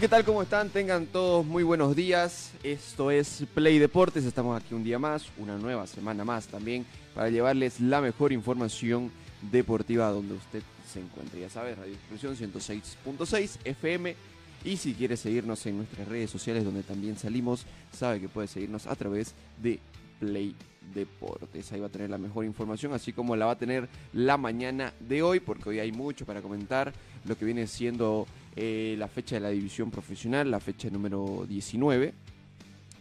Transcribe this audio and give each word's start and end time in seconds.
¿Qué 0.00 0.08
tal? 0.08 0.24
¿Cómo 0.24 0.40
están? 0.40 0.70
Tengan 0.70 1.04
todos 1.04 1.44
muy 1.44 1.62
buenos 1.62 1.94
días. 1.94 2.52
Esto 2.62 3.10
es 3.10 3.44
Play 3.52 3.78
Deportes. 3.78 4.24
Estamos 4.24 4.58
aquí 4.58 4.72
un 4.72 4.82
día 4.82 4.98
más, 4.98 5.26
una 5.36 5.58
nueva 5.58 5.86
semana 5.86 6.24
más 6.24 6.46
también, 6.46 6.86
para 7.14 7.28
llevarles 7.28 7.80
la 7.80 8.00
mejor 8.00 8.32
información 8.32 9.12
deportiva 9.52 10.08
donde 10.10 10.36
usted 10.36 10.62
se 10.90 11.00
encuentre. 11.00 11.40
Ya 11.40 11.50
sabes, 11.50 11.76
Radio 11.76 11.92
Exclusión 11.92 12.34
106.6 12.34 13.58
FM. 13.62 14.16
Y 14.64 14.78
si 14.78 14.94
quiere 14.94 15.18
seguirnos 15.18 15.66
en 15.66 15.76
nuestras 15.76 16.08
redes 16.08 16.30
sociales 16.30 16.64
donde 16.64 16.82
también 16.82 17.18
salimos, 17.18 17.66
sabe 17.92 18.22
que 18.22 18.28
puede 18.30 18.48
seguirnos 18.48 18.86
a 18.86 18.96
través 18.96 19.34
de 19.62 19.80
Play 20.18 20.56
Deportes. 20.94 21.72
Ahí 21.72 21.80
va 21.80 21.88
a 21.88 21.90
tener 21.90 22.08
la 22.08 22.16
mejor 22.16 22.46
información, 22.46 22.94
así 22.94 23.12
como 23.12 23.36
la 23.36 23.44
va 23.44 23.52
a 23.52 23.58
tener 23.58 23.86
la 24.14 24.38
mañana 24.38 24.94
de 24.98 25.22
hoy, 25.22 25.40
porque 25.40 25.68
hoy 25.68 25.78
hay 25.78 25.92
mucho 25.92 26.24
para 26.24 26.40
comentar. 26.40 26.94
Lo 27.26 27.36
que 27.36 27.44
viene 27.44 27.66
siendo 27.66 28.26
eh, 28.56 28.96
la 28.98 29.06
fecha 29.08 29.36
de 29.36 29.40
la 29.40 29.50
división 29.50 29.90
profesional, 29.90 30.50
la 30.50 30.60
fecha 30.60 30.90
número 30.90 31.46
19. 31.48 32.12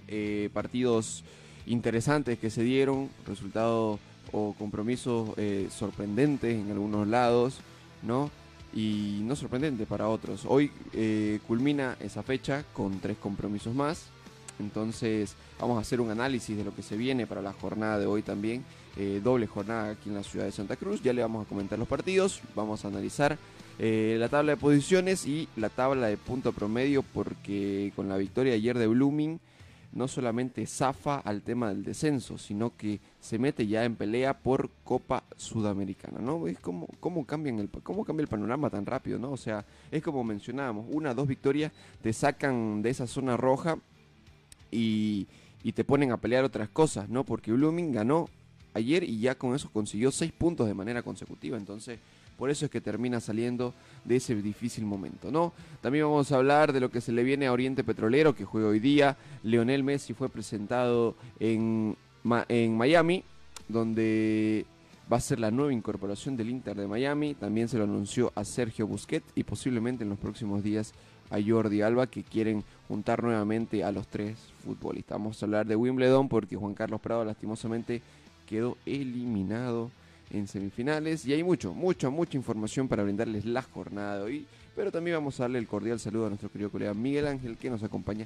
Eh, 0.07 0.49
partidos 0.53 1.23
interesantes 1.65 2.39
que 2.39 2.49
se 2.49 2.63
dieron, 2.63 3.09
resultados 3.27 3.99
o 4.31 4.53
compromisos 4.57 5.31
eh, 5.37 5.67
sorprendentes 5.71 6.55
en 6.55 6.71
algunos 6.71 7.07
lados, 7.07 7.59
¿no? 8.03 8.29
Y 8.73 9.21
no 9.23 9.35
sorprendentes 9.35 9.87
para 9.87 10.07
otros. 10.07 10.45
Hoy 10.47 10.71
culmina 11.47 11.97
esa 11.99 12.21
fecha 12.21 12.63
con 12.73 12.99
tres 12.99 13.17
compromisos 13.17 13.73
más. 13.73 14.05
Entonces 14.59 15.35
vamos 15.59 15.77
a 15.77 15.81
hacer 15.81 15.99
un 15.99 16.11
análisis 16.11 16.55
de 16.55 16.63
lo 16.63 16.75
que 16.75 16.83
se 16.83 16.95
viene 16.95 17.25
para 17.25 17.41
la 17.41 17.53
jornada 17.53 17.97
de 17.97 18.05
hoy 18.05 18.21
también. 18.21 18.63
Doble 19.23 19.47
jornada 19.47 19.91
aquí 19.91 20.09
en 20.09 20.15
la 20.15 20.23
ciudad 20.23 20.45
de 20.45 20.51
Santa 20.51 20.75
Cruz. 20.75 21.01
Ya 21.01 21.13
le 21.13 21.23
vamos 21.23 21.47
a 21.47 21.49
comentar 21.49 21.79
los 21.79 21.87
partidos. 21.87 22.41
Vamos 22.55 22.85
a 22.85 22.89
analizar 22.89 23.39
eh, 23.79 24.17
la 24.19 24.27
tabla 24.27 24.51
de 24.51 24.57
posiciones 24.57 25.25
y 25.25 25.47
la 25.55 25.69
tabla 25.69 26.07
de 26.07 26.17
punto 26.17 26.51
promedio 26.51 27.01
porque 27.01 27.93
con 27.95 28.09
la 28.09 28.17
victoria 28.17 28.53
ayer 28.53 28.77
de 28.77 28.87
Blooming 28.87 29.39
no 29.93 30.07
solamente 30.07 30.67
zafa 30.67 31.19
al 31.19 31.41
tema 31.41 31.69
del 31.69 31.83
descenso, 31.83 32.37
sino 32.37 32.75
que 32.75 32.99
se 33.21 33.39
mete 33.39 33.65
ya 33.67 33.85
en 33.85 33.95
pelea 33.95 34.37
por 34.37 34.69
Copa 34.83 35.23
Sudamericana, 35.37 36.19
¿no? 36.19 36.45
Es 36.47 36.59
como 36.59 36.87
cómo 36.99 37.25
cambian 37.25 37.59
el 37.59 37.69
cómo 37.69 38.03
cambia 38.03 38.23
el 38.23 38.27
panorama 38.27 38.69
tan 38.69 38.85
rápido, 38.85 39.17
¿no? 39.17 39.31
O 39.31 39.37
sea, 39.37 39.65
es 39.91 40.03
como 40.03 40.23
mencionábamos, 40.23 40.85
una 40.89 41.13
dos 41.13 41.27
victorias 41.27 41.71
te 42.01 42.11
sacan 42.13 42.81
de 42.81 42.89
esa 42.89 43.07
zona 43.07 43.37
roja 43.37 43.77
y, 44.71 45.25
y 45.63 45.71
te 45.71 45.83
ponen 45.83 46.11
a 46.11 46.17
pelear 46.17 46.43
otras 46.43 46.69
cosas, 46.69 47.09
¿no? 47.09 47.23
Porque 47.23 47.51
Blooming 47.53 47.93
ganó 47.93 48.27
ayer 48.73 49.03
y 49.03 49.19
ya 49.19 49.35
con 49.35 49.55
eso 49.55 49.69
consiguió 49.71 50.11
seis 50.11 50.31
puntos 50.31 50.67
de 50.67 50.73
manera 50.73 51.01
consecutiva, 51.01 51.57
entonces 51.57 51.99
por 52.39 52.49
eso 52.49 52.65
es 52.65 52.71
que 52.71 52.79
termina 52.79 53.19
saliendo 53.19 53.73
de 54.05 54.15
ese 54.15 54.33
difícil 54.41 54.85
momento, 54.85 55.29
¿no? 55.29 55.51
También 55.81 56.05
vamos 56.05 56.31
a 56.31 56.37
hablar 56.37 56.71
de 56.71 56.79
lo 56.79 56.89
que 56.89 57.01
se 57.01 57.11
le 57.11 57.23
viene 57.23 57.47
a 57.47 57.51
Oriente 57.51 57.83
Petrolero, 57.83 58.33
que 58.33 58.45
juega 58.45 58.69
hoy 58.69 58.79
día. 58.79 59.17
Leonel 59.43 59.83
Messi 59.83 60.13
fue 60.13 60.29
presentado 60.29 61.15
en, 61.41 61.97
en 62.47 62.77
Miami, 62.77 63.25
donde 63.67 64.65
va 65.11 65.17
a 65.17 65.21
ser 65.21 65.41
la 65.41 65.51
nueva 65.51 65.73
incorporación 65.73 66.37
del 66.37 66.49
Inter 66.49 66.77
de 66.77 66.87
Miami. 66.87 67.33
También 67.33 67.67
se 67.67 67.77
lo 67.77 67.83
anunció 67.83 68.31
a 68.35 68.45
Sergio 68.45 68.87
Busquets 68.87 69.33
y 69.35 69.43
posiblemente 69.43 70.05
en 70.05 70.09
los 70.09 70.17
próximos 70.17 70.63
días 70.63 70.93
a 71.31 71.39
Jordi 71.45 71.81
Alba, 71.81 72.07
que 72.07 72.23
quieren 72.23 72.63
juntar 72.87 73.21
nuevamente 73.21 73.83
a 73.83 73.91
los 73.91 74.07
tres 74.07 74.37
futbolistas. 74.63 75.17
Vamos 75.17 75.43
a 75.43 75.45
hablar 75.45 75.67
de 75.67 75.75
Wimbledon 75.75 76.29
porque 76.29 76.55
Juan 76.55 76.73
Carlos 76.73 77.01
Prado 77.01 77.25
lastimosamente 77.25 78.01
quedó 78.47 78.77
eliminado 78.85 79.91
en 80.29 80.47
semifinales 80.47 81.25
y 81.25 81.33
hay 81.33 81.43
mucho, 81.43 81.73
mucha, 81.73 82.09
mucha 82.09 82.37
información 82.37 82.87
para 82.87 83.03
brindarles 83.03 83.45
la 83.45 83.61
jornada 83.61 84.17
de 84.17 84.23
hoy, 84.23 84.45
pero 84.75 84.91
también 84.91 85.17
vamos 85.17 85.39
a 85.39 85.43
darle 85.43 85.59
el 85.59 85.67
cordial 85.67 85.99
saludo 85.99 86.27
a 86.27 86.29
nuestro 86.29 86.51
querido 86.51 86.69
colega 86.69 86.93
Miguel 86.93 87.27
Ángel 87.27 87.57
que 87.57 87.69
nos 87.69 87.83
acompaña 87.83 88.25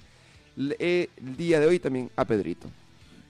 el 0.56 1.10
día 1.38 1.60
de 1.60 1.66
hoy 1.66 1.80
también 1.80 2.12
a 2.16 2.26
Pedrito. 2.26 2.70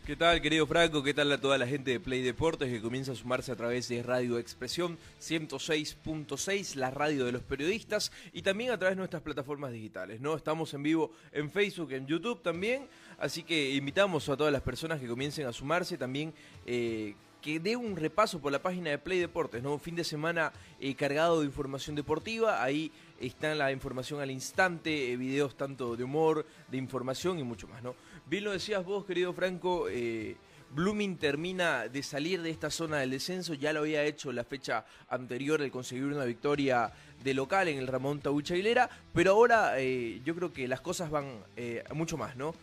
¿Qué 0.05 0.17
tal, 0.17 0.41
querido 0.41 0.67
Franco? 0.67 1.01
¿Qué 1.01 1.13
tal 1.13 1.31
a 1.31 1.39
toda 1.39 1.57
la 1.57 1.65
gente 1.65 1.91
de 1.91 1.99
Play 2.01 2.21
Deportes 2.21 2.69
que 2.69 2.81
comienza 2.81 3.13
a 3.13 3.15
sumarse 3.15 3.53
a 3.53 3.55
través 3.55 3.87
de 3.87 4.03
Radio 4.03 4.37
Expresión 4.37 4.97
106.6, 5.21 6.75
la 6.75 6.91
radio 6.91 7.23
de 7.23 7.31
los 7.31 7.41
periodistas, 7.41 8.11
y 8.33 8.41
también 8.41 8.71
a 8.71 8.77
través 8.77 8.97
de 8.97 8.99
nuestras 8.99 9.21
plataformas 9.21 9.71
digitales, 9.71 10.19
¿no? 10.19 10.35
Estamos 10.35 10.73
en 10.73 10.83
vivo 10.83 11.13
en 11.31 11.49
Facebook, 11.49 11.93
en 11.93 12.05
YouTube 12.05 12.41
también, 12.41 12.85
así 13.17 13.43
que 13.43 13.75
invitamos 13.75 14.27
a 14.27 14.35
todas 14.35 14.51
las 14.51 14.61
personas 14.61 14.99
que 14.99 15.07
comiencen 15.07 15.45
a 15.45 15.53
sumarse 15.53 15.97
también. 15.97 16.33
eh, 16.65 17.15
que 17.43 17.59
dé 17.59 17.75
un 17.75 17.97
repaso 17.97 18.39
por 18.39 18.51
la 18.53 18.61
página 18.61 18.89
de 18.89 18.97
Play 18.97 19.19
Deportes, 19.19 19.61
¿no? 19.61 19.77
Fin 19.77 19.95
de 19.95 20.05
semana 20.05 20.53
eh, 20.79 20.95
cargado 20.95 21.41
de 21.41 21.45
información 21.45 21.95
deportiva, 21.95 22.63
ahí 22.63 22.91
está 23.19 23.53
la 23.53 23.71
información 23.71 24.21
al 24.21 24.31
instante, 24.31 25.11
eh, 25.11 25.17
videos 25.17 25.55
tanto 25.55 25.97
de 25.97 26.05
humor, 26.05 26.45
de 26.71 26.77
información 26.77 27.37
y 27.39 27.43
mucho 27.43 27.67
más, 27.67 27.83
¿no? 27.83 27.95
Bien 28.25 28.45
lo 28.45 28.51
decías 28.51 28.85
vos, 28.85 29.05
querido 29.05 29.33
Franco, 29.33 29.87
eh, 29.89 30.37
Blooming 30.73 31.17
termina 31.17 31.87
de 31.87 32.01
salir 32.01 32.41
de 32.41 32.49
esta 32.49 32.71
zona 32.71 32.97
del 32.99 33.11
descenso, 33.11 33.53
ya 33.53 33.73
lo 33.73 33.81
había 33.81 34.03
hecho 34.03 34.31
la 34.31 34.43
fecha 34.43 34.85
anterior 35.09 35.61
al 35.61 35.69
conseguir 35.69 36.05
una 36.05 36.25
victoria 36.25 36.91
de 37.23 37.33
local 37.33 37.67
en 37.67 37.77
el 37.77 37.87
Ramón 37.87 38.21
Taucha 38.21 38.55
Aguilera, 38.55 38.89
pero 39.13 39.31
ahora 39.31 39.79
eh, 39.79 40.21
yo 40.25 40.33
creo 40.33 40.51
que 40.51 40.67
las 40.67 40.81
cosas 40.81 41.11
van 41.11 41.43
eh, 41.55 41.83
mucho 41.93 42.17
más, 42.17 42.35
¿no? 42.35 42.55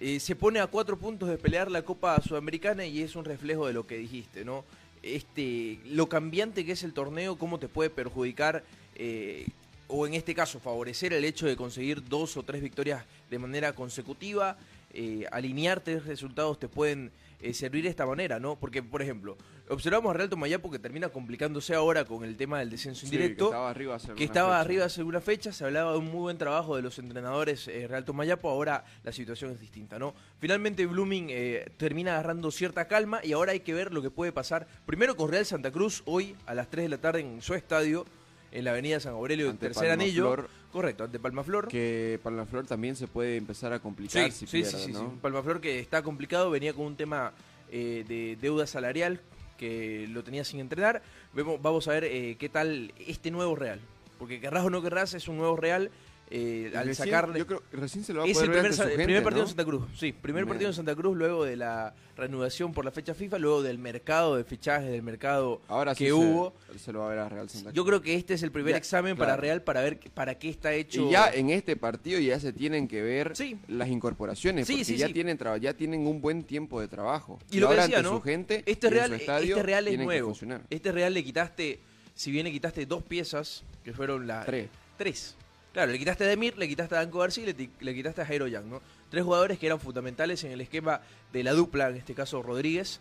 Eh, 0.00 0.20
se 0.20 0.36
pone 0.36 0.60
a 0.60 0.68
cuatro 0.68 0.96
puntos 0.96 1.28
de 1.28 1.38
pelear 1.38 1.70
la 1.70 1.82
Copa 1.82 2.20
Sudamericana 2.22 2.86
y 2.86 3.02
es 3.02 3.16
un 3.16 3.24
reflejo 3.24 3.66
de 3.66 3.72
lo 3.72 3.86
que 3.86 3.98
dijiste, 3.98 4.44
¿no? 4.44 4.64
Este, 5.02 5.80
lo 5.86 6.08
cambiante 6.08 6.64
que 6.64 6.72
es 6.72 6.84
el 6.84 6.92
torneo, 6.92 7.36
cómo 7.36 7.58
te 7.58 7.68
puede 7.68 7.90
perjudicar 7.90 8.62
eh, 8.94 9.46
o 9.88 10.06
en 10.06 10.14
este 10.14 10.34
caso 10.34 10.60
favorecer 10.60 11.12
el 11.12 11.24
hecho 11.24 11.46
de 11.46 11.56
conseguir 11.56 12.04
dos 12.04 12.36
o 12.36 12.44
tres 12.44 12.62
victorias 12.62 13.04
de 13.28 13.38
manera 13.38 13.72
consecutiva, 13.72 14.56
eh, 14.92 15.26
alinear 15.32 15.80
tres 15.80 16.04
resultados 16.04 16.60
te 16.60 16.68
pueden 16.68 17.10
eh, 17.40 17.54
servir 17.54 17.84
de 17.84 17.90
esta 17.90 18.04
manera, 18.04 18.40
¿no? 18.40 18.58
Porque, 18.58 18.82
por 18.82 19.00
ejemplo, 19.00 19.36
observamos 19.68 20.10
a 20.10 20.14
Real 20.14 20.28
Tomayapo 20.28 20.70
que 20.70 20.78
termina 20.78 21.08
complicándose 21.08 21.74
ahora 21.74 22.04
con 22.04 22.24
el 22.24 22.36
tema 22.36 22.58
del 22.58 22.70
descenso 22.70 23.06
indirecto 23.06 23.44
que 23.44 23.50
estaba 23.50 23.70
arriba 23.70 23.94
hace 23.94 24.14
que 24.14 24.24
estaba 24.24 24.48
fecha. 24.48 24.60
arriba 24.60 24.84
hace 24.86 25.00
alguna 25.00 25.20
fecha, 25.20 25.52
se 25.52 25.64
hablaba 25.64 25.92
de 25.92 25.98
un 25.98 26.06
muy 26.06 26.20
buen 26.20 26.38
trabajo 26.38 26.74
de 26.74 26.82
los 26.82 26.98
entrenadores 26.98 27.68
eh, 27.68 27.86
Real 27.86 28.04
Tomayapo, 28.04 28.48
ahora 28.50 28.84
la 29.04 29.12
situación 29.12 29.52
es 29.52 29.60
distinta, 29.60 29.98
¿no? 29.98 30.14
Finalmente 30.40 30.84
Blooming 30.86 31.28
eh, 31.30 31.70
termina 31.76 32.14
agarrando 32.14 32.50
cierta 32.50 32.88
calma 32.88 33.20
y 33.22 33.32
ahora 33.32 33.52
hay 33.52 33.60
que 33.60 33.74
ver 33.74 33.92
lo 33.92 34.02
que 34.02 34.10
puede 34.10 34.32
pasar 34.32 34.66
primero 34.86 35.16
con 35.16 35.30
Real 35.30 35.46
Santa 35.46 35.70
Cruz 35.70 36.02
hoy 36.06 36.34
a 36.46 36.54
las 36.54 36.68
3 36.68 36.86
de 36.86 36.88
la 36.88 36.98
tarde 36.98 37.20
en 37.20 37.40
su 37.40 37.54
estadio, 37.54 38.04
en 38.50 38.64
la 38.64 38.70
avenida 38.70 38.98
San 38.98 39.12
Aurelio, 39.12 39.50
Ante 39.50 39.66
tercer 39.66 39.88
Palma 39.88 40.02
anillo. 40.02 40.24
Flor. 40.24 40.50
Correcto, 40.72 41.04
ante 41.04 41.18
Palmaflor. 41.18 41.68
Que 41.68 42.20
para 42.22 42.36
la 42.36 42.44
flor 42.46 42.66
también 42.66 42.94
se 42.94 43.06
puede 43.08 43.36
empezar 43.36 43.72
a 43.72 43.78
complicar 43.78 44.30
Sí, 44.30 44.30
si 44.30 44.46
sí, 44.46 44.46
sí, 44.46 44.70
pierde, 44.70 44.86
sí, 44.86 44.92
¿no? 44.92 45.00
sí. 45.10 45.18
Palmaflor 45.22 45.60
que 45.60 45.80
está 45.80 46.02
complicado, 46.02 46.50
venía 46.50 46.74
con 46.74 46.84
un 46.86 46.96
tema 46.96 47.32
eh, 47.70 48.04
de 48.06 48.36
deuda 48.40 48.66
salarial 48.66 49.20
que 49.56 50.06
lo 50.08 50.22
tenía 50.22 50.44
sin 50.44 50.60
entrenar. 50.60 51.02
Vemos, 51.32 51.60
vamos 51.60 51.88
a 51.88 51.92
ver 51.92 52.04
eh, 52.04 52.36
qué 52.38 52.48
tal 52.48 52.92
este 52.98 53.30
nuevo 53.30 53.56
Real. 53.56 53.80
Porque 54.18 54.40
querrás 54.40 54.64
o 54.64 54.70
no 54.70 54.82
querrás, 54.82 55.14
es 55.14 55.26
un 55.28 55.38
nuevo 55.38 55.56
Real 55.56 55.90
eh, 56.30 56.72
al 56.74 56.86
Recién- 56.86 57.06
sacarle... 57.06 57.38
Yo 57.38 57.46
creo 57.46 57.62
recién 57.72 58.04
se 58.04 58.12
lo 58.12 58.20
va 58.20 58.26
a 58.26 58.28
Es 58.28 58.34
poder 58.34 58.50
el 58.50 58.54
ver 58.54 58.62
primer, 58.70 58.88
gente, 58.88 59.04
primer 59.04 59.22
partido 59.22 59.42
¿no? 59.42 59.44
en 59.44 59.48
Santa 59.48 59.64
Cruz, 59.64 59.84
sí, 59.96 60.12
primer 60.12 60.44
Me- 60.44 60.48
partido 60.50 60.70
en 60.70 60.74
Santa 60.74 60.94
Cruz 60.94 61.16
luego 61.16 61.44
de 61.44 61.56
la 61.56 61.94
reanudación 62.16 62.72
por 62.72 62.84
la 62.84 62.90
fecha 62.90 63.14
FIFA, 63.14 63.38
luego 63.38 63.62
del 63.62 63.78
mercado 63.78 64.36
de 64.36 64.44
fichajes, 64.44 64.90
del 64.90 65.02
mercado 65.02 65.60
Ahora 65.68 65.94
sí 65.94 66.04
que 66.04 66.10
se- 66.10 66.12
hubo. 66.14 66.52
Se, 66.78 66.92
lo 66.92 66.98
va 67.00 67.06
a 67.06 67.08
ver 67.10 67.18
a 67.20 67.28
Real 67.28 67.48
Santa 67.48 67.66
Cruz. 67.70 67.74
Yo 67.74 67.84
creo 67.84 68.02
que 68.02 68.14
este 68.14 68.34
es 68.34 68.42
el 68.42 68.50
primer 68.52 68.72
Ya, 68.72 68.78
examen 68.78 69.16
para. 69.16 69.36
Real 69.36 69.62
para 69.62 69.82
ver 69.82 69.98
para 70.14 70.38
qué 70.38 70.48
está 70.50 70.74
hecho. 70.74 71.06
Y 71.08 71.12
ya 71.12 71.30
en 71.32 71.50
este 71.50 71.76
partido 71.76 72.18
ya 72.20 72.38
se 72.40 72.52
tienen 72.52 72.88
que 72.88 73.02
ver 73.02 73.36
Sí. 73.36 73.56
las 73.68 73.88
incorporaciones, 73.88 74.66
Sí, 74.66 74.72
porque 74.74 74.84
sí, 74.84 74.96
ya 74.96 75.06
sí. 75.06 75.12
tienen 75.12 75.38
ya 75.60 75.74
tienen 75.74 76.06
un 76.06 76.20
buen 76.20 76.42
tiempo 76.42 76.80
de 76.80 76.88
trabajo. 76.88 77.38
Y 77.50 77.60
lo 77.60 77.68
que 77.68 77.76
decía, 77.76 77.98
ante 77.98 78.02
¿no? 78.10 78.16
su 78.16 78.22
gente 78.22 78.62
este 78.66 78.88
y 78.88 78.90
Real, 78.90 79.08
su 79.10 79.14
estadio 79.14 79.56
este 79.56 79.62
Real 79.62 79.88
es 79.88 79.98
nuevo. 79.98 80.34
Este 80.70 80.92
Real 80.92 81.14
le 81.14 81.22
quitaste, 81.24 81.78
si 82.14 82.30
bien 82.32 82.44
le 82.44 82.52
quitaste 82.52 82.84
dos 82.86 83.02
piezas, 83.04 83.62
que 83.84 83.92
fueron 83.92 84.26
las 84.26 84.44
Tres. 84.44 84.68
Tres. 84.96 85.36
Claro, 85.72 85.92
le 85.92 85.98
quitaste 85.98 86.24
a 86.24 86.26
Demir, 86.28 86.56
le 86.56 86.66
quitaste 86.66 86.94
a 86.94 86.98
Danco 86.98 87.18
García 87.18 87.44
y 87.44 87.70
le, 87.80 87.94
quitaste 87.94 88.22
a 88.22 88.26
Jairo 88.26 88.48
Yang, 88.48 88.68
¿no? 88.68 88.82
Tres 89.10 89.24
jugadores 89.24 89.58
que 89.58 89.66
eran 89.66 89.78
fundamentales 89.78 90.42
en 90.44 90.52
el 90.52 90.60
esquema 90.60 91.00
de 91.32 91.42
la 91.42 91.52
dupla, 91.52 91.88
en 91.88 91.96
este 91.96 92.14
caso 92.14 92.42
Rodríguez. 92.42 93.00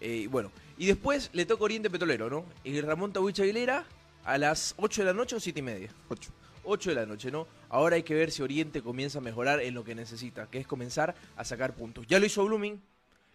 Eh, 0.00 0.22
y 0.24 0.26
bueno, 0.26 0.50
y 0.76 0.86
después 0.86 1.30
le 1.32 1.46
toca 1.46 1.64
Oriente 1.64 1.90
Petrolero, 1.90 2.28
¿no? 2.28 2.44
Y 2.64 2.80
Ramón 2.80 3.12
Tawich 3.12 3.40
Aguilera 3.40 3.84
a 4.24 4.36
las 4.36 4.74
8 4.76 5.02
de 5.02 5.06
la 5.06 5.14
noche 5.14 5.36
o 5.36 5.40
7 5.40 5.58
y 5.58 5.62
media. 5.62 5.90
Ocho. 6.08 6.30
8 6.64 6.90
de 6.90 6.96
la 6.96 7.06
noche, 7.06 7.30
¿no? 7.30 7.46
Ahora 7.70 7.96
hay 7.96 8.02
que 8.02 8.14
ver 8.14 8.30
si 8.30 8.42
Oriente 8.42 8.82
comienza 8.82 9.18
a 9.18 9.22
mejorar 9.22 9.60
en 9.60 9.74
lo 9.74 9.84
que 9.84 9.94
necesita, 9.94 10.48
que 10.50 10.58
es 10.58 10.66
comenzar 10.66 11.14
a 11.36 11.44
sacar 11.44 11.74
puntos. 11.74 12.06
Ya 12.06 12.18
lo 12.18 12.26
hizo 12.26 12.44
Blooming, 12.44 12.80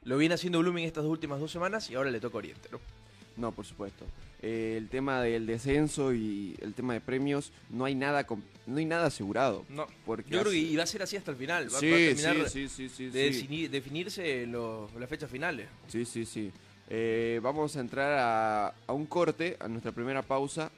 lo 0.03 0.17
viene 0.17 0.35
haciendo 0.35 0.59
Blooming 0.59 0.85
estas 0.85 1.05
últimas 1.05 1.39
dos 1.39 1.51
semanas 1.51 1.89
y 1.89 1.95
ahora 1.95 2.11
le 2.11 2.19
toca 2.19 2.37
Oriente, 2.37 2.69
¿no? 2.71 2.79
No, 3.37 3.51
por 3.51 3.65
supuesto. 3.65 4.05
Eh, 4.45 4.75
el 4.77 4.89
tema 4.89 5.21
del 5.21 5.45
descenso 5.45 6.13
y 6.13 6.55
el 6.61 6.73
tema 6.73 6.91
de 6.93 6.99
premios, 6.99 7.53
no 7.69 7.85
hay 7.85 7.95
nada 7.95 8.27
no 8.67 8.77
hay 8.77 8.85
nada 8.85 9.05
asegurado. 9.07 9.63
No, 9.69 9.87
Porque 10.05 10.31
yo 10.31 10.41
creo 10.41 10.51
que 10.51 10.57
y 10.57 10.75
va 10.75 10.83
a 10.83 10.87
ser 10.87 11.01
así 11.01 11.15
hasta 11.15 11.31
el 11.31 11.37
final. 11.37 11.73
Va, 11.73 11.79
sí, 11.79 11.89
va 11.89 11.95
a 11.95 11.99
terminar 11.99 12.49
sí, 12.49 12.67
sí, 12.67 13.07
de 13.07 13.69
definirse 13.69 14.45
lo- 14.45 14.89
las 14.99 15.09
fechas 15.09 15.31
finales. 15.31 15.67
Sí, 15.87 16.03
sí, 16.03 16.25
sí. 16.25 16.51
Eh, 16.89 17.39
vamos 17.41 17.77
a 17.77 17.79
entrar 17.79 18.11
a, 18.19 18.67
a 18.85 18.93
un 18.93 19.05
corte, 19.05 19.55
a 19.61 19.67
nuestra 19.69 19.93
primera 19.93 20.21
pausa, 20.21 20.71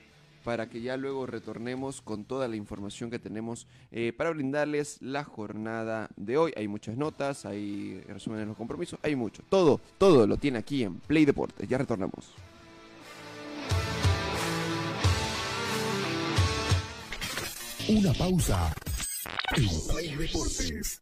para 0.43 0.69
que 0.69 0.79
ya 0.81 0.95
luego 0.95 1.25
retornemos 1.25 2.01
con 2.01 2.23
toda 2.23 2.47
la 2.47 2.55
información 2.55 3.09
que 3.09 3.17
tenemos 3.17 3.65
eh, 3.91 4.13
para 4.15 4.29
brindarles 4.29 5.01
la 5.01 5.23
jornada 5.23 6.07
de 6.17 6.37
hoy. 6.37 6.53
Hay 6.55 6.67
muchas 6.67 6.97
notas, 6.97 7.45
hay 7.47 7.99
resúmenes 8.07 8.43
de 8.43 8.49
los 8.49 8.57
compromisos, 8.57 8.99
hay 9.01 9.15
mucho. 9.15 9.41
Todo, 9.49 9.81
todo 9.97 10.27
lo 10.27 10.37
tiene 10.37 10.59
aquí 10.59 10.83
en 10.83 10.99
Play 10.99 11.25
Deportes. 11.25 11.67
Ya 11.67 11.79
retornamos. 11.79 12.31
Una 17.87 18.11
pausa 18.13 18.73
en 19.55 19.69
Play 19.87 20.15
Deportes. 20.15 21.01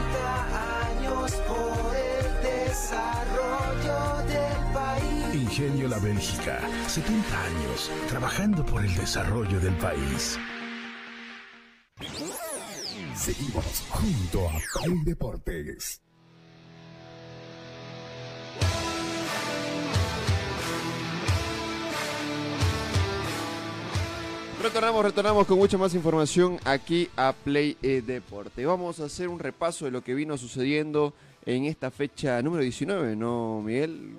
Ingenio 5.51 5.89
La 5.89 5.99
Bélgica, 5.99 6.61
70 6.87 7.43
años 7.43 7.91
trabajando 8.07 8.65
por 8.65 8.85
el 8.85 8.95
desarrollo 8.95 9.59
del 9.59 9.73
país. 9.75 10.39
Seguimos 13.13 13.83
junto 13.89 14.47
a 14.47 14.53
Play 14.81 15.03
Deportes. 15.03 16.01
Retornamos, 24.63 25.03
retornamos 25.03 25.47
con 25.47 25.57
mucha 25.57 25.77
más 25.77 25.93
información 25.93 26.59
aquí 26.63 27.09
a 27.17 27.33
Play 27.33 27.75
eh, 27.81 28.01
Deporte. 28.01 28.65
Vamos 28.65 29.01
a 29.01 29.05
hacer 29.05 29.27
un 29.27 29.39
repaso 29.39 29.83
de 29.83 29.91
lo 29.91 30.01
que 30.01 30.13
vino 30.13 30.37
sucediendo 30.37 31.13
en 31.45 31.65
esta 31.65 31.91
fecha 31.91 32.41
número 32.41 32.63
19, 32.63 33.17
¿no, 33.17 33.61
Miguel? 33.61 34.15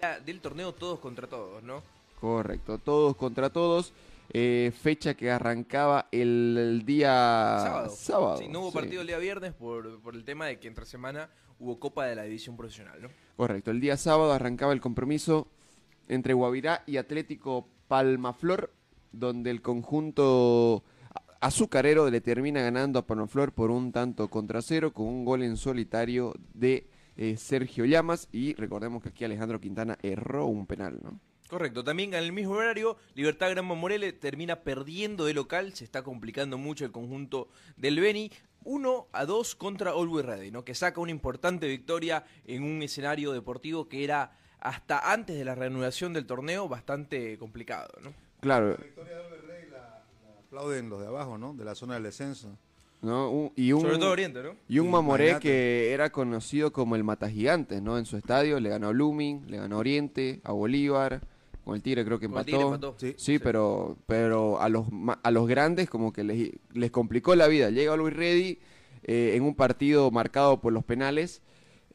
La- 0.00 0.20
Del 0.20 0.40
torneo 0.40 0.72
todos 0.72 0.98
contra 0.98 1.26
todos, 1.26 1.62
¿no? 1.62 1.82
Correcto, 2.20 2.78
todos 2.78 3.16
contra 3.16 3.50
todos. 3.50 3.92
eh, 4.32 4.72
fecha 4.80 5.14
que 5.14 5.28
arrancaba 5.30 6.06
el, 6.12 6.56
el 6.56 6.86
día 6.86 7.88
Sábado. 7.90 8.36
Sí, 8.38 8.46
no 8.48 8.60
hubo 8.60 8.70
sí. 8.70 8.76
partido 8.76 9.00
el 9.00 9.08
día 9.08 9.18
viernes 9.18 9.52
por, 9.54 10.00
por 10.02 10.14
el 10.14 10.24
tema 10.24 10.46
de 10.46 10.60
que 10.60 10.68
entre 10.68 10.86
semana 10.86 11.28
hubo 11.58 11.80
Copa 11.80 12.06
de 12.06 12.14
la 12.14 12.22
División 12.22 12.56
Profesional, 12.56 13.02
¿no? 13.02 13.08
Correcto, 13.36 13.72
el 13.72 13.80
día 13.80 13.96
sábado 13.96 14.32
arrancaba 14.32 14.72
el 14.72 14.80
compromiso 14.80 15.48
entre 16.08 16.32
Guavirá 16.34 16.84
y 16.86 16.96
Atlético 16.98 17.66
Palmaflor, 17.88 18.72
donde 19.10 19.50
el 19.50 19.62
conjunto 19.62 20.84
azucarero 21.40 22.08
le 22.10 22.20
termina 22.20 22.62
ganando 22.62 22.98
a 23.00 23.06
Palmaflor 23.06 23.52
por 23.52 23.70
un 23.72 23.90
tanto 23.92 24.28
contra 24.28 24.62
cero 24.62 24.92
con 24.92 25.06
un 25.06 25.24
gol 25.24 25.42
en 25.42 25.56
solitario 25.56 26.34
de 26.54 26.86
eh, 27.20 27.36
Sergio 27.36 27.84
Llamas 27.84 28.28
y 28.32 28.54
recordemos 28.54 29.02
que 29.02 29.10
aquí 29.10 29.26
Alejandro 29.26 29.60
Quintana 29.60 29.98
erró 30.02 30.46
un 30.46 30.66
penal, 30.66 30.98
¿no? 31.02 31.20
Correcto, 31.50 31.84
también 31.84 32.14
en 32.14 32.24
el 32.24 32.32
mismo 32.32 32.54
horario, 32.54 32.96
Libertad 33.14 33.50
Gran 33.50 33.66
Morele 33.66 34.14
termina 34.14 34.60
perdiendo 34.60 35.26
de 35.26 35.34
local, 35.34 35.74
se 35.74 35.84
está 35.84 36.02
complicando 36.02 36.56
mucho 36.56 36.86
el 36.86 36.92
conjunto 36.92 37.48
del 37.76 38.00
Beni. 38.00 38.32
1 38.62 39.08
a 39.12 39.24
2 39.24 39.54
contra 39.56 39.90
Always 39.92 40.24
Ready, 40.24 40.50
¿no? 40.50 40.64
que 40.64 40.74
saca 40.74 41.00
una 41.00 41.10
importante 41.10 41.66
victoria 41.66 42.24
en 42.46 42.62
un 42.62 42.82
escenario 42.82 43.32
deportivo 43.32 43.88
que 43.88 44.04
era 44.04 44.32
hasta 44.58 45.12
antes 45.12 45.36
de 45.36 45.44
la 45.46 45.54
reanudación 45.54 46.12
del 46.12 46.26
torneo 46.26 46.68
bastante 46.68 47.38
complicado. 47.38 47.90
¿no? 48.02 48.12
Claro, 48.40 48.76
victoria 48.76 49.16
de 49.16 49.24
Albert 49.24 49.44
Rey 49.46 49.70
la, 49.70 49.78
la 49.78 50.40
aplauden 50.40 50.88
los 50.88 51.00
de 51.00 51.06
abajo, 51.06 51.38
¿no? 51.38 51.54
De 51.54 51.64
la 51.64 51.74
zona 51.74 51.94
del 51.94 52.02
descenso. 52.02 52.56
¿No? 53.02 53.30
Un- 53.30 53.52
y 53.56 53.72
un, 53.72 53.80
Sobre 53.82 53.98
todo 53.98 54.10
Oriente, 54.10 54.42
¿no? 54.42 54.56
Y 54.68 54.78
un 54.78 54.90
Mamoré 54.90 55.24
imagínate. 55.30 55.42
que 55.48 55.92
era 55.92 56.10
conocido 56.10 56.72
como 56.72 56.96
el 56.96 57.04
Mata 57.04 57.28
Gigantes, 57.30 57.80
¿no? 57.82 57.98
En 57.98 58.04
su 58.06 58.16
estadio 58.16 58.60
le 58.60 58.68
ganó 58.70 58.88
a 58.88 58.92
Blooming, 58.92 59.44
le 59.48 59.56
ganó 59.58 59.76
a 59.76 59.78
Oriente, 59.80 60.40
a 60.44 60.52
Bolívar, 60.52 61.20
con 61.64 61.74
el 61.76 61.82
Tigre 61.82 62.04
creo 62.04 62.18
que 62.18 62.28
Con 62.28 62.38
el 62.38 62.40
empató. 62.40 62.56
Tigre 62.58 62.74
empató. 62.74 62.94
Sí. 62.98 63.14
Sí, 63.16 63.38
pero 63.38 63.96
pero 64.06 64.60
a 64.60 64.68
los 64.68 64.90
ma- 64.90 65.20
a 65.22 65.30
los 65.30 65.46
grandes 65.46 65.88
como 65.90 66.12
que 66.12 66.24
les, 66.24 66.50
les 66.72 66.90
complicó 66.90 67.34
la 67.36 67.48
vida. 67.48 67.70
Llega 67.70 67.96
Luis 67.96 68.14
Reddy 68.14 68.58
eh, 69.04 69.32
en 69.34 69.42
un 69.44 69.54
partido 69.54 70.10
marcado 70.10 70.60
por 70.60 70.72
los 70.72 70.84
penales 70.84 71.42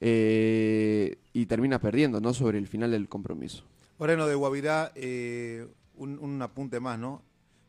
eh, 0.01 1.17
y 1.33 1.45
termina 1.47 1.79
perdiendo, 1.79 2.21
¿no? 2.21 2.33
Sobre 2.33 2.57
el 2.57 2.67
final 2.67 2.91
del 2.91 3.07
compromiso. 3.09 3.63
Moreno 3.97 4.27
de 4.27 4.35
Guavirá, 4.35 4.91
eh, 4.95 5.67
un, 5.95 6.19
un 6.19 6.41
apunte 6.41 6.79
más, 6.79 6.99
¿no? 6.99 7.21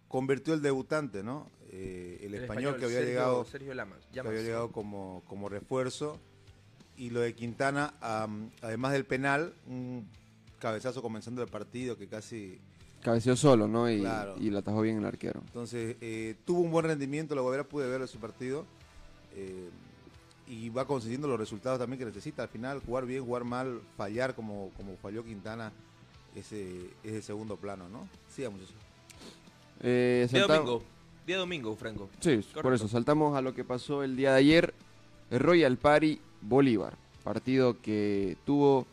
Convirtió 0.08 0.54
el 0.54 0.62
debutante, 0.62 1.22
¿no? 1.22 1.48
Eh, 1.72 2.20
el, 2.22 2.34
español, 2.34 2.76
que 2.76 2.84
había 2.84 2.98
Sergio- 2.98 3.08
llegado, 3.08 3.44
Sergio 3.44 3.74
Lamas, 3.74 3.98
que 4.12 4.20
había 4.20 4.40
llegado 4.42 4.70
como, 4.72 5.22
como 5.26 5.48
refuerzo. 5.48 6.18
Y 6.96 7.10
lo 7.10 7.20
de 7.20 7.34
Quintana, 7.34 7.94
además 8.62 8.92
del 8.92 9.04
penal, 9.04 9.52
un 9.66 10.08
cabezazo 10.58 11.02
comenzando 11.02 11.42
el 11.42 11.48
partido 11.48 11.98
que 11.98 12.08
casi... 12.08 12.58
Cabeceó 13.02 13.36
solo, 13.36 13.68
¿no? 13.68 13.90
Y, 13.90 14.00
Claro. 14.00 14.34
y 14.40 14.50
la 14.50 14.60
atajó 14.60 14.80
bien 14.80 14.96
el 14.98 15.04
arquero. 15.04 15.40
Entonces, 15.46 15.96
eh, 16.00 16.34
tuvo 16.46 16.60
un 16.60 16.70
buen 16.70 16.86
rendimiento, 16.86 17.34
la 17.34 17.42
Guavirá 17.42 17.64
pude 17.64 17.86
verlo 17.88 18.06
su 18.06 18.18
partido. 18.18 18.64
eh, 19.34 19.68
y 20.48 20.68
va 20.70 20.86
consiguiendo 20.86 21.26
los 21.26 21.38
resultados 21.40 21.78
también 21.80 21.98
que 21.98 22.04
necesita. 22.04 22.44
Al 22.44 22.48
final, 22.48 22.80
jugar 22.86 23.04
bien, 23.04 23.24
jugar 23.24 23.42
mal, 23.42 23.80
fallar 23.96 24.34
como, 24.36 24.70
como 24.76 24.96
falló 24.96 25.24
Quintana, 25.24 25.72
ese 26.36 26.86
es 27.02 27.14
el 27.14 27.22
segundo 27.24 27.56
plano, 27.56 27.88
¿no? 27.88 28.08
Sigamos 28.28 28.60
eso. 28.62 28.72
Eh, 29.80 30.28
domingo, 30.30 30.82
día 31.26 31.38
domingo, 31.38 31.74
Franco. 31.74 32.08
Sí, 32.20 32.40
por 32.62 32.72
eso 32.72 32.86
saltamos 32.88 33.36
a 33.36 33.42
lo 33.42 33.54
que 33.54 33.64
pasó 33.64 34.02
el 34.04 34.16
día 34.16 34.32
de 34.32 34.38
ayer. 34.38 34.74
Royal 35.30 35.76
Party 35.76 36.20
Bolívar. 36.40 36.94
Partido 37.24 37.80
que 37.82 38.36
tuvo. 38.44 38.86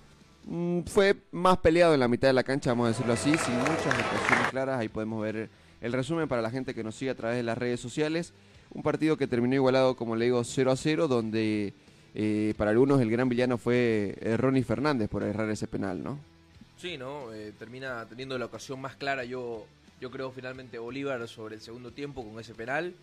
mm, 0.45 0.81
fue 0.87 1.15
más 1.31 1.57
peleado 1.59 1.93
en 1.93 1.99
la 1.99 2.07
mitad 2.07 2.27
de 2.27 2.33
la 2.33 2.43
cancha, 2.43 2.71
vamos 2.71 2.85
a 2.85 2.89
decirlo 2.89 3.13
así, 3.13 3.37
sin 3.37 3.55
muchas 3.59 3.85
ocasiones 3.85 4.47
claras. 4.49 4.79
Ahí 4.79 4.89
podemos 4.89 5.21
ver 5.21 5.49
el 5.79 5.93
resumen 5.93 6.27
para 6.27 6.41
la 6.41 6.49
gente 6.49 6.73
que 6.73 6.83
nos 6.83 6.95
sigue 6.95 7.11
a 7.11 7.15
través 7.15 7.37
de 7.37 7.43
las 7.43 7.57
redes 7.57 7.79
sociales. 7.79 8.33
Un 8.73 8.81
partido 8.81 9.17
que 9.17 9.27
terminó 9.27 9.53
igualado, 9.53 9.95
como 9.95 10.15
le 10.15 10.25
digo, 10.25 10.43
0 10.43 10.71
a 10.71 10.75
0, 10.75 11.07
donde 11.07 11.73
eh, 12.15 12.55
para 12.57 12.71
algunos 12.71 12.99
el 12.99 13.11
gran 13.11 13.29
villano 13.29 13.59
fue 13.59 14.15
eh, 14.19 14.37
Ronnie 14.37 14.63
Fernández 14.63 15.07
por 15.09 15.21
errar 15.21 15.49
ese 15.51 15.67
penal, 15.67 16.03
¿no? 16.03 16.17
Sí, 16.77 16.97
¿no? 16.97 17.31
Eh, 17.31 17.53
termina 17.59 18.05
teniendo 18.09 18.35
la 18.39 18.45
ocasión 18.45 18.81
más 18.81 18.95
clara, 18.95 19.23
yo, 19.23 19.67
yo 20.03 20.11
creo 20.11 20.31
finalmente 20.31 20.77
Bolívar 20.79 21.25
sobre 21.29 21.55
el 21.55 21.61
segundo 21.61 21.91
tiempo 21.93 22.25
con 22.29 22.37
ese 22.37 22.53
penal. 22.53 22.93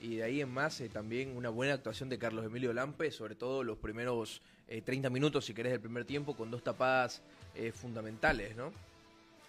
Y 0.00 0.16
de 0.16 0.22
ahí 0.22 0.40
en 0.40 0.50
más 0.50 0.80
eh, 0.80 0.88
también 0.88 1.36
una 1.36 1.50
buena 1.50 1.74
actuación 1.74 2.08
de 2.08 2.16
Carlos 2.18 2.46
Emilio 2.46 2.72
Lampe, 2.72 3.10
sobre 3.10 3.34
todo 3.34 3.62
los 3.62 3.76
primeros 3.76 4.40
eh, 4.66 4.80
30 4.80 5.10
minutos, 5.10 5.44
si 5.44 5.52
querés, 5.52 5.72
del 5.72 5.82
primer 5.82 6.06
tiempo, 6.06 6.34
con 6.34 6.50
dos 6.50 6.62
tapadas 6.62 7.20
eh, 7.54 7.72
fundamentales, 7.72 8.56
¿no? 8.56 8.72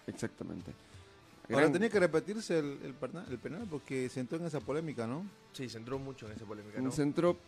Exactamente. 0.06 0.72
Ahora 1.48 1.62
Gran- 1.62 1.72
tenía 1.72 1.88
que 1.88 1.98
repetirse 1.98 2.58
el, 2.58 2.78
el 2.84 2.94
perna- 2.94 3.24
el 3.30 3.38
penal 3.38 3.66
porque 3.70 4.10
se 4.10 4.20
entró 4.20 4.36
en 4.36 4.44
esa 4.44 4.60
polémica, 4.60 5.06
¿no? 5.06 5.24
Sí, 5.54 5.70
se 5.70 5.78
entró 5.78 5.98
mucho 5.98 6.26
en 6.26 6.32
esa 6.36 6.44
polémica, 6.44 6.78
¿no? 6.78 6.84
Un 6.84 6.92
centro, 6.92 7.38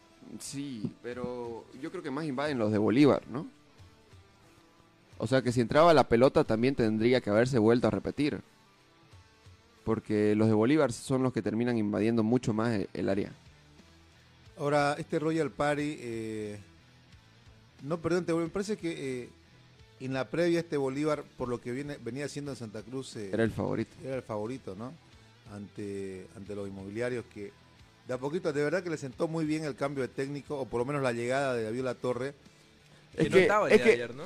sí, 0.41 0.91
pero 1.03 1.67
yo 1.83 1.91
creo 1.91 2.03
que 2.03 2.11
más 2.11 2.25
invaden 2.25 2.59
los 2.59 2.73
de 2.73 2.79
Bolívar, 2.79 3.23
¿no? 3.29 3.47
O 5.19 5.27
sea 5.27 5.43
que 5.43 5.53
si 5.53 5.61
entraba 5.61 5.93
la 5.93 6.09
pelota 6.09 6.45
también 6.45 6.75
tendría 6.75 7.21
que 7.21 7.29
haberse 7.29 7.59
vuelto 7.59 7.89
a 7.89 7.91
repetir. 7.91 8.41
Porque 9.85 10.35
los 10.35 10.49
de 10.49 10.55
Bolívar 10.55 10.93
son 10.93 11.23
los 11.23 11.33
que 11.33 11.43
terminan 11.43 11.77
invadiendo 11.77 12.23
mucho 12.23 12.53
más 12.55 12.73
e- 12.73 12.89
el 12.95 13.09
área. 13.09 13.31
Ahora, 14.59 14.95
este 14.99 15.19
Royal 15.19 15.51
Party, 15.51 15.97
eh, 16.01 16.59
no, 17.83 17.99
perdón, 17.99 18.25
te 18.25 18.33
me 18.33 18.49
parece 18.49 18.77
que 18.77 19.23
eh, 19.25 19.29
en 20.01 20.13
la 20.15 20.29
previa 20.31 20.61
este 20.61 20.77
Bolívar, 20.77 21.25
por 21.37 21.49
lo 21.49 21.61
que 21.61 21.73
viene, 21.73 21.99
venía 22.03 22.25
haciendo 22.27 22.53
en 22.53 22.57
Santa 22.57 22.83
Cruz, 22.83 23.17
eh, 23.17 23.31
Era 23.33 23.45
el 23.45 23.51
favorito. 23.51 23.95
era 24.05 24.17
el 24.17 24.23
favorito, 24.23 24.75
¿no? 24.77 24.93
Ante, 25.53 26.27
ante 26.37 26.55
los 26.55 26.67
inmobiliarios 26.69 27.25
que 27.33 27.53
de 28.09 28.15
a 28.15 28.19
poquito, 28.19 28.53
de 28.53 28.63
verdad 28.63 28.83
que 28.83 28.91
le 28.91 28.97
sentó 28.99 29.29
muy 29.29 29.45
bien 29.45 29.65
el 29.65 29.77
cambio 29.77 30.03
de 30.03 30.09
técnico, 30.09 30.59
o 30.61 30.67
por 30.67 30.79
lo 30.79 30.85
menos 30.85 31.03
la 31.03 31.13
llegada 31.13 31.55
de 31.55 31.65
David 31.65 31.81
La 31.83 31.95
Torre. 31.95 32.35
Que 33.17 33.23
Es 33.23 33.31
no 33.31 33.37
que- 33.37 33.43
estaba 33.43 33.67
el 33.69 33.73
es 33.73 33.79
día 33.79 33.85
de 33.87 33.97
que- 33.97 34.03
ayer, 34.05 34.15
¿no? 34.15 34.25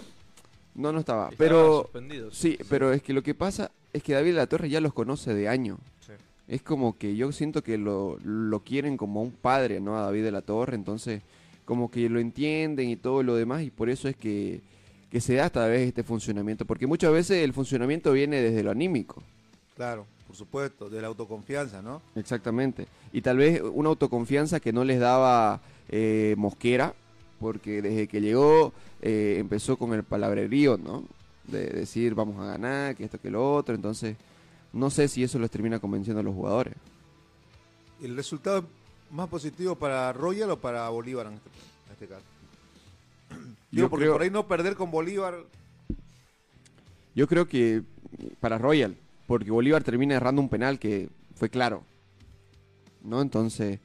No, 0.74 0.92
no 0.92 1.00
estaba. 1.00 1.24
Estaba 1.30 1.36
Pero 1.38 1.82
suspendido, 1.82 2.30
sí, 2.32 2.58
pero 2.68 2.92
es 2.92 3.02
que 3.02 3.12
lo 3.12 3.22
que 3.22 3.34
pasa 3.34 3.70
es 3.92 4.02
que 4.02 4.14
David 4.14 4.34
La 4.34 4.46
Torre 4.46 4.68
ya 4.68 4.80
los 4.80 4.92
conoce 4.92 5.34
de 5.34 5.48
año. 5.48 5.78
Sí. 6.06 6.12
Es 6.46 6.62
como 6.62 6.96
que 6.98 7.16
yo 7.16 7.30
siento 7.32 7.62
que 7.62 7.78
lo, 7.78 8.18
lo 8.22 8.60
quieren 8.60 8.96
como 8.96 9.22
un 9.22 9.32
padre, 9.32 9.80
¿no? 9.80 9.96
A 9.98 10.02
David 10.02 10.24
de 10.24 10.30
la 10.32 10.42
Torre, 10.42 10.74
entonces 10.74 11.22
como 11.64 11.90
que 11.90 12.08
lo 12.08 12.18
entienden 12.18 12.88
y 12.88 12.96
todo 12.96 13.22
lo 13.22 13.34
demás 13.34 13.62
y 13.62 13.70
por 13.70 13.90
eso 13.90 14.08
es 14.08 14.16
que, 14.16 14.62
que 15.10 15.20
se 15.20 15.34
da 15.34 15.46
esta 15.46 15.66
vez 15.66 15.86
este 15.86 16.02
funcionamiento, 16.02 16.64
porque 16.64 16.86
muchas 16.86 17.12
veces 17.12 17.44
el 17.44 17.52
funcionamiento 17.52 18.10
viene 18.12 18.40
desde 18.40 18.62
lo 18.62 18.70
anímico, 18.70 19.22
Claro, 19.76 20.06
por 20.26 20.34
supuesto, 20.34 20.88
de 20.88 21.00
la 21.02 21.08
autoconfianza, 21.08 21.82
¿no? 21.82 22.00
exactamente, 22.16 22.86
y 23.12 23.20
tal 23.20 23.36
vez 23.36 23.60
una 23.60 23.90
autoconfianza 23.90 24.60
que 24.60 24.72
no 24.72 24.82
les 24.82 24.98
daba 24.98 25.60
eh, 25.90 26.34
Mosquera, 26.38 26.94
porque 27.38 27.82
desde 27.82 28.08
que 28.08 28.22
llegó 28.22 28.72
eh, 29.02 29.36
empezó 29.38 29.76
con 29.76 29.92
el 29.92 30.04
palabrerío, 30.04 30.78
¿no? 30.78 31.04
De 31.48 31.66
decir 31.66 32.14
vamos 32.14 32.38
a 32.40 32.44
ganar, 32.46 32.94
que 32.94 33.04
esto, 33.04 33.18
que 33.20 33.30
lo 33.30 33.54
otro, 33.54 33.74
entonces 33.74 34.16
no 34.72 34.90
sé 34.90 35.08
si 35.08 35.22
eso 35.24 35.38
los 35.38 35.50
termina 35.50 35.78
convenciendo 35.78 36.20
a 36.20 36.22
los 36.22 36.34
jugadores. 36.34 36.74
¿El 38.02 38.14
resultado 38.16 38.64
más 39.10 39.28
positivo 39.28 39.74
para 39.74 40.12
Royal 40.12 40.50
o 40.50 40.58
para 40.60 40.88
Bolívar 40.90 41.26
en 41.28 41.34
este, 41.34 41.48
en 41.86 41.92
este 41.92 42.06
caso? 42.06 42.24
Digo, 43.70 43.86
Yo 43.86 43.90
porque 43.90 44.04
creo- 44.04 44.12
por 44.14 44.22
ahí 44.22 44.30
no 44.30 44.46
perder 44.46 44.76
con 44.76 44.90
Bolívar, 44.90 45.36
Yo 47.14 47.26
creo 47.26 47.48
que 47.48 47.82
para 48.40 48.58
Royal, 48.58 48.96
porque 49.26 49.50
Bolívar 49.50 49.82
termina 49.82 50.14
errando 50.14 50.40
un 50.40 50.48
penal 50.48 50.78
que 50.78 51.08
fue 51.34 51.48
claro. 51.50 51.82
¿No? 53.02 53.20
Entonces, 53.22 53.80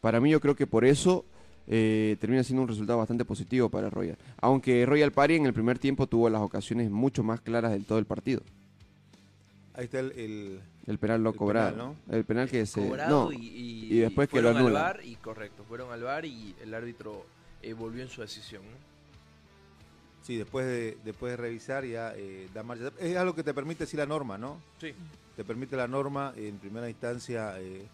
para 0.00 0.20
mí 0.20 0.30
yo 0.30 0.40
creo 0.40 0.54
que 0.54 0.66
por 0.66 0.84
eso 0.84 1.24
eh, 1.68 2.16
termina 2.20 2.42
siendo 2.42 2.62
un 2.62 2.68
resultado 2.68 2.98
bastante 2.98 3.24
positivo 3.24 3.68
para 3.68 3.90
Royal. 3.90 4.16
Aunque 4.40 4.84
Royal 4.86 5.12
Party 5.12 5.34
en 5.36 5.46
el 5.46 5.52
primer 5.52 5.78
tiempo 5.78 6.06
tuvo 6.06 6.28
las 6.30 6.40
ocasiones 6.40 6.90
mucho 6.90 7.22
más 7.22 7.40
claras 7.40 7.72
del 7.72 7.84
todo 7.84 7.98
el 7.98 8.06
partido. 8.06 8.40
ahí 9.74 9.84
está 9.84 10.00
el, 10.00 10.12
el- 10.12 10.60
El 10.86 10.98
penal 10.98 11.22
no 11.22 11.30
El 11.30 11.36
cobrado. 11.36 11.70
penal, 11.72 11.96
El 12.10 12.24
penal 12.24 12.48
que 12.50 12.64
se... 12.66 12.80
Cobrado 12.88 13.24
no, 13.26 13.32
y, 13.32 13.36
y- 13.46 13.92
y 13.94 13.98
después 13.98 14.28
que 14.28 14.40
lo 14.42 14.50
fueron 14.52 14.66
al. 14.68 14.72
VAR 14.72 15.00
y 15.04 15.14
correcto, 15.16 15.62
fueron 15.68 15.92
al 15.92 16.02
VAR 16.02 16.24
y 16.24 16.54
el 16.62 16.72
árbitro 16.74 17.26
eh, 17.62 17.74
volvió 17.74 18.02
en 18.02 18.08
su 18.08 18.20
decisión. 18.22 18.62
sí, 20.22 20.36
después 20.36 20.66
de, 20.66 20.96
después 21.04 21.32
de 21.32 21.36
revisar 21.36 21.84
ya 21.84 22.12
eh, 22.16 22.48
da 22.54 22.62
marcha. 22.62 22.90
Es 22.98 23.16
algo 23.16 23.34
que 23.34 23.42
te 23.42 23.52
permite 23.54 23.86
sí 23.86 23.96
la 23.96 24.06
norma, 24.06 24.36
¿no? 24.38 24.60
Sí. 24.80 24.92
Te 25.36 25.44
permite 25.44 25.76
la 25.76 25.86
norma, 25.86 26.32
en 26.36 26.56
primera 26.58 26.88
instancia 26.88 27.60
eh, 27.60 27.86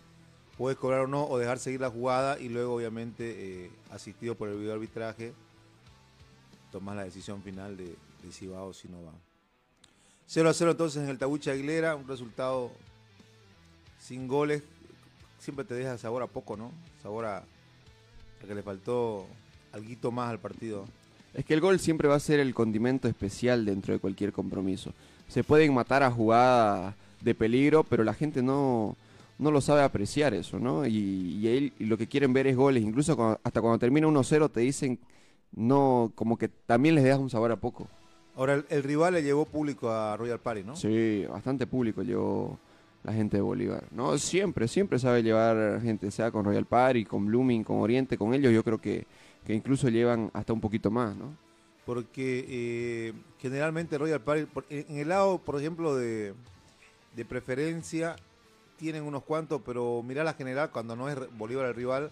puedes 0.57 0.79
cobrar 0.79 1.01
o 1.01 1.07
no, 1.07 1.27
o 1.27 1.39
dejar 1.39 1.59
seguir 1.59 1.81
la 1.81 1.91
jugada 1.91 2.39
y 2.39 2.49
luego 2.49 2.75
obviamente 2.75 3.65
eh, 3.65 3.71
asistido 3.91 4.35
por 4.35 4.49
el 4.49 4.59
video 4.59 4.75
arbitraje, 4.75 5.33
tomas 6.71 6.97
la 6.97 7.05
decisión 7.05 7.43
final 7.43 7.77
de, 7.77 7.97
si 8.31 8.47
va 8.47 8.63
o 8.63 8.73
si 8.73 8.89
no 8.89 9.03
va. 9.03 9.13
0 10.27 10.49
a 10.49 10.55
0 10.55 10.71
entonces 10.71 11.03
en 11.03 11.09
el 11.09 11.19
Tabucha 11.19 11.53
Aguilera, 11.53 11.97
un 11.97 12.09
resultado 12.09 12.71
sin 13.99 14.27
goles, 14.27 14.63
siempre 15.39 15.65
te 15.65 15.75
deja 15.75 15.99
sabor 15.99 16.23
a 16.23 16.27
poco, 16.27 16.57
¿no? 16.57 16.73
Sabor 17.03 17.27
a, 17.27 17.39
a 17.39 18.47
que 18.47 18.55
le 18.55 18.63
faltó 18.63 19.27
algo 19.73 20.13
más 20.13 20.31
al 20.31 20.39
partido. 20.39 20.87
Es 21.35 21.45
que 21.45 21.55
el 21.55 21.61
gol 21.61 21.81
siempre 21.81 22.09
va 22.09 22.15
a 22.15 22.21
ser 22.21 22.39
el 22.39 22.55
condimento 22.55 23.09
especial 23.09 23.65
dentro 23.65 23.93
de 23.93 23.99
cualquier 23.99 24.33
compromiso. 24.33 24.93
Se 25.29 25.43
pueden 25.43 25.75
matar 25.75 26.03
a 26.03 26.11
jugadas 26.11 26.95
de 27.21 27.35
peligro, 27.35 27.83
pero 27.83 28.05
la 28.05 28.15
gente 28.15 28.43
no, 28.43 28.97
no 29.45 29.51
lo 29.53 29.61
sabe 29.61 29.83
apreciar 29.83 30.35
eso, 30.35 30.59
¿no? 30.59 30.85
Y, 30.87 31.39
y 31.41 31.47
él- 31.49 31.73
y 31.79 31.85
lo 31.85 31.97
que 31.97 32.09
quieren 32.09 32.33
ver 32.33 32.47
es 32.49 32.57
goles. 32.57 32.83
Incluso 32.83 33.15
cuando- 33.17 33.39
hasta 33.45 33.61
cuando 33.61 33.79
termina 33.79 34.09
1-0 34.09 34.49
te 34.51 34.61
dicen, 34.61 34.99
no, 35.53 36.11
como 36.17 36.37
que 36.37 36.49
también 36.49 36.95
les 36.97 37.05
dejas 37.05 37.21
un 37.21 37.31
sabor 37.31 37.53
a 37.53 37.57
poco. 37.57 37.87
Ahora, 38.37 38.55
el, 38.55 38.65
el 38.69 38.83
rival 38.83 39.15
le 39.15 39.23
llevó 39.23 39.45
público 39.45 39.91
a 39.91 40.17
Royal 40.17 40.41
Party, 40.41 40.65
¿no? 40.65 40.75
Sí, 40.75 41.25
bastante 41.31 41.67
público 41.69 42.03
llevó 42.03 42.59
la 43.05 43.13
gente 43.13 43.37
de 43.37 43.43
Bolívar. 43.43 43.85
No, 43.93 44.19
siempre, 44.19 44.67
siempre 44.67 44.99
sabe 44.99 45.23
llevar 45.23 45.81
gente, 45.83 46.11
sea 46.11 46.31
con 46.33 46.45
Royal 46.45 46.65
Party, 46.65 47.05
con 47.05 47.27
Blooming, 47.27 47.63
con 47.63 47.77
Oriente, 47.77 48.17
con 48.19 48.35
ellos. 48.35 48.53
Yo 48.53 48.65
creo 48.65 48.79
que, 48.81 49.07
que 49.47 49.55
incluso 49.55 49.89
llevan 49.89 50.31
hasta 50.33 50.53
un 50.53 50.61
poquito 50.61 50.91
más, 50.91 51.15
¿no? 51.17 51.37
porque 51.85 52.47
eh, 52.49 53.13
generalmente 53.39 53.99
Royal 53.99 54.23
Party, 54.23 54.47
en 54.71 54.97
el 54.97 55.09
lado, 55.11 55.37
por 55.37 55.61
ejemplo, 55.61 55.95
de, 55.95 56.33
de 57.15 57.25
preferencia, 57.27 58.17
tienen 58.85 59.05
unos 59.05 59.23
cuantos, 59.23 59.63
pero 59.65 60.03
mirá 60.03 60.23
la 60.25 60.35
general 60.35 60.69
cuando 60.71 60.95
no 60.95 61.09
es 61.09 61.17
Bolívar 61.39 61.65
el 61.65 61.75
rival 61.75 62.11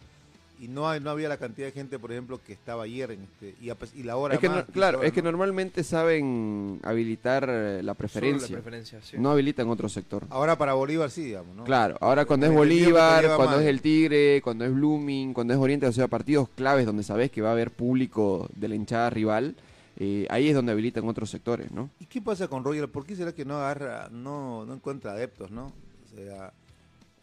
y 0.59 0.69
no 0.69 0.89
hay, 0.89 1.01
no 1.01 1.11
había 1.11 1.29
la 1.29 1.37
cantidad 1.37 1.67
de 1.67 1.73
gente, 1.73 1.99
por 1.99 2.13
ejemplo, 2.13 2.41
que 2.43 2.55
estaba 2.55 2.85
ayer 2.85 3.11
en 3.11 3.25
este, 3.25 3.55
y, 3.61 3.69
a 3.69 3.77
y 3.95 4.05
la 4.05 4.17
hora 4.17 4.35
Es 4.35 4.41
que 4.41 4.49
más, 4.49 4.67
no- 4.69 4.73
claro, 4.73 5.03
es 5.03 5.13
que 5.13 5.21
no. 5.21 5.31
normalmente 5.31 5.85
saben 5.85 6.81
habilitar 6.83 7.47
eh, 7.51 7.83
la 7.83 7.93
preferencia. 7.93 8.49
La 8.57 8.63
preferencia, 8.63 9.01
sí. 9.03 9.19
No 9.19 9.33
habilitan 9.33 9.69
otro 9.69 9.91
sector. 9.91 10.25
Ahora 10.31 10.57
para 10.57 10.73
Bolívar 10.73 11.11
sí, 11.11 11.25
digamos, 11.25 11.55
¿no? 11.55 11.65
Claro, 11.65 11.99
ahora 12.01 12.25
cuando 12.25 12.47
es 12.47 12.55
Bolívar, 12.55 13.37
cuando 13.37 13.61
es 13.61 13.67
el 13.67 13.83
Tigre, 13.83 14.41
cuando 14.43 14.65
es 14.65 14.73
Blooming, 14.73 15.35
cuando 15.35 15.53
es 15.53 15.59
Oriente, 15.61 15.87
o 15.87 15.93
sea, 15.93 16.09
partidos 16.09 16.49
claves 16.57 16.87
donde 16.87 17.03
sabes 17.03 17.31
que 17.31 17.43
va 17.43 17.51
a 17.51 17.53
haber 17.53 17.71
público 17.71 18.49
de 18.57 18.69
la 18.69 18.75
hinchada 18.77 19.11
rival, 19.11 19.57
eh, 19.99 20.27
ahí 20.31 20.49
es 20.49 20.55
donde 20.55 20.73
habilitan 20.73 21.07
otros 21.07 21.29
sectores, 21.29 21.71
¿no? 21.71 21.91
¿Y 22.01 22.07
qué 22.07 22.23
pasa 22.23 22.49
con 22.49 22.65
Royal? 22.65 22.89
¿Por 22.89 23.05
qué 23.05 23.15
será 23.15 23.33
que 23.35 23.45
no 23.45 23.57
agarra, 23.57 24.09
no, 24.11 24.65
no 24.65 24.73
encuentra 24.75 25.11
adeptos, 25.13 25.51
no? 25.51 25.67
O 26.07 26.17
sea, 26.17 26.53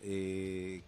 eh, 0.02 0.82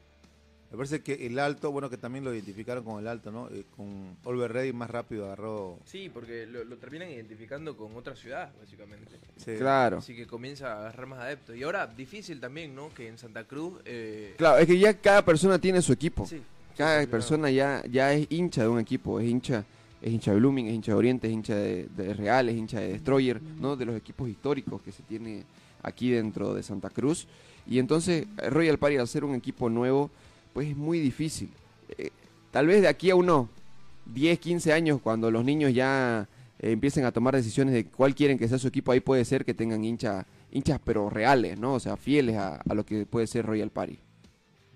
me 0.72 0.78
parece 0.78 1.02
que 1.02 1.26
el 1.28 1.38
alto, 1.38 1.70
bueno, 1.72 1.90
que 1.90 1.98
también 1.98 2.24
lo 2.24 2.34
identificaron 2.34 2.84
con 2.86 2.98
el 3.00 3.08
alto, 3.08 3.30
¿no? 3.30 3.50
Eh, 3.50 3.66
con 3.76 4.16
Oliver 4.24 4.54
Rey 4.54 4.72
más 4.72 4.90
rápido 4.90 5.26
agarró. 5.26 5.78
Sí, 5.86 6.10
porque 6.14 6.46
lo, 6.48 6.64
lo 6.64 6.78
terminan 6.78 7.10
identificando 7.10 7.76
con 7.76 7.94
otra 7.98 8.16
ciudad, 8.16 8.54
básicamente. 8.58 9.18
sí. 9.36 9.56
Claro. 9.58 9.98
Así 9.98 10.16
que 10.16 10.26
comienza 10.26 10.72
a 10.74 10.80
agarrar 10.80 11.08
más 11.08 11.20
adeptos. 11.20 11.58
Y 11.58 11.64
ahora, 11.64 11.88
difícil 11.88 12.40
también, 12.40 12.74
¿no? 12.74 12.94
Que 12.94 13.10
en 13.10 13.18
Santa 13.18 13.44
Cruz... 13.44 13.82
eh, 13.84 14.36
Claro, 14.38 14.60
es 14.60 14.68
que 14.68 14.80
ya 14.80 14.94
cada 14.94 15.26
persona 15.26 15.60
tiene 15.60 15.82
su 15.82 15.92
equipo. 15.92 16.26
sí, 16.26 16.42
Cada 16.78 17.00
sí, 17.00 17.06
sí, 17.06 17.12
persona 17.12 17.52
ya, 17.52 17.84
ya 17.92 18.14
es 18.14 18.28
hincha 18.30 18.62
de 18.62 18.70
un 18.70 18.80
equipo, 18.80 19.20
es 19.20 19.28
hincha, 19.30 19.66
es 20.02 20.10
hincha 20.14 20.32
de 20.32 20.38
Blooming, 20.38 20.68
es 20.68 20.74
hincha 20.76 20.94
de 20.94 20.98
Oriente, 20.98 21.28
es 21.28 21.34
hincha 21.34 21.56
de, 21.56 21.90
de 21.98 22.14
Real, 22.14 22.48
es 22.48 22.56
hincha 22.56 22.80
de 22.80 22.94
Destroyer, 22.94 23.42
¿no? 23.42 23.76
De 23.76 23.84
los 23.84 23.98
equipos 23.98 24.30
históricos 24.30 24.82
que 24.82 24.94
se 24.94 25.04
tiene 25.04 25.44
aquí 25.84 26.12
dentro 26.12 26.54
de 26.54 26.64
Santa 26.64 26.90
Cruz. 26.90 27.28
Y 27.68 27.80
entonces 27.80 28.28
Royal 28.50 28.78
Party 28.78 28.98
al 28.98 29.08
ser 29.08 29.24
un 29.24 29.36
equipo 29.36 29.70
nuevo, 29.70 30.10
pues 30.54 30.70
es 30.70 30.76
muy 30.76 31.00
difícil. 31.00 31.50
Eh, 31.98 32.10
tal 32.52 32.68
vez 32.68 32.82
de 32.82 32.88
aquí 32.88 33.10
a 33.10 33.16
unos 33.16 33.48
10, 34.06 34.40
15 34.40 34.74
años, 34.74 35.00
cuando 35.02 35.32
los 35.32 35.46
niños 35.46 35.74
ya 35.74 36.28
eh, 36.60 36.72
empiecen 36.72 37.06
a 37.06 37.12
tomar 37.12 37.36
decisiones 37.36 37.74
de 37.74 37.86
cuál 37.86 38.16
quieren 38.16 38.38
que 38.38 38.48
sea 38.48 38.58
su 38.58 38.68
equipo, 38.68 38.92
ahí 38.92 39.00
puede 39.00 39.26
ser 39.26 39.46
que 39.46 39.54
tengan 39.54 39.84
hincha, 39.84 40.26
hinchas 40.52 40.80
pero 40.84 41.10
reales, 41.10 41.60
¿no? 41.60 41.76
O 41.76 41.80
sea, 41.80 41.98
fieles 41.98 42.36
a, 42.38 42.56
a 42.58 42.74
lo 42.74 42.86
que 42.86 43.06
puede 43.06 43.28
ser 43.28 43.46
Royal 43.46 43.70
Party. 43.70 44.00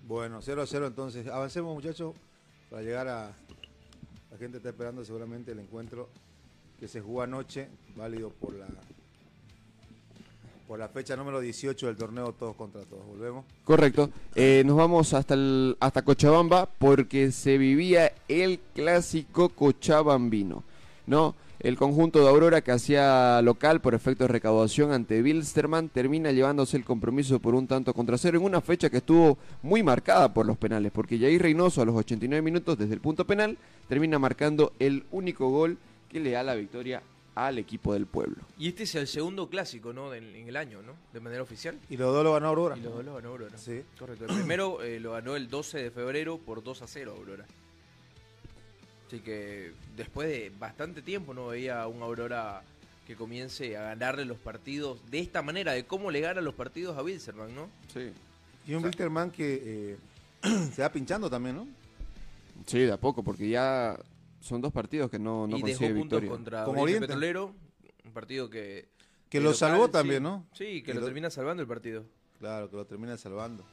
Bueno, 0.06 0.40
0 0.40 0.62
a 0.62 0.66
0 0.66 0.86
entonces. 0.86 1.26
Avancemos, 1.26 1.74
muchachos, 1.74 2.14
para 2.70 2.82
llegar 2.82 3.08
a, 3.08 3.32
La 4.30 4.38
gente 4.38 4.58
está 4.58 4.68
esperando 4.68 5.04
seguramente 5.04 5.52
el 5.52 5.58
encuentro 5.58 6.08
que 6.78 6.86
se 6.86 7.00
jugó 7.00 7.22
anoche, 7.22 7.68
válido 7.96 8.30
por 8.30 8.54
la 8.54 8.66
por 10.66 10.78
la 10.78 10.88
fecha 10.88 11.16
número 11.16 11.40
18 11.40 11.86
del 11.86 11.96
torneo 11.96 12.32
Todos 12.32 12.56
contra 12.56 12.82
Todos. 12.82 13.06
Volvemos. 13.06 13.44
Correcto. 13.64 14.10
Eh, 14.34 14.62
nos 14.66 14.76
vamos 14.76 15.14
hasta, 15.14 15.34
el, 15.34 15.76
hasta 15.80 16.02
Cochabamba 16.02 16.66
porque 16.66 17.30
se 17.32 17.58
vivía 17.58 18.12
el 18.28 18.60
clásico 18.74 19.48
cochabambino. 19.50 20.64
¿no? 21.06 21.34
El 21.60 21.76
conjunto 21.76 22.20
de 22.20 22.28
Aurora 22.28 22.60
que 22.60 22.72
hacía 22.72 23.40
local 23.42 23.80
por 23.80 23.94
efecto 23.94 24.24
de 24.24 24.28
recaudación 24.28 24.92
ante 24.92 25.22
Bilsterman 25.22 25.88
termina 25.88 26.32
llevándose 26.32 26.76
el 26.76 26.84
compromiso 26.84 27.38
por 27.38 27.54
un 27.54 27.66
tanto 27.66 27.94
contra 27.94 28.18
cero 28.18 28.38
en 28.38 28.44
una 28.44 28.60
fecha 28.60 28.90
que 28.90 28.98
estuvo 28.98 29.38
muy 29.62 29.82
marcada 29.82 30.34
por 30.34 30.46
los 30.46 30.58
penales, 30.58 30.92
porque 30.92 31.18
Jair 31.18 31.40
Reynoso 31.40 31.80
a 31.80 31.86
los 31.86 31.96
89 31.96 32.42
minutos 32.42 32.76
desde 32.76 32.94
el 32.94 33.00
punto 33.00 33.26
penal 33.26 33.56
termina 33.88 34.18
marcando 34.18 34.72
el 34.78 35.04
único 35.12 35.48
gol 35.48 35.78
que 36.10 36.20
le 36.20 36.32
da 36.32 36.42
la 36.42 36.54
victoria 36.54 37.02
al 37.36 37.58
equipo 37.58 37.92
del 37.92 38.06
pueblo. 38.06 38.42
Y 38.58 38.68
este 38.68 38.84
es 38.84 38.94
el 38.94 39.06
segundo 39.06 39.48
clásico, 39.48 39.92
¿no? 39.92 40.14
En, 40.14 40.34
en 40.34 40.48
el 40.48 40.56
año, 40.56 40.80
¿no? 40.82 40.94
De 41.12 41.20
manera 41.20 41.42
oficial. 41.42 41.78
Y 41.90 41.98
los 41.98 42.12
dos 42.12 42.24
lo 42.24 42.32
ganó 42.32 42.48
Aurora. 42.48 42.76
Y 42.76 42.80
los 42.80 42.94
dos 42.94 43.04
lo 43.04 43.14
ganó 43.14 43.28
Aurora. 43.28 43.58
Sí. 43.58 43.82
Correcto. 43.98 44.24
El 44.24 44.34
primero 44.34 44.82
eh, 44.82 44.98
lo 44.98 45.12
ganó 45.12 45.36
el 45.36 45.48
12 45.48 45.82
de 45.82 45.90
febrero 45.90 46.38
por 46.38 46.64
2 46.64 46.82
a 46.82 46.86
0 46.86 47.14
Aurora. 47.16 47.44
Así 49.06 49.20
que 49.20 49.72
después 49.94 50.28
de 50.28 50.50
bastante 50.58 51.02
tiempo 51.02 51.34
no 51.34 51.48
veía 51.48 51.86
un 51.86 52.02
Aurora 52.02 52.62
que 53.06 53.14
comience 53.14 53.76
a 53.76 53.82
ganarle 53.82 54.24
los 54.24 54.38
partidos 54.38 54.98
de 55.10 55.20
esta 55.20 55.42
manera, 55.42 55.72
de 55.72 55.84
cómo 55.84 56.10
le 56.10 56.22
gana 56.22 56.40
los 56.40 56.54
partidos 56.54 56.96
a 56.96 57.02
Wilserman, 57.02 57.54
¿no? 57.54 57.68
Sí. 57.92 58.10
Y 58.66 58.74
un 58.74 58.82
Wilterman 58.82 59.30
que 59.30 59.62
eh, 59.62 59.96
se 60.74 60.80
va 60.80 60.90
pinchando 60.90 61.28
también, 61.28 61.56
¿no? 61.56 61.68
Sí, 62.64 62.78
de 62.80 62.92
a 62.92 62.96
poco, 62.96 63.22
porque 63.22 63.48
ya 63.48 63.96
son 64.46 64.60
dos 64.60 64.72
partidos 64.72 65.10
que 65.10 65.18
no, 65.18 65.46
no 65.46 65.56
y 65.56 65.62
dejó 65.62 65.78
consigue 65.78 65.98
puntos 65.98 66.20
victoria. 66.20 66.30
contra 66.30 66.64
Como 66.64 66.82
Oriente 66.82 67.04
Oriente. 67.04 67.06
Petrolero, 67.08 67.54
un 68.04 68.12
partido 68.12 68.48
que... 68.50 68.88
Que 69.28 69.38
lo 69.40 69.46
local, 69.50 69.56
salvó 69.58 69.86
sí. 69.86 69.92
también, 69.92 70.22
¿no? 70.22 70.46
Sí, 70.52 70.80
que 70.80 70.84
Que 70.84 70.94
lo 70.94 71.00
lo- 71.00 71.06
termina 71.06 71.30
salvando 71.30 71.60
el 71.62 71.68
partido. 71.68 72.04
Claro, 72.38 72.70
que 72.70 72.76
lo 72.76 72.84
termina 72.86 73.16
salvando. 73.16 73.64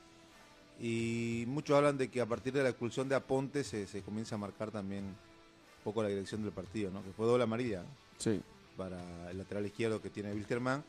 Y 0.80 1.44
muchos 1.48 1.78
hablan 1.78 1.98
de 1.98 2.10
que 2.10 2.20
a 2.22 2.26
partir 2.26 2.54
de 2.54 2.64
la 2.64 2.70
expulsión 2.70 3.08
de 3.08 3.16
Aponte 3.16 3.64
se, 3.64 3.86
se 3.88 4.02
comienza 4.02 4.36
a 4.36 4.38
marcar 4.40 4.72
también 4.72 5.04
un 5.06 5.84
poco 5.84 6.02
la 6.02 6.10
dirección 6.10 6.42
del 6.44 6.52
partido, 6.52 6.90
¿no? 6.92 7.04
Que 7.04 7.12
fue 7.12 7.28
doble 7.28 7.44
amarilla 7.44 7.84
Sí. 8.18 8.42
para 8.76 9.30
el 9.30 9.38
lateral 9.38 9.66
izquierdo 9.66 10.02
que 10.02 10.10
tiene 10.10 10.34
Wilterman. 10.34 10.84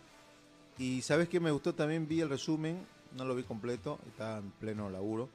Y 0.78 1.02
sabes 1.02 1.28
que 1.28 1.38
me 1.40 1.50
gustó 1.50 1.74
también, 1.74 2.08
vi 2.08 2.20
el 2.20 2.30
resumen, 2.30 2.78
no 3.16 3.24
lo 3.24 3.34
vi 3.34 3.42
completo, 3.42 3.98
está 4.08 4.38
en 4.38 4.50
pleno 4.52 4.88
laburo, 4.90 5.28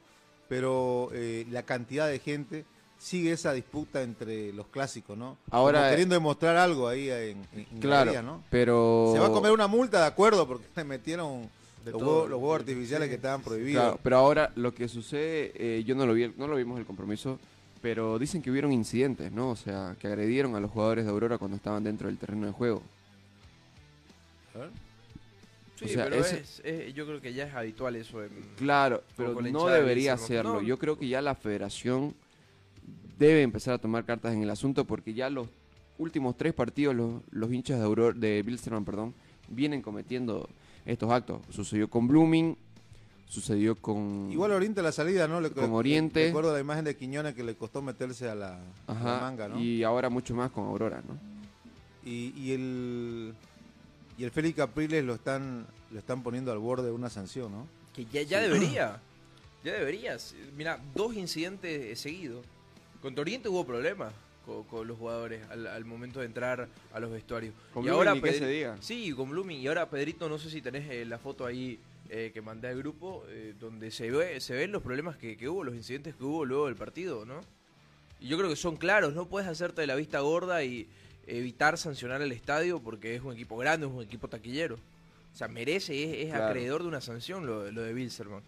pero 0.48 1.10
eh, 1.12 1.46
la 1.50 1.62
cantidad 1.62 2.08
de 2.08 2.18
gente 2.18 2.64
sigue 3.00 3.32
esa 3.32 3.54
disputa 3.54 4.02
entre 4.02 4.52
los 4.52 4.66
clásicos, 4.66 5.16
¿no? 5.16 5.38
Ahora, 5.50 5.78
Como 5.78 5.86
eh, 5.86 5.90
queriendo 5.92 6.14
demostrar 6.14 6.56
algo 6.58 6.86
ahí 6.86 7.08
en, 7.10 7.38
en- 7.52 7.66
en 7.72 7.80
Claro, 7.80 8.12
galería, 8.12 8.22
¿no? 8.22 8.44
pero... 8.50 9.10
Se 9.14 9.18
va 9.18 9.28
a 9.28 9.32
comer 9.32 9.52
una 9.52 9.66
multa, 9.68 10.00
de 10.00 10.06
acuerdo, 10.06 10.46
porque 10.46 10.66
le 10.76 10.84
metieron 10.84 11.48
De 11.84 11.92
los, 11.92 11.98
todo, 12.00 12.10
huevos, 12.16 12.30
los 12.30 12.40
huevos 12.40 12.60
artificiales 12.60 13.06
sí, 13.06 13.10
que 13.10 13.16
estaban 13.16 13.40
prohibidos. 13.40 13.82
Claro, 13.82 14.00
pero 14.02 14.16
ahora 14.18 14.52
lo 14.54 14.74
que 14.74 14.86
sucede, 14.86 15.52
eh, 15.54 15.82
yo 15.84 15.94
no 15.94 16.04
lo 16.04 16.12
vi, 16.12 16.30
no 16.36 16.46
lo 16.46 16.56
vimos 16.56 16.78
el 16.78 16.84
compromiso, 16.84 17.38
pero 17.80 18.18
dicen 18.18 18.42
que 18.42 18.50
hubieron 18.50 18.70
incidentes, 18.70 19.32
¿no? 19.32 19.48
O 19.48 19.56
sea, 19.56 19.96
que 19.98 20.06
agredieron 20.06 20.54
a 20.54 20.60
los 20.60 20.70
jugadores 20.70 21.06
de 21.06 21.10
Aurora 21.10 21.38
cuando 21.38 21.56
estaban 21.56 21.82
dentro 21.82 22.08
del 22.08 22.18
terreno 22.18 22.44
de 22.46 22.52
juego. 22.52 22.82
A 24.54 24.58
ver. 24.58 24.70
Sí, 25.76 25.86
O 25.86 25.88
sea, 25.88 26.04
pero 26.04 26.16
ese- 26.16 26.40
es, 26.40 26.60
es- 26.62 26.92
yo 26.94 27.06
creo 27.06 27.22
que 27.22 27.32
ya 27.32 27.44
es 27.46 27.54
habitual 27.54 27.96
eso 27.96 28.22
en... 28.22 28.30
Claro, 28.58 29.02
pero 29.16 29.40
no 29.40 29.68
debería 29.68 30.12
hacerlo. 30.12 30.54
No. 30.56 30.60
Yo 30.62 30.78
creo 30.78 30.98
que 30.98 31.08
ya 31.08 31.22
la 31.22 31.34
federación 31.34 32.14
debe 33.26 33.42
empezar 33.42 33.74
a 33.74 33.78
tomar 33.78 34.04
cartas 34.04 34.34
en 34.34 34.42
el 34.42 34.50
asunto 34.50 34.84
porque 34.84 35.14
ya 35.14 35.30
los 35.30 35.48
últimos 35.98 36.36
tres 36.36 36.54
partidos 36.54 36.94
los, 36.94 37.22
los 37.30 37.52
hinchas 37.52 37.78
de 37.78 37.84
Aurora, 37.84 38.18
de 38.18 38.42
Bilsterman, 38.42 38.84
perdón, 38.84 39.14
vienen 39.48 39.82
cometiendo 39.82 40.48
estos 40.86 41.10
actos. 41.12 41.40
Sucedió 41.50 41.88
con 41.88 42.08
Blooming, 42.08 42.56
sucedió 43.28 43.76
con 43.76 44.28
Igual 44.32 44.52
Oriente 44.52 44.80
a 44.80 44.82
la 44.82 44.92
salida, 44.92 45.28
¿no? 45.28 45.40
Le, 45.40 45.50
Con 45.50 45.72
Oriente. 45.72 46.26
Recuerdo 46.26 46.52
la 46.52 46.60
imagen 46.60 46.84
de 46.84 46.96
Quiñones 46.96 47.34
que 47.34 47.44
le 47.44 47.54
costó 47.54 47.82
meterse 47.82 48.28
a 48.28 48.34
la, 48.34 48.54
a 48.86 48.94
la 48.94 49.00
Ajá, 49.00 49.20
manga, 49.20 49.48
¿no? 49.48 49.60
y 49.60 49.82
ahora 49.84 50.08
mucho 50.08 50.34
más 50.34 50.50
con 50.50 50.64
Aurora, 50.64 51.02
¿no? 51.06 51.18
Y, 52.02 52.32
y 52.34 52.52
el 52.52 53.34
y 54.16 54.24
el 54.24 54.30
Félix 54.30 54.56
Capriles 54.56 55.04
lo 55.04 55.14
están 55.14 55.66
lo 55.92 55.98
están 55.98 56.22
poniendo 56.22 56.50
al 56.52 56.58
borde 56.58 56.86
de 56.86 56.92
una 56.92 57.10
sanción, 57.10 57.52
¿no? 57.52 57.66
Que 57.94 58.06
ya, 58.06 58.22
ya 58.22 58.40
debería. 58.40 59.00
Ya 59.62 59.74
deberías. 59.74 60.34
Mira, 60.56 60.80
dos 60.94 61.14
incidentes 61.14 62.00
seguidos. 62.00 62.46
Con 63.02 63.18
Oriente 63.18 63.48
hubo 63.48 63.64
problemas 63.66 64.12
con, 64.44 64.64
con 64.64 64.86
los 64.86 64.98
jugadores 64.98 65.42
al, 65.50 65.66
al 65.66 65.84
momento 65.84 66.20
de 66.20 66.26
entrar 66.26 66.68
a 66.92 67.00
los 67.00 67.10
vestuarios. 67.10 67.54
Con 67.72 67.84
y 67.84 67.86
Blooming 67.88 68.08
ahora 68.08 68.20
Pedri- 68.20 68.38
se 68.38 68.46
diga. 68.48 68.76
Sí, 68.80 69.12
con 69.12 69.30
Blooming. 69.30 69.60
Y 69.60 69.66
ahora 69.68 69.88
Pedrito, 69.88 70.28
no 70.28 70.38
sé 70.38 70.50
si 70.50 70.60
tenés 70.60 70.88
eh, 70.90 71.04
la 71.04 71.18
foto 71.18 71.46
ahí 71.46 71.78
eh, 72.08 72.30
que 72.34 72.40
mandé 72.42 72.68
al 72.68 72.78
grupo, 72.78 73.24
eh, 73.28 73.54
donde 73.58 73.90
se 73.90 74.10
ve 74.10 74.40
se 74.40 74.54
ven 74.54 74.72
los 74.72 74.82
problemas 74.82 75.16
que, 75.16 75.36
que 75.36 75.48
hubo, 75.48 75.64
los 75.64 75.74
incidentes 75.74 76.14
que 76.14 76.24
hubo 76.24 76.44
luego 76.44 76.66
del 76.66 76.76
partido, 76.76 77.24
¿no? 77.24 77.40
Y 78.20 78.28
yo 78.28 78.36
creo 78.36 78.50
que 78.50 78.56
son 78.56 78.76
claros, 78.76 79.14
no 79.14 79.26
puedes 79.26 79.48
hacerte 79.48 79.80
de 79.80 79.86
la 79.86 79.94
vista 79.94 80.20
gorda 80.20 80.62
y 80.64 80.86
evitar 81.26 81.78
sancionar 81.78 82.20
al 82.20 82.32
estadio 82.32 82.80
porque 82.80 83.14
es 83.14 83.22
un 83.22 83.32
equipo 83.32 83.56
grande, 83.56 83.86
es 83.86 83.92
un 83.92 84.02
equipo 84.02 84.28
taquillero. 84.28 84.74
O 85.32 85.36
sea, 85.36 85.46
merece, 85.48 86.02
es, 86.02 86.26
es 86.26 86.30
Claro. 86.34 86.46
acreedor 86.48 86.82
de 86.82 86.88
una 86.88 87.00
sanción 87.00 87.46
lo, 87.46 87.70
lo 87.70 87.82
de 87.82 87.94
Bilserman. 87.94 88.42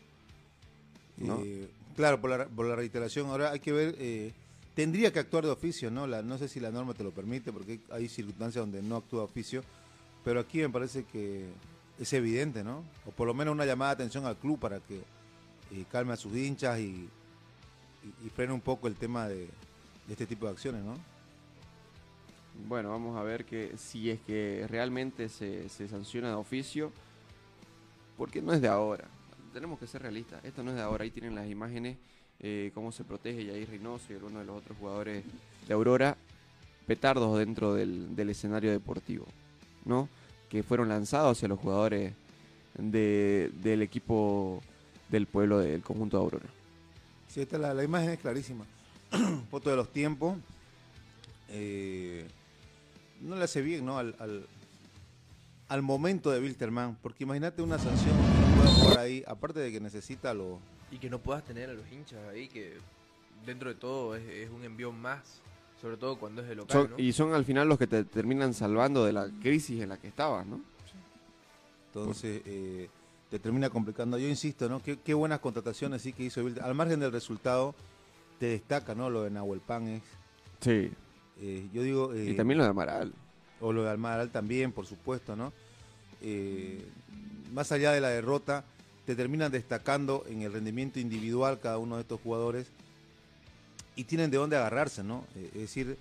¿No? 1.19 1.41
Eh, 1.45 1.69
claro, 1.97 2.21
por 2.21 2.31
la, 2.31 2.47
por 2.47 2.67
la 2.67 2.75
reiteración. 2.75 3.29
Ahora 3.29 3.53
hay 3.53 3.61
que 3.61 3.71
ver, 3.73 3.95
eh, 3.99 4.33
tendría 4.75 5.13
que 5.13 5.19
actuar 5.19 5.45
de 5.45 5.51
oficio, 5.51 5.91
¿no? 5.91 6.07
La, 6.07 6.23
no 6.23 6.39
sé 6.39 6.49
si 6.49 6.61
la 6.61 6.71
norma 6.71 6.95
te 6.95 7.05
lo 7.05 7.11
permite, 7.13 7.53
porque 7.53 7.81
hay 7.91 8.09
circunstancias 8.09 8.63
donde 8.63 8.83
no 8.83 8.97
actúa 8.97 9.21
de 9.21 9.25
oficio, 9.25 9.63
pero 10.25 10.41
aquí 10.41 10.59
me 10.59 10.71
parece 10.71 11.05
que 11.05 11.47
es 11.99 12.13
evidente, 12.13 12.65
¿no? 12.65 12.85
O 13.07 13.11
por 13.11 13.27
lo 13.27 13.35
menos 13.35 13.53
una 13.53 13.67
llamada 13.67 13.95
de 13.95 14.03
atención 14.03 14.27
al 14.27 14.37
club 14.37 14.59
para 14.59 14.81
que 14.81 14.97
eh, 14.97 15.85
calme 15.91 16.13
a 16.13 16.17
sus 16.17 16.35
hinchas 16.35 16.79
y, 16.79 17.09
y, 18.03 18.27
y 18.27 18.31
frene 18.31 18.53
un 18.53 18.61
poco 18.61 18.89
el 18.89 18.97
tema 18.97 19.29
de, 19.29 19.49
de 20.07 20.13
este 20.13 20.27
tipo 20.27 20.47
de 20.47 20.53
acciones, 20.53 20.83
¿no? 20.83 20.95
Bueno, 22.69 22.91
vamos 22.91 23.17
a 23.17 23.23
ver 23.23 23.45
que 23.45 23.73
si 23.79 24.11
es 24.11 24.21
que 24.21 24.67
realmente 24.69 25.29
se, 25.29 25.69
se 25.69 25.89
sanciona 25.89 26.29
de 26.29 26.35
oficio, 26.35 26.93
porque 28.17 28.43
no 28.43 28.53
es 28.53 28.61
de 28.61 28.69
ahora. 28.69 29.09
Tenemos 29.53 29.79
que 29.79 29.87
ser 29.87 30.03
realistas. 30.03 30.45
Esto 30.45 30.63
no 30.63 30.71
es 30.71 30.77
de 30.77 30.83
ahora. 30.83 31.05
Ahí 31.05 31.11
tienen 31.11 31.35
las 31.35 31.49
imágenes, 31.49 31.97
eh, 32.43 32.71
cómo 32.75 32.93
se 32.93 33.05
protege 33.05 33.47
Jair 33.47 33.69
Reynoso 33.69 34.07
y 34.13 34.17
algunos 34.17 34.41
de 34.41 34.47
los 34.47 34.59
otros 34.59 34.77
jugadores 34.79 35.25
de 35.67 35.75
Aurora, 35.75 36.17
petardos 36.87 37.39
dentro 37.39 37.75
del, 37.75 38.29
escenario 38.29 38.71
deportivo, 38.71 39.27
¿no? 39.85 40.09
Que 40.49 40.63
fueron 40.63 40.89
lanzados 40.89 41.39
hacia 41.39 41.49
los 41.49 41.59
jugadores 41.61 42.15
de- 42.77 43.51
del 43.63 43.83
equipo 43.83 44.61
del 45.09 45.27
pueblo 45.27 45.59
del 45.61 45.83
conjunto 45.83 46.17
de 46.19 46.23
Aurora. 46.23 46.47
Sí, 47.29 47.41
esta 47.41 47.57
la, 47.59 47.73
la 47.73 47.85
imagen 47.85 48.11
es 48.11 48.19
clarísima. 48.19 48.65
Foto 49.51 49.71
de 49.71 49.77
los 49.77 49.93
tiempos. 49.93 50.37
Eh, 51.49 52.27
no 53.21 53.37
le 53.37 53.45
hace 53.45 53.63
bien, 53.63 53.85
¿no? 53.85 53.99
Al, 53.99 55.83
momento 55.83 56.31
de 56.31 56.41
Wilterman. 56.41 56.97
Porque 57.03 57.25
imagínate 57.25 57.63
una 57.63 57.79
sanción 57.79 58.15
que 58.17 58.69
jugar 58.83 58.99
ahí. 58.99 59.23
Aparte 59.27 59.61
de 59.61 59.71
que 59.73 59.81
necesita 59.81 60.35
lo. 60.35 60.59
Y 60.93 60.99
que 60.99 61.11
no 61.11 61.19
puedas 61.19 61.43
tener 61.45 61.69
a 61.71 61.73
los 61.73 61.91
hinchas 61.91 62.21
ahí, 62.31 62.47
que 62.49 62.75
dentro 63.45 63.69
de 63.71 63.75
todo 63.75 64.15
es, 64.15 64.23
es 64.29 64.51
un 64.51 64.63
envión 64.63 65.01
más, 65.01 65.41
sobre 65.81 65.97
todo 65.97 66.17
cuando 66.17 66.43
es 66.43 66.49
de 66.49 66.55
local, 66.55 66.83
Son- 66.83 66.91
¿no? 66.91 66.99
Y 66.99 67.13
son 67.13 67.35
al 67.35 67.45
final 67.45 67.69
los 67.69 67.79
que 67.79 67.87
te 67.89 68.05
terminan 68.05 68.55
salvando 68.55 69.05
de 69.05 69.13
la 69.13 69.29
crisis 69.43 69.81
en 69.83 69.89
la 69.89 69.97
que 69.97 70.07
estabas, 70.09 70.47
¿no? 70.47 70.61
Entonces, 71.89 72.43
eh, 72.47 72.89
te 73.31 73.39
termina 73.39 73.69
complicando. 73.71 74.19
Yo 74.19 74.29
insisto, 74.29 74.69
¿no? 74.69 74.83
Qué, 74.83 74.99
qué 75.01 75.15
buenas 75.15 75.41
contrataciones 75.41 76.03
sí 76.03 76.13
que 76.13 76.25
hizo. 76.25 76.41
Al 76.63 76.75
margen 76.75 77.01
del 77.01 77.13
resultado, 77.13 77.75
te 78.39 78.47
destaca, 78.47 78.95
¿no? 78.95 79.11
Lo 79.11 79.23
de 79.25 79.31
Nahuel 79.31 79.61
Panes. 79.61 80.03
Sí. 80.61 80.91
Eh, 81.41 81.69
yo 81.73 81.83
digo. 81.83 82.15
Y 82.17 82.31
eh, 82.31 82.35
también 82.35 82.59
lo 82.59 82.65
de 82.65 82.71
Amaral. 82.71 83.13
o 83.61 83.73
lo 83.73 83.83
de 83.85 83.91
Almaral 83.91 84.31
también, 84.31 84.73
por 84.73 84.87
supuesto, 84.87 85.37
¿no? 85.37 85.53
Eh, 86.23 86.83
más 87.53 87.73
allá 87.73 87.93
de 87.93 88.01
la 88.01 88.09
derrota, 88.09 88.65
te 89.07 89.17
terminan 89.17 89.51
destacando 89.51 90.25
en 90.29 90.43
el 90.43 90.53
rendimiento 90.53 91.01
individual 91.01 91.59
cada 91.61 91.79
uno 91.79 91.97
de 91.97 92.03
estos 92.03 92.21
jugadores 92.21 92.67
y 93.97 94.05
tienen 94.05 94.31
de 94.31 94.37
dónde 94.37 94.57
agarrarse, 94.57 95.03
¿no? 95.03 95.25
Eh, 95.37 95.51
es 95.55 95.61
decir, 95.61 95.97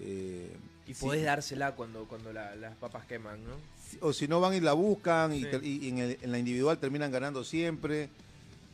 eh, 0.00 0.54
y 0.86 0.94
si- 0.94 1.00
podés 1.04 1.24
dársela 1.24 1.74
cuando, 1.76 2.04
cuando 2.06 2.32
la- 2.32 2.54
las 2.56 2.74
papas 2.76 3.06
queman, 3.06 3.44
¿no? 3.44 3.72
o 4.00 4.12
si 4.14 4.26
no 4.26 4.40
van 4.40 4.54
y 4.54 4.60
la 4.60 4.72
buscan 4.72 5.34
y, 5.34 5.40
Sí. 5.44 5.50
ter- 5.50 5.64
y 5.64 5.86
en, 5.90 5.98
el- 5.98 6.18
en 6.22 6.32
la 6.32 6.38
individual 6.38 6.78
terminan 6.78 7.12
ganando 7.12 7.44
siempre. 7.44 8.08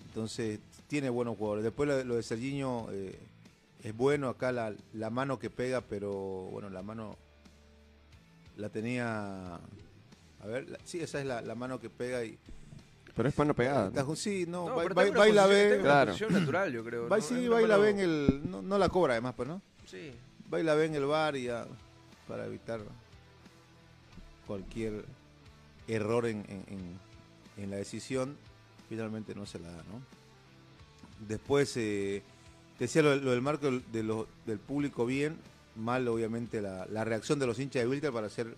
Entonces, 0.07 0.61
tiene 0.87 1.11
buenos 1.11 1.37
jugadores. 1.37 1.65
Después 1.65 1.89
lo, 1.89 1.97
de- 1.97 2.05
lo 2.05 2.15
de 2.15 2.23
Serginho 2.23 2.87
eh, 2.93 3.19
es 3.83 3.97
bueno, 3.97 4.29
acá 4.29 4.53
la, 4.53 4.73
la 4.95 5.11
mano 5.11 5.39
que 5.41 5.51
pega, 5.51 5.81
pero 5.81 6.13
bueno, 6.53 6.71
la 6.71 6.83
mano 6.83 7.17
la 8.57 8.69
tenía... 8.71 9.57
A 10.41 10.47
ver, 10.47 10.69
la- 10.71 10.79
sí, 10.85 11.01
esa 11.01 11.19
es 11.21 11.27
la, 11.27 11.43
la 11.43 11.55
mano 11.57 11.81
que 11.81 11.91
pega 11.91 12.25
y... 12.25 12.39
Pero 13.19 13.29
es 13.29 13.37
mano 13.37 13.53
pegada. 13.53 13.89
Está 13.89 14.05
ju- 14.05 14.15
sí, 14.17 14.45
no, 14.49 14.69
No, 14.69 14.77
va, 14.77 14.83
pero 14.85 14.95
va- 14.95 15.03
está 15.05 15.09
en 15.09 15.11
una 15.11 15.19
va 15.21 15.29
y 15.29 15.33
la 15.33 15.43
posición- 15.43 15.51
ve... 15.51 15.63
está 15.65 15.75
en 15.75 15.81
una 15.81 15.91
Claro. 15.91 16.07
posición 16.13 16.33
natural, 16.33 16.73
yo 16.73 16.85
creo. 16.85 17.09
Va, 17.09 17.17
¿no? 17.17 17.23
sí, 17.23 17.35
Es 17.35 17.51
va 17.51 17.55
una 17.57 17.63
y 17.63 17.67
la 17.67 17.77
mano- 17.77 17.83
ve 17.83 17.91
en 17.91 17.99
el... 17.99 18.51
No, 18.51 18.63
no 18.63 18.79
la 18.79 18.89
cobra 18.89 19.13
además, 19.15 19.35
pues, 19.37 19.49
¿no? 19.49 19.61
Sí. 19.87 20.13
va 20.55 20.61
y 20.61 20.63
la 20.63 20.75
ve 20.75 20.87
en 20.87 20.95
el 20.95 21.05
bar 21.05 21.37
y 21.37 21.43
ya, 21.45 21.67
para 22.27 22.47
evitar 22.47 22.81
cualquier 24.47 25.05
error 25.87 26.27
en, 26.27 26.39
en- 26.49 26.65
en- 26.69 26.99
en 27.65 27.71
la 27.71 27.77
decisión, 27.77 28.37
finalmente 28.89 29.35
no 29.35 29.47
se 29.47 29.59
la 29.59 29.71
da, 29.71 29.79
¿no? 29.79 30.01
Después, 31.27 31.77
eh, 31.77 32.23
decía 32.79 33.03
lo, 33.03 33.15
lo 33.17 33.33
del 33.33 33.43
marco 33.43 33.67
del, 33.67 33.83
de 33.93 34.03
lo- 34.03 34.29
del 34.47 34.59
público 34.59 35.05
bien, 35.05 35.37
mal 35.77 36.07
obviamente 36.09 36.61
la, 36.63 36.87
la 36.87 37.05
reacción 37.05 37.39
de 37.39 37.47
los 37.47 37.59
hinchas 37.59 37.83
de 37.83 37.89
Wilter 37.89 38.13
para 38.13 38.29
hacer, 38.29 38.55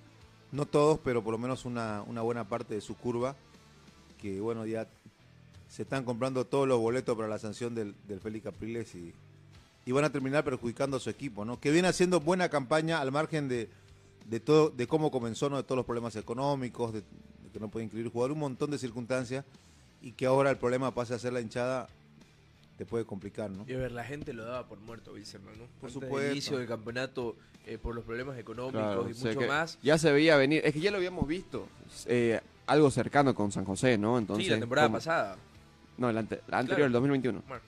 no 0.53 0.67
todos, 0.67 0.99
pero 1.03 1.23
por 1.23 1.33
lo 1.33 1.39
menos 1.39 1.65
una, 1.65 2.03
una 2.03 2.21
buena 2.23 2.45
parte 2.45 2.75
de 2.75 2.81
su 2.81 2.97
curva, 2.97 3.35
que 4.21 4.41
bueno, 4.41 4.67
ya 4.67 4.87
se 5.69 5.83
están 5.83 6.05
comprando 6.05 6.45
todos 6.47 6.67
los 6.67 6.79
boletos 6.79 7.17
para 7.17 7.29
la 7.29 7.39
sanción 7.39 7.75
del, 7.75 7.95
del 8.09 8.21
Félix 8.21 8.45
Capriles 8.45 8.95
y, 8.95 9.13
y 9.87 9.93
van 9.93 10.05
a 10.05 10.11
terminar 10.11 10.45
perjudicando 10.45 10.97
a 10.97 11.01
su 11.01 11.11
equipo, 11.11 11.45
¿no? 11.45 11.61
Que 11.61 11.71
viene 11.71 11.89
haciendo 11.89 12.21
buena 12.21 12.49
campaña 12.49 13.01
al 13.01 13.13
margen 13.13 13.49
de, 13.49 13.69
de 14.27 14.41
todo, 14.41 14.71
de 14.71 14.87
cómo 14.87 15.11
comenzó, 15.11 15.49
¿no? 15.49 15.57
De 15.57 15.63
todos 15.63 15.77
los 15.77 15.87
problemas 15.87 16.17
económicos, 16.17 16.93
de, 16.93 17.01
de 17.01 17.51
que 17.53 17.61
no 17.61 17.69
puede 17.69 17.87
incluir 17.87 18.09
jugador, 18.09 18.33
un 18.33 18.41
montón 18.41 18.71
de 18.71 18.79
circunstancias, 18.79 19.45
y 20.03 20.13
que 20.13 20.27
ahora 20.27 20.51
el 20.51 20.57
problema 20.59 20.93
pase 20.95 21.15
a 21.15 21.19
ser 21.19 21.33
la 21.33 21.41
hinchada, 21.41 21.89
te 22.77 22.87
puede 22.87 23.05
complicar, 23.05 23.51
¿no? 23.51 23.65
Y 23.69 23.75
a 23.75 23.79
ver, 23.79 23.93
la 23.93 24.05
gente 24.05 24.33
lo 24.33 24.45
daba 24.45 24.67
por 24.67 24.81
muerto, 24.81 25.13
Wilson, 25.13 25.43
¿no? 25.45 25.51
Por 25.53 25.61
Antes 25.63 25.93
supuesto. 25.93 26.19
del 26.19 26.33
inicio 26.33 26.59
del 26.59 26.67
campeonato, 26.67 27.37
eh, 27.67 27.79
por 27.79 27.95
los 27.95 28.05
problemas 28.05 28.39
económicos 28.39 28.81
Claro, 28.81 29.09
y 29.11 29.15
mucho 29.15 29.47
más. 29.47 29.79
Ya 29.83 29.99
se 29.99 30.11
veía 30.11 30.37
venir, 30.37 30.63
es 30.65 30.73
que 30.73 30.81
ya 30.81 30.91
lo 30.91 30.97
habíamos 30.97 31.29
visto, 31.29 31.69
eh, 32.07 32.41
algo 32.71 32.91
cercano 32.91 33.35
con 33.35 33.51
San 33.53 33.65
José, 33.65 33.99
¿no? 33.99 34.17
Entonces, 34.19 34.47
sí, 34.47 34.51
la 34.53 34.59
temporada 34.61 34.91
pasada. 34.91 35.37
No, 35.99 36.11
la, 36.13 36.21
ante- 36.21 36.41
la 36.49 36.59
anterior, 36.59 36.77
Claro. 36.79 36.87
el 36.87 36.93
2021. 36.93 37.43
Bueno. 37.49 37.63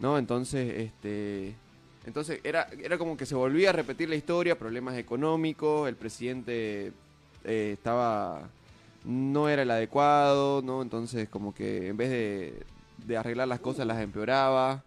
¿No? 0.00 0.18
Entonces, 0.18 0.72
este. 0.76 1.54
Entonces, 2.06 2.40
era, 2.44 2.66
era 2.82 2.96
como 2.98 3.16
que 3.16 3.26
se 3.26 3.34
volvía 3.34 3.70
a 3.70 3.72
repetir 3.72 4.08
la 4.08 4.16
historia, 4.16 4.58
problemas 4.58 4.96
económicos, 4.96 5.88
el 5.88 5.96
presidente 5.96 6.92
eh, 7.44 7.70
estaba. 7.74 8.48
no 9.04 9.48
era 9.48 9.62
el 9.62 9.70
adecuado, 9.70 10.62
¿no? 10.62 10.82
Entonces, 10.82 11.28
como 11.28 11.54
que 11.54 11.88
en 11.88 11.96
vez 11.96 12.10
de, 12.10 12.62
de 13.06 13.16
arreglar 13.16 13.48
las 13.48 13.60
cosas, 13.60 13.86
las 13.86 14.00
empeoraba. 14.00 14.82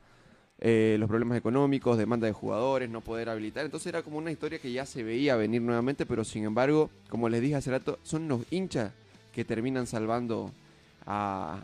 eh, 0.59 0.95
los 0.99 1.07
problemas 1.09 1.37
económicos, 1.37 1.97
demanda 1.97 2.25
de 2.27 2.33
jugadores, 2.33 2.89
no 2.89 3.01
poder 3.01 3.29
habilitar. 3.29 3.65
Entonces 3.65 3.87
era 3.87 4.01
como 4.01 4.17
una 4.17 4.31
historia 4.31 4.59
que 4.59 4.71
ya 4.71 4.85
se 4.85 5.03
veía 5.03 5.35
venir 5.35 5.61
nuevamente, 5.61 6.05
pero 6.05 6.23
sin 6.23 6.43
embargo, 6.45 6.89
como 7.09 7.27
les 7.29 7.41
dije 7.41 7.55
hace 7.55 7.69
rato, 7.71 7.99
son 8.03 8.27
los 8.27 8.41
hinchas 8.51 8.91
que 9.33 9.43
terminan 9.45 9.87
salvando 9.87 10.51
a, 11.05 11.61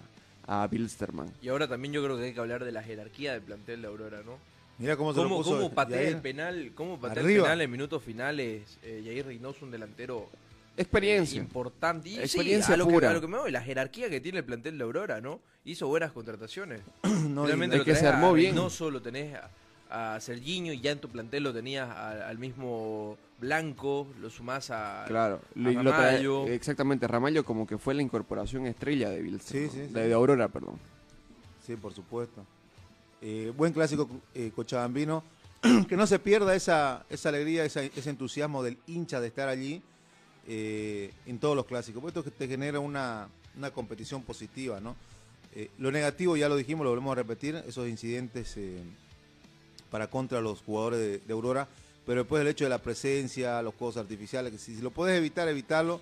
a 0.47 0.67
Bilsterman. 0.67 1.32
Y 1.41 1.49
ahora 1.49 1.67
también 1.67 1.93
yo 1.93 2.03
creo 2.03 2.17
que 2.17 2.23
hay 2.25 2.34
que 2.34 2.39
hablar 2.39 2.63
de 2.65 2.71
la 2.71 2.84
jerarquía 2.84 3.34
del 3.34 3.41
plantel 3.41 3.82
de 3.82 3.88
Aurora, 3.88 4.21
¿no? 4.25 4.38
Mira 4.77 4.95
cómo 4.95 5.12
se 5.13 5.17
lo 5.17 5.23
¿Cómo, 5.23 5.38
puso 5.38 5.51
cómo 5.58 5.73
patea 5.73 6.01
el 6.01 6.17
penal? 6.21 6.71
¿Cómo 6.73 6.99
patea 6.99 7.21
Arriba. 7.23 7.39
el 7.39 7.43
penal 7.43 7.62
en 7.62 7.71
minutos 7.71 8.01
finales? 8.01 8.77
Eh, 8.82 9.01
Jair 9.05 9.25
Reynoso, 9.25 9.65
un 9.65 9.71
delantero 9.71 10.29
Experiencia. 10.77 11.38
importante. 11.38 12.08
Y 12.10 12.13
sí, 12.15 12.19
Experiencia 12.21 12.73
a 12.75 12.77
lo, 12.77 12.88
que, 12.88 12.93
pura. 12.93 13.10
a 13.12 13.13
lo 13.13 13.19
que 13.21 13.27
me 13.27 13.38
voy, 13.38 13.51
la 13.51 13.62
jerarquía 13.62 14.10
que 14.10 14.21
tiene 14.21 14.38
el 14.39 14.45
plantel 14.45 14.77
de 14.77 14.84
Aurora, 14.86 15.19
¿no? 15.19 15.41
Hizo 15.65 15.88
buenas 15.88 16.12
contrataciones. 16.12 16.82
No, 17.29 17.47
y- 17.47 17.67
lo 17.67 17.84
que 17.86 17.95
se 17.95 18.08
a 18.08 18.15
armó 18.15 18.34
bien. 18.34 18.55
Reynoso, 18.55 18.89
lo 18.89 19.01
tenés 19.01 19.36
a, 19.36 19.49
a 19.89 20.19
Serginho 20.19 20.71
y 20.73 20.80
ya 20.82 20.91
en 20.91 20.99
tu 20.99 21.10
plantel 21.10 21.43
lo 21.43 21.54
tenías 21.54 21.89
a- 21.89 22.28
al 22.30 22.38
mismo 22.38 23.17
Blanco, 23.39 24.08
lo 24.21 24.30
sumás 24.30 24.69
a... 24.69 25.06
Claro, 25.08 25.41
a 25.56 25.60
lo- 25.60 25.71
y 25.71 25.75
lo 25.75 25.91
trae- 25.91 26.12
Ramallo. 26.17 26.47
exactamente, 26.47 27.08
Ramallo 27.08 27.43
como 27.45 27.65
que 27.65 27.78
fue 27.78 27.93
la 27.93 28.02
incorporación 28.02 28.67
estrella 28.67 29.10
de 29.10 29.21
Bilsterman. 29.21 29.69
Sí, 29.71 29.78
sí, 29.80 29.88
sí. 29.88 29.93
De, 29.93 30.08
de 30.08 30.13
Aurora, 30.13 30.47
perdón. 30.49 30.78
Sí, 31.65 31.75
por 31.75 31.93
supuesto. 31.93 32.45
Eh, 33.21 33.52
buen 33.56 33.73
clásico 33.73 34.10
eh, 34.36 34.52
cochabambino. 34.56 35.23
que 35.89 35.97
no 35.97 36.06
se 36.08 36.19
pierda 36.19 36.56
esa, 36.56 37.06
esa 37.10 37.30
alegría, 37.30 37.65
esa- 37.65 37.84
ese 37.84 38.10
entusiasmo 38.10 38.62
del 38.63 38.78
hincha 38.88 39.19
de 39.19 39.28
estar 39.28 39.49
allí 39.49 39.82
eh, 40.47 41.12
en 41.25 41.39
todos 41.39 41.56
los 41.56 41.65
clásicos. 41.65 42.02
Porque 42.02 42.19
esto 42.19 42.23
que 42.30 42.38
te 42.38 42.47
genera 42.47 42.80
una, 42.80 43.28
una 43.58 43.71
competición 43.71 44.21
positiva, 44.23 44.80
¿no? 44.80 44.95
Eh, 45.56 45.69
lo 45.80 45.91
negativo, 45.91 46.38
ya 46.38 46.47
lo 46.47 46.56
dijimos, 46.56 46.84
lo 46.84 46.91
volvemos 46.91 47.12
a 47.13 47.15
repetir, 47.15 47.56
esos 47.67 47.88
incidentes 47.89 48.56
eh, 48.58 48.82
para 49.89 50.08
contra 50.10 50.41
los 50.41 50.62
jugadores 50.62 50.99
de, 50.99 51.17
de 51.19 51.34
Aurora. 51.34 51.67
Pero 52.06 52.21
después 52.21 52.41
el 52.41 52.47
hecho 52.47 52.63
de 52.63 52.69
la 52.69 52.80
presencia, 52.80 53.62
los 53.62 53.75
juegos 53.75 53.97
artificiales, 53.97 54.52
que 54.52 54.58
si, 54.58 54.75
si 54.75 54.82
lo 54.82 54.91
puedes 54.91 55.17
evitar, 55.17 55.47
evitarlo. 55.47 56.02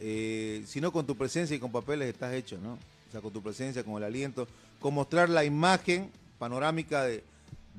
Eh, 0.00 0.62
si 0.66 0.80
no, 0.80 0.92
con 0.92 1.06
tu 1.06 1.16
presencia 1.16 1.56
y 1.56 1.58
con 1.60 1.70
papeles 1.72 2.08
estás 2.08 2.32
hecho, 2.34 2.58
¿no? 2.58 2.74
O 2.74 3.12
sea, 3.12 3.20
con 3.20 3.32
tu 3.32 3.42
presencia, 3.42 3.84
con 3.84 3.94
el 3.96 4.04
aliento, 4.04 4.46
con 4.80 4.92
mostrar 4.94 5.28
la 5.30 5.44
imagen 5.44 6.10
panorámica 6.38 7.04
de, 7.04 7.22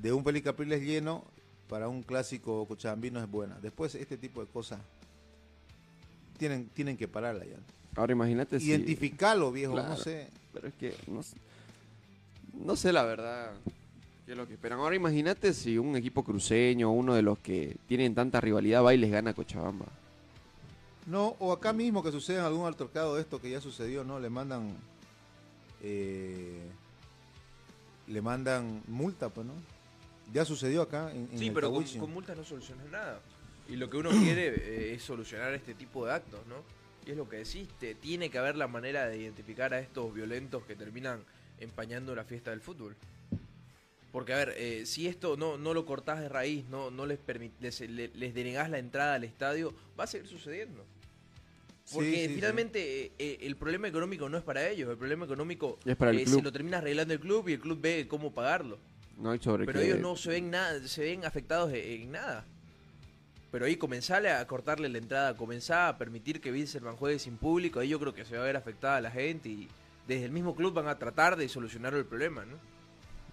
de 0.02 0.14
un 0.14 0.24
Félix 0.24 0.46
Capriles 0.46 0.82
lleno 0.82 1.24
para 1.70 1.90
un 1.90 2.02
clásico 2.02 2.66
cochabambino 2.66 3.22
es 3.22 3.30
buena. 3.30 3.58
Después, 3.62 3.94
este 3.96 4.18
tipo 4.18 4.40
de 4.42 4.48
cosas 4.48 4.80
tienen, 6.38 6.70
tienen 6.74 6.98
que 6.98 7.08
pararla 7.08 7.46
ya. 7.46 7.58
Ahora 7.96 8.14
imagínate 8.14 8.60
si... 8.60 8.68
Identificarlo, 8.68 9.52
viejo, 9.52 9.74
Claro. 9.74 9.90
no 9.90 9.98
sé. 9.98 10.30
Pero 10.54 10.68
es 10.70 10.74
que 10.76 10.96
no 12.54 12.76
sé 12.76 12.92
la 12.94 13.04
verdad 13.04 13.52
qué 14.28 14.34
es 14.34 14.38
lo 14.38 14.46
que 14.46 14.56
esperan. 14.56 14.80
Ahora 14.80 14.94
imagínate 14.96 15.54
si 15.54 15.78
un 15.78 15.96
equipo 15.96 16.22
cruceño, 16.22 16.92
uno 16.92 17.16
de 17.16 17.22
los 17.22 17.40
que 17.40 17.78
tienen 17.88 18.14
tanta 18.14 18.42
rivalidad, 18.42 18.84
va 18.84 18.94
y 18.94 18.98
les 18.98 19.10
gana 19.10 19.30
a 19.32 19.34
Cochabamba. 19.34 19.86
No, 21.06 21.38
o 21.40 21.54
acá 21.54 21.72
mismo 21.72 22.04
que 22.04 22.12
suceda 22.12 22.46
algún 22.46 22.68
altercado 22.68 23.16
de 23.16 23.22
esto 23.22 23.40
que 23.42 23.50
ya 23.50 23.62
sucedió, 23.62 24.04
¿no? 24.04 24.20
Le 24.20 24.30
mandan. 24.30 24.76
eh, 25.82 26.62
le 28.08 28.22
mandan 28.22 28.84
multa, 28.88 29.30
pues, 29.30 29.48
¿no? 29.48 29.54
Ya 30.34 30.44
sucedió 30.44 30.82
acá 30.82 31.10
en, 31.12 31.30
en 31.32 31.40
Sí, 31.40 31.48
el 31.48 31.54
pero 31.54 31.72
con, 31.72 31.84
con 31.86 32.14
multas 32.14 32.36
no 32.38 32.44
solucionas 32.44 32.86
nada. 32.90 33.22
Y 33.70 33.78
lo 33.78 33.90
que 33.90 33.96
uno 33.98 34.10
quiere 34.10 34.48
eh, 34.56 34.94
es 34.96 35.04
solucionar 35.04 35.54
este 35.54 35.74
tipo 35.74 36.06
de 36.06 36.14
actos, 36.14 36.40
¿no? 36.48 36.56
Y 37.06 37.12
es 37.12 37.18
lo 37.18 37.30
que 37.30 37.38
decís, 37.38 37.68
te- 37.80 37.96
tiene 37.96 38.30
que 38.30 38.38
haber 38.38 38.58
la 38.58 38.68
manera 38.68 39.08
de 39.08 39.18
identificar 39.18 39.74
a 39.74 39.80
estos 39.80 40.14
violentos 40.14 40.64
que 40.64 40.76
terminan 40.76 41.22
empañando 41.62 42.14
la 42.16 42.26
fiesta 42.26 42.52
del 42.52 42.60
fútbol. 42.60 42.96
Porque, 44.18 44.34
a 44.34 44.38
ver, 44.38 44.56
eh, 44.58 44.88
si 44.88 45.06
esto 45.06 45.38
no, 45.38 45.60
no 45.60 45.76
lo 45.76 45.86
cortás 45.86 46.20
de 46.20 46.28
raíz, 46.28 46.66
no, 46.70 46.90
no 46.90 47.06
les, 47.06 47.20
permit- 47.20 47.52
les, 47.60 47.80
le- 47.82 48.08
les 48.16 48.34
denegás 48.34 48.68
la 48.68 48.80
entrada 48.80 49.14
al 49.14 49.24
estadio, 49.24 49.76
va 49.98 50.06
a 50.06 50.08
seguir 50.08 50.28
sucediendo. 50.28 50.88
Porque 51.94 52.10
Sí, 52.10 52.16
sí, 52.22 52.28
sí. 52.30 52.34
finalmente 52.34 53.06
eh, 53.06 53.12
eh, 53.20 53.38
el 53.42 53.56
problema 53.58 53.88
económico 53.88 54.28
no 54.28 54.36
es 54.40 54.44
para 54.44 54.68
ellos, 54.68 54.90
el 54.90 54.98
problema 54.98 55.26
económico 55.26 55.78
Es 55.86 55.96
para 55.96 56.10
el 56.10 56.18
eh, 56.18 56.24
club. 56.24 56.38
se 56.40 56.42
lo 56.42 56.52
termina 56.52 56.80
arreglando 56.80 57.14
el 57.14 57.20
club 57.20 57.48
y 57.48 57.54
el 57.54 57.60
club 57.60 57.80
ve 57.80 58.08
cómo 58.08 58.34
pagarlo. 58.34 58.80
No 59.20 59.30
hay 59.30 59.38
sobre 59.40 59.66
Pero 59.68 59.82
ellos 59.82 60.00
no 60.00 60.16
se 60.16 60.30
ven 60.32 60.50
nada, 60.50 60.88
se 60.88 61.02
ven 61.04 61.24
afectados 61.24 61.72
en, 61.72 61.76
en 62.02 62.12
nada. 62.12 62.44
Pero 63.52 63.66
ahí 63.68 63.76
comenzarle 63.76 64.32
a 64.32 64.48
cortarle 64.48 64.90
la 64.90 64.98
entrada, 64.98 65.38
comenzar 65.38 65.90
a 65.90 65.98
permitir 66.00 66.42
que 66.42 66.52
Wilserman 66.52 66.96
juegue 66.96 67.20
sin 67.20 67.38
público, 67.38 67.82
ahí 67.82 67.90
yo 67.90 68.00
creo 68.00 68.16
que 68.16 68.26
se 68.26 68.36
va 68.36 68.42
a 68.42 68.46
ver 68.48 68.58
afectada 68.58 69.00
la 69.00 69.12
gente 69.12 69.48
y 69.48 69.68
desde 70.08 70.26
el 70.26 70.32
mismo 70.32 70.56
club 70.56 70.74
van 70.74 70.88
a 70.88 70.98
tratar 70.98 71.36
de 71.36 71.48
solucionar 71.48 71.94
el 71.94 72.06
problema, 72.06 72.46
¿no? 72.46 72.58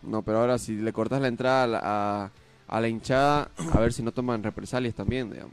No, 0.06 0.22
pero 0.22 0.38
ahora 0.40 0.58
si 0.58 0.76
le 0.76 0.92
cortas 0.92 1.20
la 1.20 1.28
entrada 1.28 1.64
a 1.64 1.66
la, 1.66 1.80
a, 1.82 2.30
a 2.68 2.80
la 2.80 2.88
hinchada, 2.88 3.50
a 3.72 3.80
ver 3.80 3.92
si 3.92 4.02
no 4.02 4.12
toman 4.12 4.42
represalias 4.42 4.94
también, 4.94 5.30
digamos. 5.30 5.52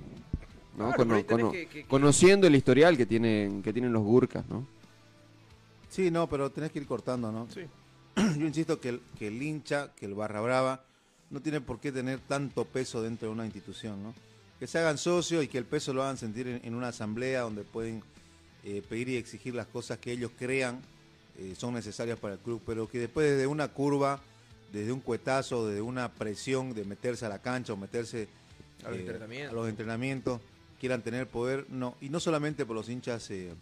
¿no? 0.78 0.92
Claro, 0.92 0.98
Cono- 0.98 1.08
pero 1.08 1.16
ahí 1.18 1.24
tenés 1.24 1.42
cono- 1.44 1.52
que- 1.52 1.68
que- 1.68 1.82
que- 1.84 1.88
Conociendo 1.88 2.48
el 2.48 2.56
historial 2.56 2.98
que 2.98 3.06
tienen, 3.06 3.62
que 3.64 3.72
tienen 3.74 3.92
los 3.94 4.04
Gurkas, 4.04 4.46
¿no? 4.50 4.66
Sí, 5.90 6.10
no, 6.12 6.28
pero 6.28 6.50
tenés 6.50 6.72
que 6.72 6.80
ir 6.80 6.88
cortando, 6.88 7.32
¿no? 7.32 7.48
Sí. 7.54 7.62
Yo 8.16 8.46
insisto 8.48 8.80
que 8.80 8.90
el, 8.90 9.02
que 9.18 9.28
el 9.28 9.42
hincha, 9.42 9.92
que 9.96 10.06
el 10.06 10.14
barra 10.14 10.42
brava, 10.42 10.84
no 11.30 11.40
tiene 11.42 11.62
por 11.62 11.80
qué 11.80 11.92
tener 11.92 12.20
tanto 12.20 12.66
peso 12.66 13.02
dentro 13.02 13.28
de 13.28 13.34
una 13.34 13.46
institución, 13.46 14.02
¿no? 14.04 14.14
Que 14.60 14.68
se 14.68 14.78
hagan 14.80 14.98
socios 14.98 15.44
y 15.44 15.48
que 15.48 15.58
el 15.58 15.66
peso 15.66 15.94
lo 15.94 16.04
hagan 16.04 16.18
sentir 16.18 16.48
en, 16.48 16.62
en 16.64 16.76
una 16.76 16.90
asamblea 16.90 17.42
donde 17.42 17.64
pueden 17.64 18.04
eh, 18.64 18.84
pedir 18.88 19.10
y 19.10 19.16
exigir 19.18 19.56
las 19.56 19.66
cosas 19.68 19.98
que 19.98 20.12
ellos 20.12 20.32
crean 20.38 20.80
eh, 21.38 21.56
son 21.58 21.74
necesarias 21.74 22.20
para 22.20 22.34
el 22.36 22.40
club, 22.40 22.62
pero 22.66 22.88
que 22.88 23.00
después 23.00 23.28
desde 23.30 23.48
una 23.48 23.70
curva, 23.70 24.20
desde 24.72 24.92
un 24.92 25.02
cuetazo, 25.02 25.68
desde 25.68 25.82
una 25.82 26.12
presión 26.12 26.74
de 26.74 26.86
meterse 26.86 27.26
a 27.26 27.30
la 27.30 27.40
cancha 27.40 27.74
o 27.74 27.78
meterse 27.78 28.28
A 28.84 28.90
los 28.90 28.98
eh, 28.98 29.02
entrenamientos. 29.02 29.52
a 29.52 29.56
los 29.56 29.70
entrenamientos, 29.70 30.42
quieran 30.80 31.02
tener 31.02 31.28
poder, 31.28 31.66
no, 31.70 31.96
y 32.02 32.10
no 32.10 32.20
solamente 32.20 32.66
por 32.66 32.76
los 32.76 32.90
hinchas 32.90 33.30
eh, 33.32 33.54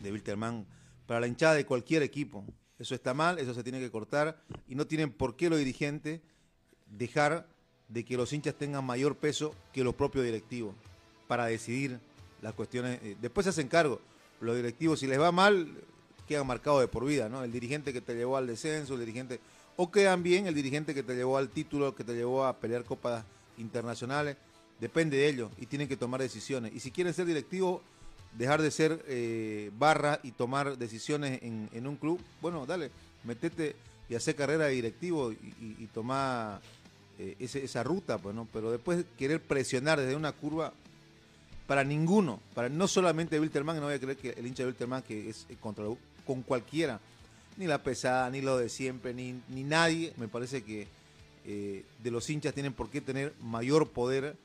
de 0.00 0.12
Wilterman, 0.12 0.64
para 1.06 1.20
la 1.20 1.26
hinchada 1.26 1.54
de 1.54 1.66
cualquier 1.66 2.02
equipo. 2.02 2.44
Eso 2.78 2.94
está 2.94 3.14
mal, 3.14 3.38
eso 3.38 3.54
se 3.54 3.62
tiene 3.62 3.80
que 3.80 3.90
cortar 3.90 4.42
y 4.68 4.74
no 4.74 4.86
tienen 4.86 5.12
por 5.12 5.36
qué 5.36 5.48
los 5.50 5.58
dirigentes 5.58 6.20
dejar 6.86 7.46
de 7.88 8.04
que 8.04 8.16
los 8.16 8.32
hinchas 8.32 8.54
tengan 8.54 8.84
mayor 8.84 9.16
peso 9.16 9.54
que 9.72 9.84
los 9.84 9.94
propios 9.94 10.24
directivos 10.24 10.74
para 11.28 11.46
decidir 11.46 12.00
las 12.40 12.54
cuestiones. 12.54 13.00
eh, 13.02 13.16
después 13.20 13.44
se 13.44 13.50
hacen 13.50 13.68
cargo. 13.68 14.00
Los 14.40 14.56
directivos, 14.56 15.00
si 15.00 15.06
les 15.06 15.20
va 15.20 15.30
mal, 15.30 15.68
quedan 16.26 16.46
marcados 16.46 16.80
de 16.80 16.88
por 16.88 17.04
vida, 17.04 17.28
¿no? 17.28 17.44
El 17.44 17.52
dirigente 17.52 17.92
que 17.92 18.00
te 18.00 18.14
llevó 18.14 18.36
al 18.36 18.46
descenso, 18.46 18.94
el 18.94 19.00
dirigente. 19.00 19.38
O 19.76 19.90
quedan 19.90 20.22
bien 20.22 20.46
el 20.46 20.54
dirigente 20.54 20.94
que 20.94 21.02
te 21.02 21.14
llevó 21.14 21.38
al 21.38 21.48
título, 21.48 21.94
que 21.94 22.04
te 22.04 22.14
llevó 22.14 22.44
a 22.44 22.56
pelear 22.58 22.84
copas 22.84 23.24
internacionales. 23.58 24.36
Depende 24.80 25.16
de 25.16 25.28
ellos 25.28 25.50
y 25.58 25.66
tienen 25.66 25.88
que 25.88 25.96
tomar 25.96 26.20
decisiones. 26.20 26.72
Y 26.74 26.80
si 26.80 26.90
quieren 26.90 27.14
ser 27.14 27.26
directivos, 27.26 27.80
dejar 28.36 28.60
de 28.62 28.70
ser 28.70 29.04
eh, 29.08 29.70
barra 29.78 30.18
y 30.22 30.32
tomar 30.32 30.76
decisiones 30.78 31.42
en, 31.42 31.68
en 31.72 31.86
un 31.86 31.96
club, 31.96 32.20
bueno, 32.40 32.66
dale, 32.66 32.90
metete 33.24 33.76
y 34.08 34.14
hacer 34.14 34.34
carrera 34.36 34.64
de 34.66 34.72
directivo 34.74 35.32
y, 35.32 35.76
y, 35.78 35.86
tomar 35.92 36.60
eh, 37.18 37.36
ese- 37.38 37.62
esa 37.64 37.82
ruta, 37.82 38.18
pues, 38.18 38.34
¿no? 38.34 38.46
Pero 38.52 38.70
después 38.72 39.04
querer 39.18 39.40
presionar 39.40 40.00
desde 40.00 40.16
una 40.16 40.32
curva, 40.32 40.72
para 41.66 41.84
ninguno, 41.84 42.40
para 42.54 42.68
no 42.68 42.88
solamente 42.88 43.38
Wilterman, 43.38 43.76
no 43.76 43.82
voy 43.84 43.94
a 43.94 44.00
creer 44.00 44.16
que 44.16 44.30
el 44.30 44.46
hincha 44.46 44.64
de 44.64 44.68
Wilterman 44.70 45.02
que 45.02 45.30
es 45.30 45.46
eh, 45.48 45.56
contra 45.60 45.84
con 46.26 46.42
cualquiera, 46.42 47.00
ni 47.56 47.66
la 47.66 47.82
pesada, 47.82 48.30
ni 48.30 48.40
lo 48.40 48.56
de 48.58 48.68
siempre, 48.68 49.12
ni, 49.14 49.40
ni 49.48 49.62
nadie, 49.64 50.12
me 50.16 50.28
parece 50.28 50.62
que 50.62 50.86
eh, 51.44 51.84
de 52.02 52.10
los 52.10 52.28
hinchas 52.30 52.54
tienen 52.54 52.72
por 52.72 52.88
qué 52.90 53.00
tener 53.00 53.34
mayor 53.42 53.88
poder 53.90 54.36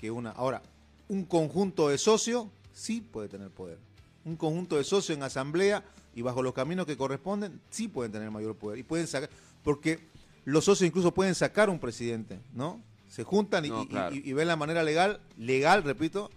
que 0.00 0.10
una. 0.10 0.30
Ahora, 0.30 0.62
un 1.08 1.24
conjunto 1.24 1.88
de 1.88 1.98
socios 1.98 2.46
sí 2.72 3.00
puede 3.00 3.28
tener 3.28 3.50
poder. 3.50 3.78
Un 4.24 4.36
conjunto 4.36 4.76
de 4.76 4.84
socios 4.84 5.16
en 5.16 5.22
asamblea 5.22 5.84
y 6.14 6.22
bajo 6.22 6.42
los 6.42 6.54
caminos 6.54 6.86
que 6.86 6.96
corresponden 6.96 7.60
sí 7.70 7.88
pueden 7.88 8.12
tener 8.12 8.30
mayor 8.30 8.54
poder. 8.56 8.78
Y 8.78 8.82
pueden 8.82 9.06
sacar, 9.06 9.28
porque 9.62 9.98
los 10.44 10.64
socios 10.64 10.86
incluso 10.86 11.12
pueden 11.12 11.34
sacar 11.34 11.68
un 11.70 11.78
presidente, 11.78 12.38
¿no? 12.54 12.80
Se 13.10 13.22
juntan 13.24 13.64
y, 13.64 13.68
No, 13.68 13.82
y- 13.82 14.18
y- 14.18 14.30
y 14.30 14.32
ven 14.32 14.48
la 14.48 14.56
manera 14.56 14.82
legal, 14.82 15.20
legal, 15.38 15.82
repito, 15.82 16.30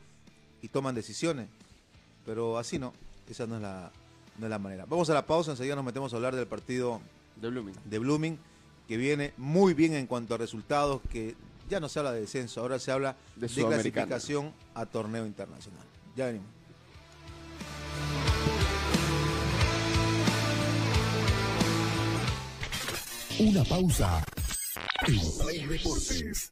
y 0.62 0.68
toman 0.68 0.96
decisiones. 0.96 1.48
Pero 2.26 2.58
así 2.58 2.78
no, 2.78 2.94
esa 3.30 3.48
no 3.48 3.56
es 3.56 3.62
la, 3.62 3.92
no 4.38 4.46
es 4.46 4.50
la 4.50 4.60
manera. 4.60 4.86
Vamos 4.88 5.10
a 5.10 5.14
la 5.14 5.26
pausa, 5.26 5.52
enseguida 5.52 5.76
nos 5.76 5.86
metemos 5.86 6.14
a 6.14 6.16
hablar 6.16 6.36
del 6.36 6.48
partido 6.48 7.02
De 7.36 7.50
Blooming. 7.50 7.76
de 7.86 8.00
Blooming, 8.00 8.40
que 8.88 8.98
viene 8.98 9.34
muy 9.38 9.74
bien 9.74 9.94
en 9.94 10.08
cuanto 10.08 10.36
a 10.36 10.38
resultados, 10.38 11.02
que 11.10 11.36
ya 11.70 11.80
no 11.80 11.90
se 11.90 12.00
habla 12.00 12.14
de 12.14 12.22
descenso, 12.22 12.62
ahora 12.62 12.80
se 12.80 12.92
habla 12.92 13.16
De 13.36 13.48
clasificación 13.48 14.54
a 14.74 14.86
torneo 14.86 15.26
internacional. 15.26 15.84
Ya 16.16 16.28
venimos. 16.28 16.48
Una 23.40 23.64
pausa. 23.64 24.24
En 25.08 25.20
Play 25.40 25.66
Deportes. 25.68 26.52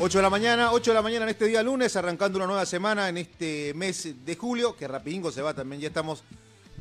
Ocho 0.00 0.18
de 0.18 0.22
la 0.22 0.30
mañana, 0.30 0.70
8 0.70 0.92
de 0.92 0.94
la 0.94 1.02
mañana 1.02 1.24
en 1.24 1.30
este 1.30 1.46
día 1.46 1.60
lunes, 1.60 1.96
arrancando 1.96 2.38
una 2.38 2.46
nueva 2.46 2.64
semana 2.64 3.08
en 3.08 3.18
este 3.18 3.74
mes 3.74 4.14
de 4.24 4.36
julio, 4.36 4.76
que 4.76 4.86
rapidingo 4.86 5.32
se 5.32 5.42
va 5.42 5.54
también, 5.54 5.80
ya 5.80 5.88
estamos 5.88 6.22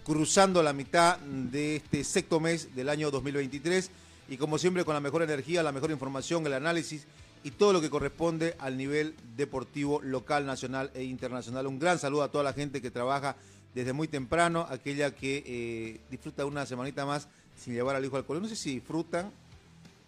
cruzando 0.05 0.61
la 0.61 0.71
mitad 0.71 1.17
de 1.17 1.77
este 1.77 2.03
sexto 2.03 2.39
mes 2.39 2.75
del 2.75 2.89
año 2.89 3.09
2023 3.09 3.89
y 4.29 4.37
como 4.37 4.59
siempre 4.59 4.85
con 4.85 4.93
la 4.93 4.99
mejor 4.99 5.23
energía, 5.23 5.63
la 5.63 5.71
mejor 5.71 5.89
información, 5.89 6.45
el 6.45 6.53
análisis 6.53 7.07
y 7.43 7.49
todo 7.49 7.73
lo 7.73 7.81
que 7.81 7.89
corresponde 7.89 8.55
al 8.59 8.77
nivel 8.77 9.15
deportivo 9.35 9.99
local, 10.03 10.45
nacional 10.45 10.91
e 10.93 11.01
internacional. 11.01 11.65
Un 11.65 11.79
gran 11.79 11.97
saludo 11.97 12.21
a 12.21 12.31
toda 12.31 12.43
la 12.43 12.53
gente 12.53 12.83
que 12.83 12.91
trabaja 12.91 13.35
desde 13.73 13.93
muy 13.93 14.07
temprano, 14.07 14.67
aquella 14.69 15.15
que 15.15 15.43
eh, 15.43 16.01
disfruta 16.11 16.45
una 16.45 16.67
semanita 16.67 17.03
más 17.03 17.29
sin 17.59 17.73
llevar 17.73 17.95
al 17.95 18.05
hijo 18.05 18.15
al 18.15 18.25
colegio. 18.25 18.43
No 18.43 18.55
sé 18.55 18.55
si 18.55 18.75
disfrutan, 18.75 19.31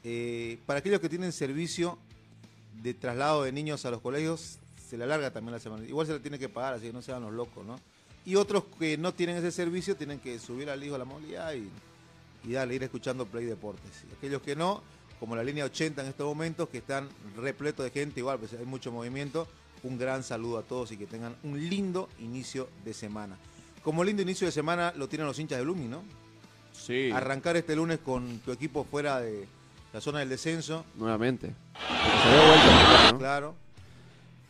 eh, 0.03 0.59
para 0.67 0.77
aquellos 0.77 0.99
que 0.99 1.09
tienen 1.09 1.31
servicio 1.31 1.97
de 2.81 2.93
traslado 2.93 3.43
de 3.43 3.51
niños 3.51 3.85
a 3.85 3.91
los 3.91 4.01
colegios, 4.01 4.59
se 4.89 4.97
le 4.97 5.03
alarga 5.03 5.31
también 5.31 5.53
la 5.53 5.59
semana. 5.59 5.85
Igual 5.85 6.07
se 6.07 6.13
le 6.13 6.19
tiene 6.19 6.39
que 6.39 6.49
pagar, 6.49 6.75
así 6.75 6.87
que 6.87 6.93
no 6.93 7.01
sean 7.01 7.21
los 7.21 7.33
locos, 7.33 7.65
¿no? 7.65 7.79
Y 8.25 8.35
otros 8.35 8.63
que 8.77 8.97
no 8.97 9.13
tienen 9.13 9.37
ese 9.37 9.51
servicio 9.51 9.95
tienen 9.95 10.19
que 10.19 10.39
subir 10.39 10.69
al 10.69 10.83
hijo 10.83 10.95
a 10.95 10.97
la 10.97 11.05
movilidad 11.05 11.53
y, 11.53 11.69
y 12.43 12.53
darle, 12.53 12.75
ir 12.75 12.83
escuchando 12.83 13.25
Play 13.25 13.45
Deportes. 13.45 14.03
Y 14.09 14.15
aquellos 14.15 14.41
que 14.41 14.55
no, 14.55 14.81
como 15.19 15.35
la 15.35 15.43
línea 15.43 15.65
80 15.65 16.01
en 16.01 16.07
estos 16.07 16.25
momentos, 16.25 16.69
que 16.69 16.79
están 16.79 17.09
repletos 17.37 17.83
de 17.85 17.91
gente, 17.91 18.19
igual, 18.19 18.39
pues 18.39 18.53
hay 18.53 18.65
mucho 18.65 18.91
movimiento, 18.91 19.47
un 19.83 19.97
gran 19.97 20.23
saludo 20.23 20.57
a 20.57 20.63
todos 20.63 20.91
y 20.91 20.97
que 20.97 21.05
tengan 21.05 21.35
un 21.43 21.69
lindo 21.69 22.09
inicio 22.19 22.69
de 22.83 22.93
semana. 22.93 23.37
Como 23.83 24.03
lindo 24.03 24.21
inicio 24.21 24.45
de 24.47 24.51
semana 24.51 24.93
lo 24.95 25.07
tienen 25.07 25.27
los 25.27 25.39
hinchas 25.39 25.57
de 25.57 25.63
Blooming, 25.63 25.89
¿no? 25.89 26.03
Sí, 26.73 27.11
Arrancar 27.11 27.57
este 27.57 27.75
lunes 27.75 27.99
con 27.99 28.39
tu 28.39 28.51
equipo 28.51 28.83
fuera 28.83 29.19
de 29.19 29.47
la 29.93 30.01
zona 30.01 30.19
del 30.19 30.29
descenso, 30.29 30.85
nuevamente. 30.95 31.53
Se 31.77 32.29
había 32.29 32.47
vuelto 32.47 33.13
¿no? 33.13 33.19
claro. 33.19 33.55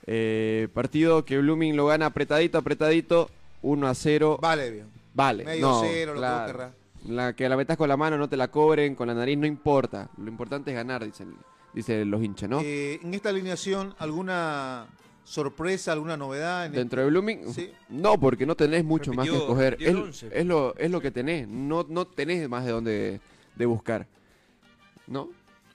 Eh, 0.06 0.68
partido 0.74 1.24
que 1.24 1.38
Blooming 1.38 1.76
lo 1.76 1.86
gana 1.86 2.08
apretadito, 2.08 2.58
apretadito, 2.58 3.30
1 3.62 3.88
a 3.88 3.94
0. 3.94 4.40
Vale, 4.42 4.72
bien. 4.72 4.86
Vale. 5.14 5.46
Medio 5.46 5.68
no, 5.68 5.82
cero, 5.82 6.14
lo 6.16 6.22
que 6.22 6.28
vos 6.28 6.36
claro. 6.36 6.52
querrás. 6.52 6.72
La 7.08 7.34
que 7.34 7.48
la 7.48 7.56
metas 7.58 7.78
con 7.78 7.88
la 7.90 7.96
mano, 7.98 8.18
no 8.18 8.28
te 8.28 8.36
la 8.38 8.50
cobren, 8.50 8.96
con 8.96 9.08
la 9.08 9.14
nariz 9.14 9.38
no 9.38 9.46
importa. 9.46 10.10
Lo 10.18 10.28
importante 10.30 10.72
es 10.72 10.76
ganar, 10.76 11.06
dicen, 11.06 11.36
dicen 11.74 12.10
los 12.10 12.24
hinchas, 12.24 12.50
¿no? 12.50 12.60
Eh, 12.62 13.00
en 13.02 13.14
esta 13.14 13.30
alineación, 13.30 13.96
¿alguna 14.00 14.88
sorpresa, 15.24 15.94
alguna 15.94 16.18
novedad? 16.18 16.66
En 16.66 16.72
Dentro 16.74 17.02
de 17.02 17.08
Blooming, 17.08 17.54
Sí. 17.54 17.72
no, 17.90 18.20
porque 18.20 18.46
no 18.46 18.56
tenés 18.56 18.84
mucho 18.84 19.14
más 19.14 19.30
que 19.30 19.36
escoger. 19.38 19.78
Es, 19.80 20.24
es 20.24 20.46
lo, 20.46 20.76
es 20.76 20.92
lo 20.92 21.00
que 21.02 21.12
tenés, 21.12 21.48
no, 21.48 21.86
no 21.88 22.06
tenés 22.06 22.50
más 22.50 22.66
de 22.66 22.72
dónde 22.72 23.22
de 23.56 23.66
buscar. 23.66 24.08
¿No? 25.10 25.30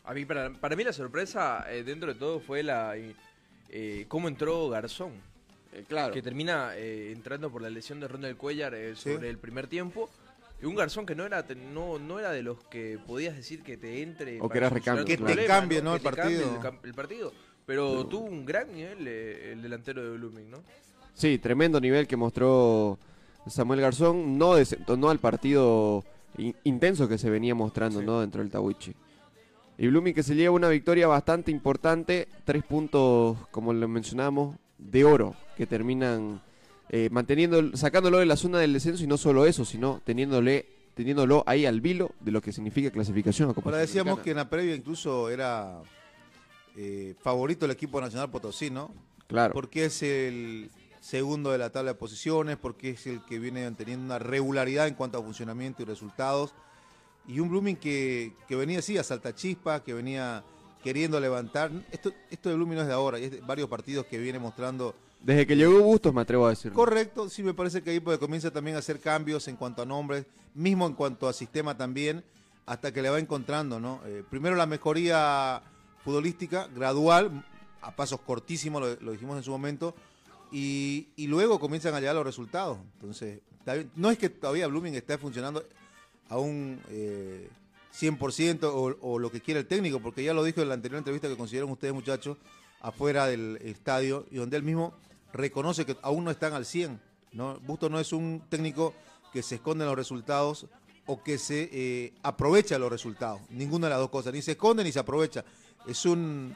A 0.04 0.14
mí, 0.14 0.24
para, 0.24 0.50
para 0.52 0.76
mí 0.76 0.84
la 0.84 0.92
sorpresa 0.92 1.66
eh, 1.70 1.82
dentro 1.82 2.12
de 2.12 2.18
todo 2.18 2.40
fue 2.40 2.62
la 2.62 2.94
eh, 3.70 4.04
cómo 4.08 4.28
entró 4.28 4.68
Garzón, 4.68 5.12
Eh, 5.72 5.84
claro. 5.88 6.12
que 6.14 6.22
termina 6.22 6.72
eh, 6.76 7.10
entrando 7.12 7.50
por 7.50 7.60
la 7.62 7.68
lesión 7.70 7.98
de 8.00 8.06
Ronald 8.08 8.36
Cuellar 8.36 8.74
eh, 8.74 8.94
Sí. 8.96 9.12
sobre 9.14 9.28
el 9.28 9.38
primer 9.38 9.66
tiempo. 9.66 10.08
Y 10.62 10.66
un 10.66 10.76
Garzón 10.76 11.04
que 11.04 11.14
no 11.16 11.24
era 11.26 11.44
no, 11.72 11.98
no 11.98 12.18
era 12.20 12.30
de 12.30 12.42
los 12.42 12.62
que 12.70 12.98
podías 13.06 13.34
decir 13.36 13.62
que 13.62 13.76
te 13.76 14.02
entre. 14.02 14.40
O 14.40 14.48
que 14.48 14.58
era 14.58 14.70
recambio, 14.70 15.04
Que 15.04 15.16
te 15.16 15.46
cambie, 15.46 15.82
¿no? 15.82 15.90
Que 15.92 15.96
el 16.08 16.14
te 16.14 16.20
cambie 16.20 16.38
partido. 16.40 16.78
el, 16.84 16.94
partido. 16.94 17.32
Pero 17.66 18.06
tuvo 18.06 18.24
un 18.26 18.44
gran 18.44 18.72
nivel 18.72 19.06
eh, 19.08 19.52
el 19.52 19.62
delantero 19.62 20.02
de 20.04 20.16
Blooming, 20.16 20.50
¿no? 20.50 20.58
Sí, 21.14 21.38
tremendo 21.38 21.80
nivel 21.80 22.06
que 22.06 22.16
mostró 22.16 22.98
Samuel 23.48 23.80
Garzón. 23.80 24.38
No 24.38 24.54
desentonó 24.54 25.10
al 25.10 25.18
partido 25.18 26.04
in- 26.38 26.54
intenso 26.64 27.08
que 27.08 27.18
se 27.18 27.30
venía 27.30 27.54
mostrando 27.54 28.00
Sí. 28.00 28.06
¿no? 28.06 28.20
dentro 28.20 28.40
del 28.42 28.50
Tawichi. 28.50 28.94
Y 29.76 29.88
Blooming 29.88 30.14
que 30.14 30.22
se 30.22 30.34
lleva 30.34 30.54
una 30.54 30.68
victoria 30.68 31.06
bastante 31.06 31.50
importante, 31.50 32.28
tres 32.44 32.62
puntos, 32.64 33.36
como 33.50 33.72
lo 33.72 33.88
mencionamos, 33.88 34.56
de 34.78 35.04
oro, 35.04 35.34
que 35.56 35.66
terminan 35.66 36.40
eh, 36.90 37.08
manteniendo, 37.10 37.76
sacándolo 37.76 38.18
de 38.18 38.26
la 38.26 38.36
zona 38.36 38.58
del 38.58 38.72
descenso 38.72 39.02
y 39.02 39.06
no 39.06 39.16
solo 39.16 39.46
eso, 39.46 39.64
sino 39.64 40.00
teniéndole, 40.04 40.66
teniéndolo 40.94 41.42
ahí 41.46 41.66
al 41.66 41.80
vilo 41.80 42.12
de 42.20 42.30
lo 42.30 42.40
que 42.40 42.52
significa 42.52 42.90
clasificación 42.90 43.50
a 43.50 43.54
Copa 43.54 43.70
Ahora 43.70 43.80
decíamos 43.80 44.20
que 44.20 44.30
en 44.30 44.36
la 44.36 44.48
previa 44.48 44.76
incluso 44.76 45.28
era 45.28 45.80
eh, 46.76 47.14
favorito 47.20 47.66
del 47.66 47.72
equipo 47.72 48.00
nacional 48.00 48.30
Potosí, 48.30 48.70
¿no? 48.70 48.94
Claro. 49.26 49.54
Porque 49.54 49.86
es 49.86 50.02
el 50.02 50.70
segundo 51.00 51.50
de 51.50 51.58
la 51.58 51.70
tabla 51.70 51.92
de 51.92 51.98
posiciones, 51.98 52.56
porque 52.56 52.90
es 52.90 53.06
el 53.06 53.24
que 53.24 53.38
viene 53.38 53.70
teniendo 53.72 54.04
una 54.04 54.18
regularidad 54.18 54.86
en 54.86 54.94
cuanto 54.94 55.18
a 55.18 55.22
funcionamiento 55.22 55.82
y 55.82 55.86
resultados. 55.86 56.54
Y 57.26 57.40
un 57.40 57.48
Blooming 57.48 57.76
que, 57.76 58.32
que 58.46 58.56
venía 58.56 58.80
así 58.80 58.98
a 58.98 59.02
saltachispa, 59.02 59.82
que 59.82 59.94
venía 59.94 60.44
queriendo 60.82 61.18
levantar. 61.18 61.70
Esto, 61.90 62.12
esto 62.30 62.50
de 62.50 62.56
Blooming 62.56 62.76
no 62.76 62.82
es 62.82 62.88
de 62.88 62.92
ahora, 62.92 63.18
es 63.18 63.30
de 63.30 63.40
varios 63.40 63.68
partidos 63.68 64.04
que 64.06 64.18
viene 64.18 64.38
mostrando 64.38 64.94
Desde 65.22 65.46
que 65.46 65.56
llegó 65.56 65.80
Bustos 65.80 66.12
me 66.12 66.20
atrevo 66.20 66.46
a 66.46 66.50
decirlo. 66.50 66.76
Correcto, 66.76 67.30
sí 67.30 67.42
me 67.42 67.54
parece 67.54 67.82
que 67.82 67.90
ahí 67.90 68.00
pues, 68.00 68.18
comienza 68.18 68.50
también 68.50 68.76
a 68.76 68.80
hacer 68.80 69.00
cambios 69.00 69.48
en 69.48 69.56
cuanto 69.56 69.80
a 69.80 69.86
nombres, 69.86 70.26
mismo 70.54 70.86
en 70.86 70.92
cuanto 70.92 71.26
a 71.26 71.32
sistema 71.32 71.76
también, 71.78 72.22
hasta 72.66 72.92
que 72.92 73.00
le 73.00 73.08
va 73.08 73.18
encontrando, 73.18 73.80
¿no? 73.80 74.00
Eh, 74.04 74.22
primero 74.28 74.54
la 74.56 74.66
mejoría 74.66 75.62
futbolística, 76.04 76.66
gradual, 76.66 77.44
a 77.80 77.96
pasos 77.96 78.20
cortísimos, 78.20 78.82
lo, 78.82 79.00
lo 79.00 79.12
dijimos 79.12 79.38
en 79.38 79.42
su 79.42 79.50
momento, 79.50 79.94
y, 80.52 81.08
y 81.16 81.26
luego 81.26 81.58
comienzan 81.58 81.94
a 81.94 82.00
llegar 82.00 82.14
los 82.14 82.26
resultados. 82.26 82.76
Entonces, 82.96 83.40
no 83.96 84.10
es 84.10 84.18
que 84.18 84.28
todavía 84.28 84.66
Blooming 84.66 84.94
esté 84.94 85.16
funcionando 85.16 85.64
a 86.28 86.38
un 86.38 86.80
eh, 86.88 87.48
100% 87.98 88.64
o, 88.64 88.96
o 89.00 89.18
lo 89.18 89.30
que 89.30 89.40
quiere 89.40 89.60
el 89.60 89.66
técnico, 89.66 90.00
porque 90.00 90.24
ya 90.24 90.34
lo 90.34 90.42
dijo 90.42 90.62
en 90.62 90.68
la 90.68 90.74
anterior 90.74 90.98
entrevista 90.98 91.28
que 91.28 91.36
consiguieron 91.36 91.70
ustedes, 91.70 91.94
muchachos, 91.94 92.38
afuera 92.80 93.26
del 93.26 93.58
estadio, 93.62 94.26
y 94.30 94.36
donde 94.36 94.56
él 94.56 94.62
mismo 94.62 94.94
reconoce 95.32 95.84
que 95.84 95.96
aún 96.02 96.24
no 96.24 96.30
están 96.30 96.52
al 96.52 96.64
100. 96.64 97.00
¿no? 97.32 97.58
Busto 97.60 97.88
no 97.88 97.98
es 97.98 98.12
un 98.12 98.42
técnico 98.48 98.94
que 99.32 99.42
se 99.42 99.56
esconde 99.56 99.84
en 99.84 99.88
los 99.88 99.96
resultados 99.96 100.66
o 101.06 101.22
que 101.22 101.38
se 101.38 101.68
eh, 101.72 102.12
aprovecha 102.22 102.78
los 102.78 102.90
resultados. 102.90 103.40
Ninguna 103.50 103.88
de 103.88 103.90
las 103.90 103.98
dos 103.98 104.10
cosas. 104.10 104.32
Ni 104.32 104.42
se 104.42 104.52
esconde 104.52 104.84
ni 104.84 104.92
se 104.92 105.00
aprovecha. 105.00 105.44
Es 105.86 106.06
un 106.06 106.54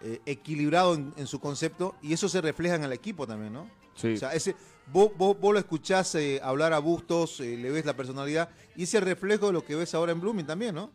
eh, 0.00 0.20
equilibrado 0.24 0.94
en, 0.94 1.12
en 1.16 1.26
su 1.26 1.40
concepto 1.40 1.96
y 2.00 2.12
eso 2.12 2.28
se 2.28 2.40
refleja 2.40 2.76
en 2.76 2.84
el 2.84 2.92
equipo 2.92 3.26
también, 3.26 3.52
¿no? 3.52 3.68
Sí. 3.96 4.14
O 4.14 4.16
sea, 4.16 4.32
ese, 4.32 4.54
vos, 4.92 5.10
vos, 5.16 5.38
vos 5.38 5.52
lo 5.54 5.58
escuchás 5.58 6.14
eh, 6.14 6.40
hablar 6.42 6.72
a 6.72 6.78
Bustos, 6.78 7.40
eh, 7.40 7.56
le 7.56 7.70
ves 7.70 7.84
la 7.84 7.94
personalidad 7.96 8.48
y 8.76 8.84
ese 8.84 9.00
reflejo 9.00 9.46
de 9.48 9.52
lo 9.52 9.64
que 9.64 9.74
ves 9.74 9.94
ahora 9.94 10.12
en 10.12 10.20
Blooming 10.20 10.46
también, 10.46 10.74
¿no? 10.74 10.90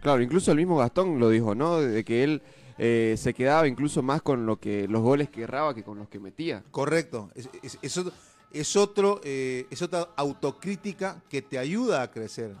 Claro, 0.00 0.20
incluso 0.22 0.50
el 0.50 0.56
mismo 0.58 0.76
Gastón 0.78 1.18
lo 1.18 1.28
dijo, 1.28 1.54
¿no? 1.54 1.80
De 1.80 2.04
que 2.04 2.24
él 2.24 2.42
eh, 2.78 3.14
se 3.18 3.32
quedaba 3.34 3.68
incluso 3.68 4.02
más 4.02 4.20
con 4.22 4.46
lo 4.46 4.58
que 4.58 4.88
los 4.88 5.00
goles 5.02 5.28
que 5.30 5.42
erraba 5.42 5.74
que 5.74 5.84
con 5.84 5.98
los 5.98 6.08
que 6.08 6.18
metía. 6.18 6.64
Correcto. 6.70 7.30
Es, 7.34 7.48
es- 7.62 7.78
es 7.82 7.96
otro, 7.98 8.12
es, 8.52 8.76
otro, 8.76 9.20
es 9.22 9.80
otra 9.82 10.08
autocrítica 10.16 11.22
que 11.28 11.40
te 11.42 11.58
ayuda 11.58 12.02
a 12.02 12.10
crecer. 12.10 12.54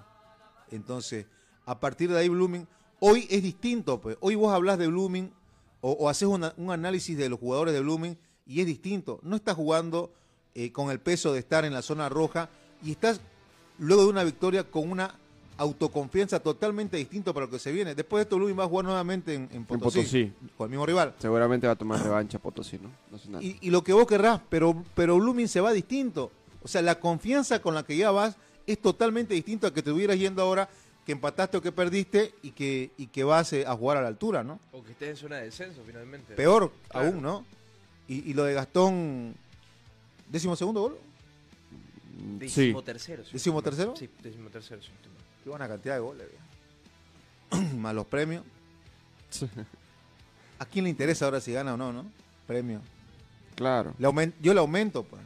Entonces, 0.70 1.26
a 1.66 1.78
partir 1.80 2.10
de 2.10 2.18
ahí, 2.18 2.28
Blooming, 2.28 2.66
hoy 3.00 3.26
es 3.30 3.42
distinto. 3.42 4.00
Pues. 4.00 4.16
Hoy 4.20 4.34
vos 4.36 4.52
hablas 4.54 4.78
de 4.78 4.86
Blooming 4.86 5.32
o, 5.80 5.92
o 5.92 6.08
haces 6.08 6.28
una- 6.28 6.54
un 6.56 6.70
análisis 6.70 7.16
de 7.18 7.28
los 7.28 7.38
jugadores 7.40 7.74
de 7.74 7.80
Blooming 7.80 8.16
y 8.46 8.60
es 8.60 8.66
distinto. 8.66 9.18
No 9.22 9.36
estás 9.36 9.56
jugando 9.56 10.12
eh, 10.54 10.70
con 10.72 10.90
el 10.90 11.00
peso 11.00 11.32
de 11.32 11.38
estar 11.38 11.64
en 11.64 11.72
la 11.72 11.82
zona 11.82 12.08
roja 12.08 12.48
y 12.84 12.92
estás 12.92 13.20
luego 13.78 14.02
de 14.04 14.08
una 14.08 14.24
victoria 14.24 14.64
con 14.64 14.90
una 14.90 15.14
autoconfianza 15.58 16.40
totalmente 16.40 16.96
distinta 16.96 17.32
para 17.32 17.46
lo 17.46 17.52
que 17.52 17.58
se 17.58 17.70
viene. 17.72 17.94
Después 17.94 18.20
de 18.20 18.22
esto, 18.22 18.36
Blooming 18.36 18.58
va 18.58 18.64
a 18.64 18.68
jugar 18.68 18.84
nuevamente 18.86 19.34
en, 19.34 19.48
en 19.52 19.64
Potosí, 19.64 19.98
Potosí. 19.98 20.32
con 20.56 20.64
el 20.66 20.70
mismo 20.70 20.86
rival. 20.86 21.14
Seguramente 21.18 21.66
va 21.66 21.74
a 21.74 21.76
tomar 21.76 22.02
revancha 22.02 22.38
Potosí, 22.38 22.78
¿no? 22.78 22.90
Nacional. 23.10 23.42
Y, 23.42 23.58
y 23.60 23.70
lo 23.70 23.84
que 23.84 23.92
vos 23.92 24.06
querrás, 24.06 24.40
pero, 24.48 24.82
pero 24.94 25.16
Blooming 25.18 25.48
se 25.48 25.60
va 25.60 25.72
distinto. 25.72 26.32
O 26.62 26.68
sea, 26.68 26.82
la 26.82 26.98
confianza 26.98 27.60
con 27.60 27.74
la 27.74 27.82
que 27.84 27.96
ya 27.96 28.10
vas 28.10 28.36
es 28.66 28.80
totalmente 28.80 29.34
distinto 29.34 29.66
a 29.66 29.74
que 29.74 29.82
te 29.82 29.90
hubieras 29.90 30.18
yendo 30.18 30.42
ahora 30.42 30.68
que 31.04 31.12
empataste 31.12 31.56
o 31.56 31.62
que 31.62 31.72
perdiste 31.72 32.32
y 32.42 32.52
que, 32.52 32.92
y 32.96 33.08
que 33.08 33.24
vas 33.24 33.52
eh, 33.52 33.64
a 33.66 33.74
jugar 33.76 33.98
a 33.98 34.02
la 34.02 34.08
altura, 34.08 34.42
¿no? 34.44 34.58
O 34.72 34.82
que 34.84 34.92
estés 34.92 35.10
en 35.10 35.16
zona 35.16 35.36
de 35.36 35.44
descenso 35.46 35.82
finalmente. 35.86 36.34
Peor 36.34 36.72
Claro. 36.88 37.08
aún, 37.08 37.22
¿no? 37.22 37.44
Y, 38.08 38.30
y 38.30 38.34
lo 38.34 38.44
de 38.44 38.54
Gastón, 38.54 39.34
décimo 40.32 40.56
segundo 40.56 40.80
gol. 40.80 40.98
Mm, 42.18 42.38
Sí. 42.40 42.46
Décimo 42.66 42.82
tercero. 42.82 43.24
si 43.24 43.32
¿Décimo 43.32 43.62
tercero? 43.62 43.94
Sí, 43.96 44.08
décimo 44.22 44.48
tercero. 44.50 44.82
si. 44.82 44.88
Qué 45.44 45.50
buena 45.50 45.68
cantidad 45.68 45.94
de 45.94 46.00
goles. 46.00 46.26
Más 47.76 47.94
los 47.94 48.06
premios. 48.06 48.42
¿A 50.58 50.64
quién 50.66 50.84
le 50.84 50.90
interesa 50.90 51.24
ahora 51.24 51.40
si 51.40 51.52
gana 51.52 51.74
o 51.74 51.76
no, 51.76 51.92
no? 51.92 52.04
Premio. 52.46 52.80
Claro. 53.54 53.94
Le 53.98 54.32
yo 54.40 54.54
le 54.54 54.60
aumento, 54.60 55.02
pues. 55.04 55.22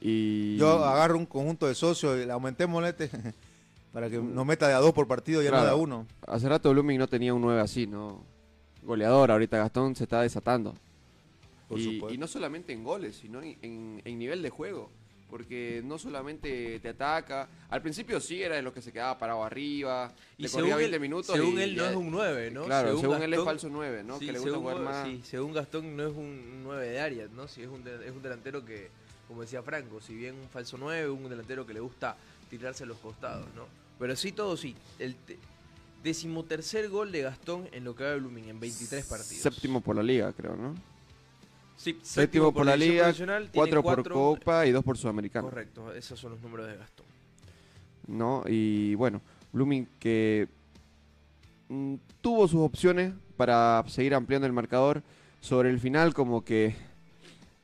Y 0.00 0.56
Yo 0.56 0.84
agarro 0.84 1.16
un 1.16 1.26
conjunto 1.26 1.66
de 1.66 1.74
socios 1.74 2.20
y 2.20 2.26
le 2.26 2.32
aumentemos 2.32 2.84
este 2.84 3.08
para 3.92 4.10
que 4.10 4.18
nos 4.18 4.44
meta 4.44 4.66
de 4.68 4.74
a 4.74 4.78
dos 4.78 4.92
por 4.92 5.06
partido 5.06 5.40
y 5.40 5.44
ya 5.44 5.50
no 5.52 5.56
de 5.58 5.62
a 5.62 5.64
Claro. 5.66 5.78
uno. 5.78 6.06
hace 6.26 6.48
rato 6.48 6.70
Blooming 6.70 6.98
no 6.98 7.06
tenía 7.08 7.32
un 7.34 7.40
9 7.42 7.60
así, 7.60 7.86
¿no? 7.86 8.24
Goleador, 8.82 9.30
ahorita 9.30 9.58
Gastón 9.58 9.94
se 9.94 10.04
está 10.04 10.22
desatando. 10.22 10.74
Por 12.00 12.12
y, 12.12 12.18
no 12.18 12.26
solamente 12.26 12.72
en 12.72 12.84
goles, 12.84 13.16
sino 13.16 13.42
en, 13.42 13.58
en- 13.62 14.02
en 14.04 14.18
nivel 14.18 14.42
de 14.42 14.50
juego. 14.50 14.90
Porque 15.30 15.80
no 15.82 15.98
solamente 15.98 16.78
te 16.80 16.90
ataca. 16.90 17.48
Al 17.70 17.80
principio 17.80 18.20
sí 18.20 18.42
era 18.42 18.56
de 18.56 18.60
los 18.60 18.74
que 18.74 18.82
se 18.82 18.92
quedaba 18.92 19.16
parado 19.18 19.42
arriba. 19.42 20.12
Y 20.36 20.42
le 20.42 20.48
según 20.48 20.68
corría 20.68 20.74
él, 20.84 20.90
20 20.90 20.98
minutos. 20.98 21.34
según 21.34 21.58
y 21.58 21.62
él 21.62 21.74
no 21.76 21.86
es 21.86 21.96
un 21.96 22.10
9, 22.10 22.50
¿no? 22.50 22.64
Claro, 22.66 22.98
según, 23.00 23.22
él 23.22 23.32
es 23.32 23.40
falso 23.42 23.68
9, 23.70 24.04
¿no? 24.04 24.18
Sí, 24.18 24.26
que 24.26 24.32
le 24.32 24.38
gusta 24.40 24.50
según, 24.56 24.70
jugar 24.70 24.84
más. 24.84 25.06
sí, 25.08 25.22
según 25.24 25.52
Gastón 25.54 25.96
no 25.96 26.06
es 26.06 26.14
un 26.14 26.62
9 26.64 26.86
de 26.86 27.00
área, 27.00 27.28
¿no? 27.34 27.48
Si 27.48 27.62
es 27.62 27.68
un, 27.68 27.82
es 27.88 28.10
un 28.10 28.20
delantero 28.22 28.62
que, 28.62 28.90
como 29.26 29.40
decía 29.40 29.62
Franco, 29.62 30.02
si 30.02 30.14
bien 30.14 30.34
un 30.34 30.50
falso 30.50 30.76
9, 30.76 31.08
un 31.08 31.26
delantero 31.30 31.64
que 31.64 31.72
le 31.72 31.80
gusta 31.80 32.14
tirarse 32.50 32.84
a 32.84 32.86
los 32.86 32.98
costados, 32.98 33.46
¿no? 33.56 33.64
Pero 33.98 34.14
sí, 34.16 34.32
todo 34.32 34.54
sí. 34.58 34.76
El 34.98 35.14
te- 35.14 35.38
decimotercer 36.02 36.88
gol 36.90 37.10
de 37.12 37.22
Gastón 37.22 37.68
en 37.72 37.84
lo 37.84 37.94
que 37.94 38.04
va 38.04 38.10
de 38.10 38.18
Blooming 38.18 38.48
en 38.50 38.60
23 38.60 39.04
partidos. 39.06 39.42
Séptimo 39.42 39.80
por 39.80 39.96
la 39.96 40.02
liga, 40.02 40.30
creo, 40.34 40.56
¿no? 40.56 40.74
Sí, 41.76 41.98
Séptimo 42.02 42.52
por 42.52 42.64
la 42.66 42.76
liga, 42.76 43.12
cuatro 43.52 43.82
por 43.82 43.94
cuatro- 43.96 44.14
Copa 44.14 44.66
y 44.66 44.70
dos 44.70 44.84
por 44.84 44.96
Sudamericano. 44.96 45.48
Correcto, 45.48 45.92
esos 45.94 46.18
son 46.18 46.32
los 46.32 46.40
números 46.40 46.66
de 46.68 46.76
Gastón. 46.76 47.06
¿no? 48.06 48.44
Y 48.46 48.94
bueno, 48.94 49.20
Blooming 49.52 49.86
que 49.98 50.48
mm, 51.68 51.94
tuvo 52.20 52.46
sus 52.48 52.60
opciones 52.60 53.12
para 53.36 53.82
seguir 53.88 54.14
ampliando 54.14 54.46
el 54.46 54.52
marcador. 54.52 55.02
Sobre 55.40 55.70
el 55.70 55.80
final, 55.80 56.14
como 56.14 56.44
que 56.44 56.74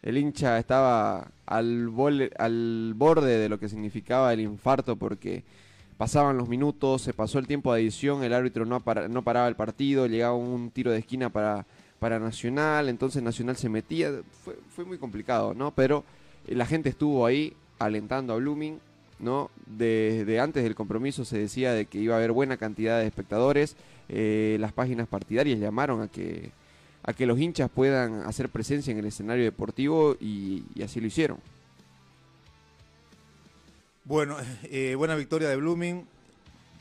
el 0.02 0.18
hincha 0.18 0.58
estaba 0.58 1.28
al, 1.46 1.88
bol- 1.88 2.32
al 2.38 2.92
borde 2.96 3.38
de 3.38 3.48
lo 3.48 3.60
que 3.60 3.68
significaba 3.68 4.32
el 4.32 4.40
infarto 4.40 4.96
porque 4.96 5.44
pasaban 5.96 6.36
los 6.36 6.48
minutos, 6.48 7.02
se 7.02 7.12
pasó 7.12 7.38
el 7.38 7.46
tiempo 7.46 7.72
de 7.72 7.80
adición, 7.82 8.22
el 8.24 8.32
árbitro 8.32 8.64
no, 8.64 8.80
para- 8.80 9.06
no 9.08 9.22
paraba 9.22 9.46
el 9.48 9.54
partido, 9.56 10.06
llegaba 10.06 10.34
un 10.34 10.70
tiro 10.70 10.90
de 10.90 10.98
esquina 10.98 11.30
para, 11.30 11.66
para 11.98 12.18
Nacional, 12.18 12.88
entonces 12.88 13.22
Nacional 13.22 13.56
se 13.56 13.68
metía, 13.68 14.12
fue, 14.74 14.84
muy 14.84 14.98
complicado, 14.98 15.54
¿no? 15.54 15.72
Pero 15.72 16.04
eh, 16.46 16.54
la 16.54 16.66
gente 16.66 16.88
estuvo 16.88 17.26
ahí 17.26 17.54
alentando 17.78 18.32
a 18.32 18.36
Blooming, 18.36 18.78
¿no? 19.18 19.50
Desde 19.66 20.38
antes 20.40 20.62
del 20.62 20.74
compromiso 20.74 21.24
se 21.24 21.38
decía 21.38 21.72
de 21.72 21.86
que 21.86 21.98
iba 21.98 22.14
a 22.14 22.18
haber 22.18 22.32
buena 22.32 22.56
cantidad 22.56 23.00
de 23.00 23.06
espectadores, 23.06 23.76
eh, 24.08 24.56
las 24.60 24.72
páginas 24.72 25.08
partidarias 25.08 25.58
llamaron 25.58 26.02
a 26.02 26.08
que, 26.08 26.52
a 27.02 27.12
que 27.12 27.26
los 27.26 27.38
hinchas 27.38 27.68
puedan 27.70 28.22
hacer 28.22 28.48
presencia 28.48 28.92
en 28.92 28.98
el 28.98 29.06
escenario 29.06 29.44
deportivo 29.44 30.16
y, 30.20 30.64
así 30.82 31.00
lo 31.00 31.08
hicieron. 31.08 31.38
Bueno, 34.04 34.36
eh, 34.64 34.94
buena 34.94 35.16
victoria 35.16 35.48
de 35.48 35.56
Blooming. 35.56 36.06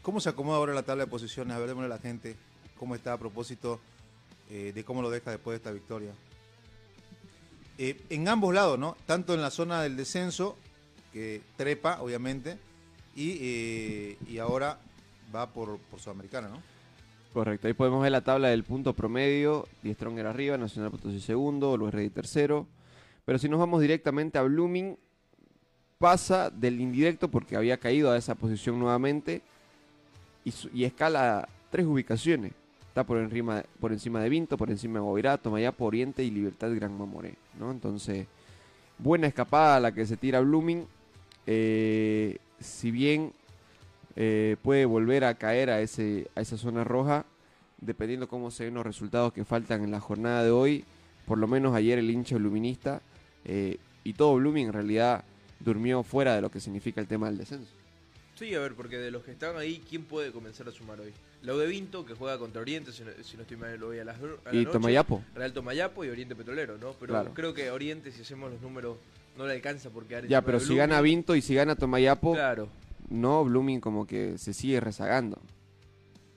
¿Cómo 0.02 0.22
se 0.22 0.30
acomoda 0.30 0.58
ahora 0.58 0.74
la 0.74 0.84
tabla 0.84 1.04
de 1.04 1.10
posiciones? 1.10 1.58
A 1.58 1.60
ver, 1.60 1.72
a 1.72 1.88
la 1.88 1.98
gente 1.98 2.38
cómo 2.78 2.96
está 2.96 3.14
a 3.14 3.18
propósito 3.18 3.82
eh, 4.50 4.72
de 4.74 4.84
cómo 4.84 5.02
lo 5.02 5.10
deja 5.10 5.32
después 5.32 5.54
de 5.54 5.58
esta 5.58 5.72
victoria. 5.72 6.12
Eh, 7.78 8.02
en 8.10 8.28
ambos 8.28 8.54
lados, 8.54 8.80
¿no? 8.80 8.98
Tanto 9.06 9.34
en 9.34 9.42
la 9.42 9.52
zona 9.52 9.82
del 9.82 9.98
descenso, 9.98 10.58
que 11.14 11.42
trepa, 11.56 12.02
obviamente, 12.02 12.58
y, 13.16 13.38
eh, 13.40 14.18
y 14.28 14.38
ahora 14.40 14.80
va 15.34 15.52
por, 15.52 15.78
por 15.78 16.00
Sudamericana, 16.00 16.48
¿no? 16.48 16.62
Correcto, 17.34 17.68
ahí 17.68 17.74
podemos 17.74 18.02
ver 18.02 18.12
la 18.12 18.22
tabla 18.22 18.48
del 18.48 18.64
punto 18.64 18.94
promedio, 18.94 19.68
Die 19.84 19.94
Stronger 19.94 20.26
arriba, 20.26 20.58
Nacional 20.58 20.90
Potosí 20.90 21.20
segundo, 21.20 21.78
Luis 21.78 21.94
Rey 21.94 22.10
tercero, 22.10 22.66
pero 23.26 23.38
si 23.38 23.48
nos 23.48 23.60
vamos 23.60 23.82
directamente 23.82 24.38
a 24.38 24.44
Blooming, 24.44 24.98
pasa 26.00 26.50
del 26.50 26.80
indirecto 26.80 27.30
porque 27.30 27.56
había 27.56 27.78
caído 27.78 28.12
a 28.12 28.18
esa 28.18 28.36
posición 28.36 28.80
nuevamente 28.80 29.42
y, 30.46 30.54
y 30.74 30.86
escala 30.86 31.48
tres 31.70 31.86
ubicaciones. 31.86 32.54
Está 32.98 33.06
por 33.06 33.20
encima, 33.20 33.64
por 33.80 33.92
encima 33.92 34.24
de 34.24 34.30
Vinto, 34.30 34.58
por 34.58 34.72
encima 34.72 34.98
de 34.98 35.06
Guavirá, 35.06 35.40
Mayapo, 35.52 35.86
Oriente 35.86 36.24
y 36.24 36.32
Libertad 36.32 36.74
Gran 36.74 36.98
Mamoré. 36.98 37.36
¿no? 37.60 37.70
Entonces, 37.70 38.26
buena 38.98 39.28
escapada 39.28 39.80
la 39.80 39.92
que 39.92 40.08
se 40.08 40.18
tira 40.18 40.40
Blooming. 40.40 40.88
Eh, 41.46 42.40
si 42.60 42.90
bien 42.90 43.34
eh, 44.16 44.56
puede 44.64 44.86
volver 44.86 45.26
a 45.26 45.36
caer 45.36 45.70
a, 45.70 45.80
ese, 45.80 46.28
a 46.34 46.42
esa 46.42 46.58
zona 46.58 46.84
roja, 46.84 47.26
dependiendo 47.82 48.28
cómo 48.28 48.50
se 48.50 48.66
ven 48.66 48.74
los 48.74 48.84
resultados 48.84 49.32
que 49.32 49.46
faltan 49.46 49.84
en 49.84 49.92
la 49.92 50.00
jornada 50.00 50.44
de 50.44 50.50
hoy. 50.50 50.84
Por 51.28 51.38
lo 51.38 51.48
menos 51.48 51.76
ayer 51.76 52.00
el 52.00 52.10
hincha 52.10 52.40
luminista 52.40 53.04
eh, 53.46 53.78
y 54.04 54.14
todo 54.14 54.34
Blooming 54.38 54.70
en 54.70 54.74
realidad 54.74 55.24
durmió 55.60 56.02
fuera 56.02 56.34
de 56.34 56.42
lo 56.42 56.50
que 56.50 56.60
significa 56.60 57.00
el 57.00 57.06
tema 57.06 57.28
del 57.28 57.38
descenso. 57.38 57.77
Sí, 58.38 58.54
a 58.54 58.60
ver, 58.60 58.76
porque 58.76 58.98
de 58.98 59.10
los 59.10 59.24
que 59.24 59.32
están 59.32 59.58
ahí, 59.58 59.82
¿quién 59.90 60.04
puede 60.04 60.32
comenzar 60.32 60.68
a 60.68 60.72
sumar 60.72 61.00
hoy? 61.00 61.12
Lo 61.42 61.58
de 61.58 61.66
Vinto, 61.68 62.06
que 62.06 62.14
juega 62.14 62.38
contra 62.38 62.62
Oriente, 62.62 62.92
si 62.92 63.04
no, 63.04 63.10
si 63.24 63.36
no 63.36 63.42
estoy 63.42 63.58
mal, 63.58 63.76
lo 63.80 63.88
voy 63.88 64.00
a 64.00 64.06
las 64.06 64.18
a 64.18 64.22
la 64.52 64.54
Y 64.54 64.58
noche. 64.64 64.72
Tomayapo. 64.74 65.24
Real 65.34 65.54
Tomayapo 65.54 66.06
y 66.06 66.10
Oriente 66.10 66.36
Petrolero, 66.36 66.78
¿no? 66.78 66.94
Pero 67.00 67.14
Claro. 67.14 67.32
creo 67.34 67.54
que 67.54 67.72
Oriente, 67.72 68.12
si 68.12 68.22
hacemos 68.22 68.52
los 68.52 68.62
números, 68.62 68.98
no 69.38 69.48
le 69.48 69.54
alcanza 69.54 69.90
por 69.90 70.06
quedar 70.06 70.28
Ya, 70.28 70.42
pero 70.44 70.60
si 70.60 70.76
gana 70.76 70.96
Blooming. 71.02 71.16
Vinto 71.18 71.36
y 71.36 71.42
si 71.42 71.56
gana 71.56 71.76
Tomayapo, 71.76 72.34
Claro. 72.34 72.70
no, 73.10 73.44
Blooming 73.44 73.80
como 73.80 74.06
que 74.06 74.38
se 74.38 74.54
sigue 74.54 74.80
rezagando. 74.80 75.40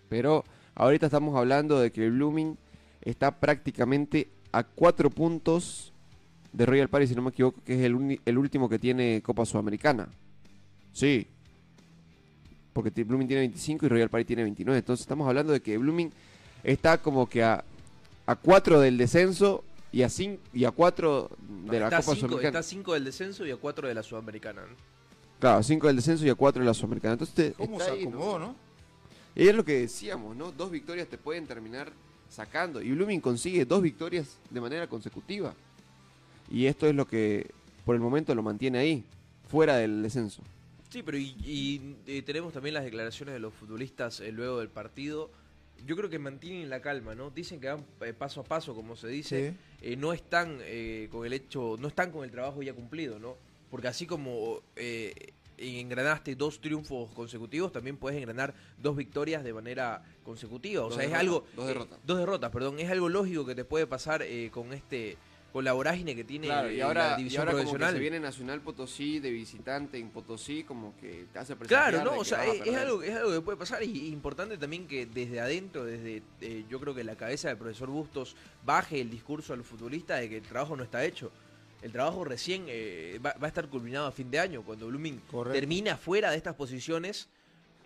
Pero 0.09 0.45
ahorita 0.75 1.07
estamos 1.07 1.37
hablando 1.37 1.79
de 1.81 1.91
que 1.93 2.09
Blooming 2.09 2.57
está 3.03 3.39
prácticamente 3.41 4.29
a 4.53 4.65
cuatro 4.65 5.11
puntos 5.11 5.93
de 6.53 6.65
Royal 6.67 6.89
Party, 6.89 7.07
si 7.09 7.15
no 7.15 7.23
me 7.23 7.31
equivoco, 7.31 7.63
que 7.65 7.75
es 7.75 7.81
el, 7.83 8.21
el 8.25 8.39
último 8.39 8.69
que 8.71 8.79
tiene 8.79 9.23
Copa 9.23 9.45
Sudamericana. 9.45 10.09
Sí. 10.93 11.27
Porque 12.73 12.91
Blooming 13.05 13.27
tiene 13.27 13.41
25 13.43 13.87
y 13.87 13.89
Royal 13.89 14.09
Party 14.09 14.25
tiene 14.25 14.43
29. 14.45 14.79
Entonces 14.79 15.03
estamos 15.03 15.27
hablando 15.29 15.53
de 15.53 15.61
que 15.61 15.77
Blooming 15.79 16.13
está 16.63 16.99
como 16.99 17.29
que 17.29 17.43
a, 17.43 17.65
a 18.27 18.37
4 18.37 18.81
del 18.81 18.97
descenso 18.97 19.65
y 19.93 20.03
a, 20.03 20.07
cin- 20.09 20.39
y 20.55 20.65
a 20.65 20.71
4 20.71 21.31
de 21.71 21.81
la 21.81 21.87
Copa 21.91 22.03
cinco, 22.03 22.15
Sudamericana. 22.15 22.59
está 22.61 22.63
cinco 22.63 22.95
del 22.95 23.05
descenso 23.05 23.45
y 23.47 23.51
a 23.51 23.57
cuatro 23.57 23.89
de 23.89 23.95
la 23.95 24.03
Sudamericana. 24.05 24.63
¿no? 24.63 24.77
Claro, 25.41 25.63
5 25.63 25.87
del 25.87 25.97
descenso 25.97 26.25
y 26.27 26.29
a 26.29 26.35
4 26.35 26.61
de 26.61 26.67
la 26.67 26.75
Sudamericana. 26.75 27.15
Entonces 27.15 27.35
te- 27.35 27.53
¿Cómo 27.55 27.81
se 27.81 27.91
ahí, 27.91 28.03
¿no? 28.05 28.11
acomodó, 28.11 28.39
no? 28.39 28.55
Y 29.35 29.49
es 29.49 29.55
lo 29.55 29.65
que 29.65 29.81
decíamos, 29.81 30.37
¿no? 30.37 30.53
Dos 30.53 30.71
victorias 30.71 31.09
te 31.09 31.17
pueden 31.19 31.47
terminar 31.47 31.91
sacando. 32.29 32.83
Y 32.83 32.93
Blooming 32.93 33.21
consigue 33.21 33.65
dos 33.65 33.81
victorias 33.83 34.37
de 34.51 34.61
manera 34.61 34.87
consecutiva. 34.87 35.55
Y 36.51 36.67
esto 36.67 36.87
es 36.87 36.95
lo 36.95 37.07
que 37.07 37.51
por 37.87 37.95
el 37.95 38.01
momento 38.03 38.35
lo 38.35 38.43
mantiene 38.43 38.79
ahí, 38.79 39.05
fuera 39.49 39.77
del 39.77 40.03
descenso. 40.03 40.43
Sí, 40.91 41.03
pero 41.03 41.17
y, 41.19 41.35
y, 41.45 41.97
eh, 42.07 42.23
tenemos 42.23 42.53
también 42.53 42.75
las 42.75 42.85
declaraciones 42.85 43.33
de 43.35 43.41
los 43.41 43.55
futbolistas 43.55 44.21
eh, 44.21 44.33
luego 44.33 44.59
del 44.59 44.69
partido. 44.69 45.31
Yo 45.87 45.97
creo 45.97 46.11
que 46.11 46.19
mantienen 46.19 46.69
la 46.69 46.83
calma, 46.83 47.15
¿no? 47.15 47.31
Dicen 47.31 47.61
que 47.61 47.69
van 47.69 47.87
eh, 48.03 48.13
paso 48.13 48.41
a 48.41 48.45
paso, 48.45 48.75
como 48.75 48.97
se 48.97 49.09
dice. 49.09 49.55
Eh, 49.81 49.97
no 49.97 50.13
están 50.13 50.59
eh, 50.63 51.09
con 51.11 51.25
el 51.25 51.33
hecho, 51.33 51.77
no 51.79 51.89
están 51.89 52.11
con 52.11 52.25
el 52.25 52.31
trabajo 52.31 52.63
ya 52.63 52.75
cumplido, 52.75 53.19
¿no? 53.19 53.37
Porque 53.71 53.89
así 53.89 54.05
como 54.05 54.61
eh, 54.77 55.15
engranaste 55.57 56.35
dos 56.35 56.61
triunfos 56.61 57.11
consecutivos, 57.13 57.71
también 57.73 57.97
puedes 57.97 58.19
engranar 58.19 58.53
dos 58.77 58.97
victorias 58.97 59.45
de 59.45 59.53
manera 59.55 60.03
consecutiva. 60.25 60.83
O 60.85 60.89
Dos 60.89 60.97
sea, 60.97 61.05
es 61.05 61.15
algo 61.15 61.47
dos 61.55 61.65
eh, 61.67 61.69
derrotas. 61.69 61.99
dos 62.05 62.19
derrotas, 62.19 62.51
perdón, 62.51 62.79
es 62.81 62.91
algo 62.91 63.09
lógico 63.09 63.47
que 63.47 63.55
te 63.55 63.65
puede 63.65 63.87
pasar 63.87 64.23
eh, 64.23 64.51
con 64.53 64.73
este 64.73 65.17
con 65.53 65.65
la 65.65 65.73
vorágine 65.73 66.15
que 66.15 66.25
tiene 66.25 66.47
Claro, 66.47 66.71
y 66.71 66.77
la 66.77 66.85
ahora, 66.87 67.15
y 67.15 67.19
división 67.19 67.41
ahora 67.41 67.53
como 67.53 67.63
que 67.63 67.65
profesional. 67.71 67.95
se 67.95 68.01
viene 68.01 68.21
Nacional 68.21 68.61
Potosí 68.61 69.19
de 69.19 69.31
visitante 69.31 69.99
en 69.99 70.11
Potosí, 70.11 70.65
como 70.65 70.97
que 70.97 71.27
te 71.33 71.39
hace 71.39 71.57
Claro, 71.57 72.05
no, 72.05 72.19
o 72.19 72.25
sea, 72.25 72.45
es, 72.47 72.77
algo, 72.77 73.03
es 73.03 73.15
algo 73.17 73.33
que 73.33 73.41
puede 73.41 73.59
pasar 73.59 73.83
y 73.83 73.91
y 73.91 74.13
importante 74.13 74.57
también 74.59 74.87
que 74.87 75.07
desde 75.07 75.41
adentro, 75.41 75.85
desde 75.85 76.23
eh, 76.41 76.65
yo 76.69 76.79
creo 76.81 76.95
que 76.95 77.05
la 77.05 77.17
cabeza 77.17 77.49
del 77.49 77.57
profesor 77.59 77.89
Bustos 77.89 78.37
baje 78.65 79.01
el 79.01 79.11
discurso 79.11 79.53
a 79.53 79.57
los 79.57 79.67
futbolistas 79.67 80.21
de 80.21 80.29
que 80.29 80.37
el 80.39 80.43
trabajo 80.43 80.77
no 80.77 80.83
está 80.85 81.05
hecho. 81.05 81.31
El 81.83 81.93
trabajo 81.93 82.25
recién 82.25 82.67
eh, 82.69 83.19
va, 83.25 83.33
va 83.43 83.47
a 83.47 83.49
estar 83.49 83.67
culminado 83.69 84.07
a 84.07 84.13
fin 84.13 84.31
de 84.31 84.39
año, 84.39 84.63
cuando 84.63 84.87
Blooming 84.87 85.21
Correcto. 85.31 85.59
termina 85.59 85.97
fuera 85.97 86.31
de 86.31 86.37
estas 86.37 86.55
posiciones 86.55 87.29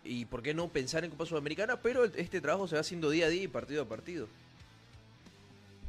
y 0.05 0.27
por 0.27 0.43
qué 0.43 0.53
no 0.53 0.69
pensar 0.69 1.05
en 1.05 1.11
Copa 1.11 1.25
Sudamericana, 1.27 1.81
pero 1.81 2.05
este 2.05 2.41
trabajo 2.41 2.69
se 2.69 2.75
va 2.75 2.81
haciendo 2.83 3.09
día 3.09 3.27
a 3.27 3.29
día 3.29 3.45
y 3.45 3.49
partido 3.49 3.83
a 3.83 3.89
partido. 3.89 4.29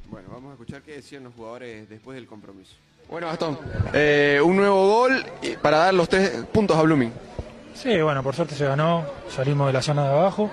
Bueno, 0.09 0.29
vamos 0.31 0.49
a 0.51 0.53
escuchar 0.53 0.81
qué 0.81 0.93
decían 0.93 1.23
los 1.23 1.33
jugadores 1.33 1.89
después 1.89 2.15
del 2.15 2.27
compromiso. 2.27 2.75
Bueno, 3.09 3.27
Gastón, 3.27 3.57
eh, 3.93 4.39
un 4.43 4.55
nuevo 4.55 4.87
gol 4.87 5.23
para 5.61 5.77
dar 5.77 5.93
los 5.93 6.09
tres 6.09 6.31
puntos 6.51 6.77
a 6.77 6.81
Blooming. 6.81 7.11
Sí, 7.73 8.01
bueno, 8.01 8.23
por 8.23 8.35
suerte 8.35 8.55
se 8.55 8.65
ganó, 8.65 9.05
salimos 9.29 9.67
de 9.67 9.73
la 9.73 9.81
zona 9.81 10.03
de 10.03 10.09
abajo 10.09 10.49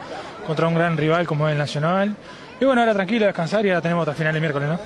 contra 0.46 0.66
un 0.66 0.74
gran 0.74 0.96
rival 0.96 1.26
como 1.26 1.48
es 1.48 1.53
el 1.53 1.59
Nacional. 1.59 2.16
Y 2.61 2.64
bueno, 2.64 2.80
ahora 2.80 2.94
tranquilo, 2.94 3.26
descansar 3.26 3.64
y 3.64 3.70
ahora 3.70 3.80
tenemos 3.80 4.03
hasta 4.03 4.12
el 4.12 4.16
final 4.18 4.34
el 4.34 4.40
miércoles, 4.40 4.68
¿no? 4.68 4.80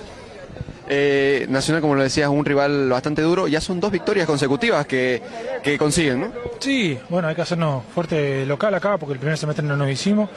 Eh, 0.88 1.46
Nacional, 1.48 1.82
como 1.82 1.94
lo 1.96 2.02
decías, 2.02 2.28
un 2.28 2.44
rival 2.44 2.88
bastante 2.88 3.22
duro. 3.22 3.48
Ya 3.48 3.60
son 3.60 3.80
dos 3.80 3.90
victorias 3.90 4.26
consecutivas 4.26 4.86
que, 4.86 5.20
que 5.62 5.76
consiguen, 5.76 6.20
¿no? 6.20 6.32
Sí, 6.60 6.98
bueno, 7.08 7.26
hay 7.28 7.34
que 7.34 7.42
hacernos 7.42 7.84
fuerte 7.92 8.46
local 8.46 8.74
acá 8.74 8.96
porque 8.96 9.14
el 9.14 9.18
primer 9.18 9.36
semestre 9.36 9.64
no 9.64 9.76
nos 9.76 9.90
hicimos. 9.90 10.30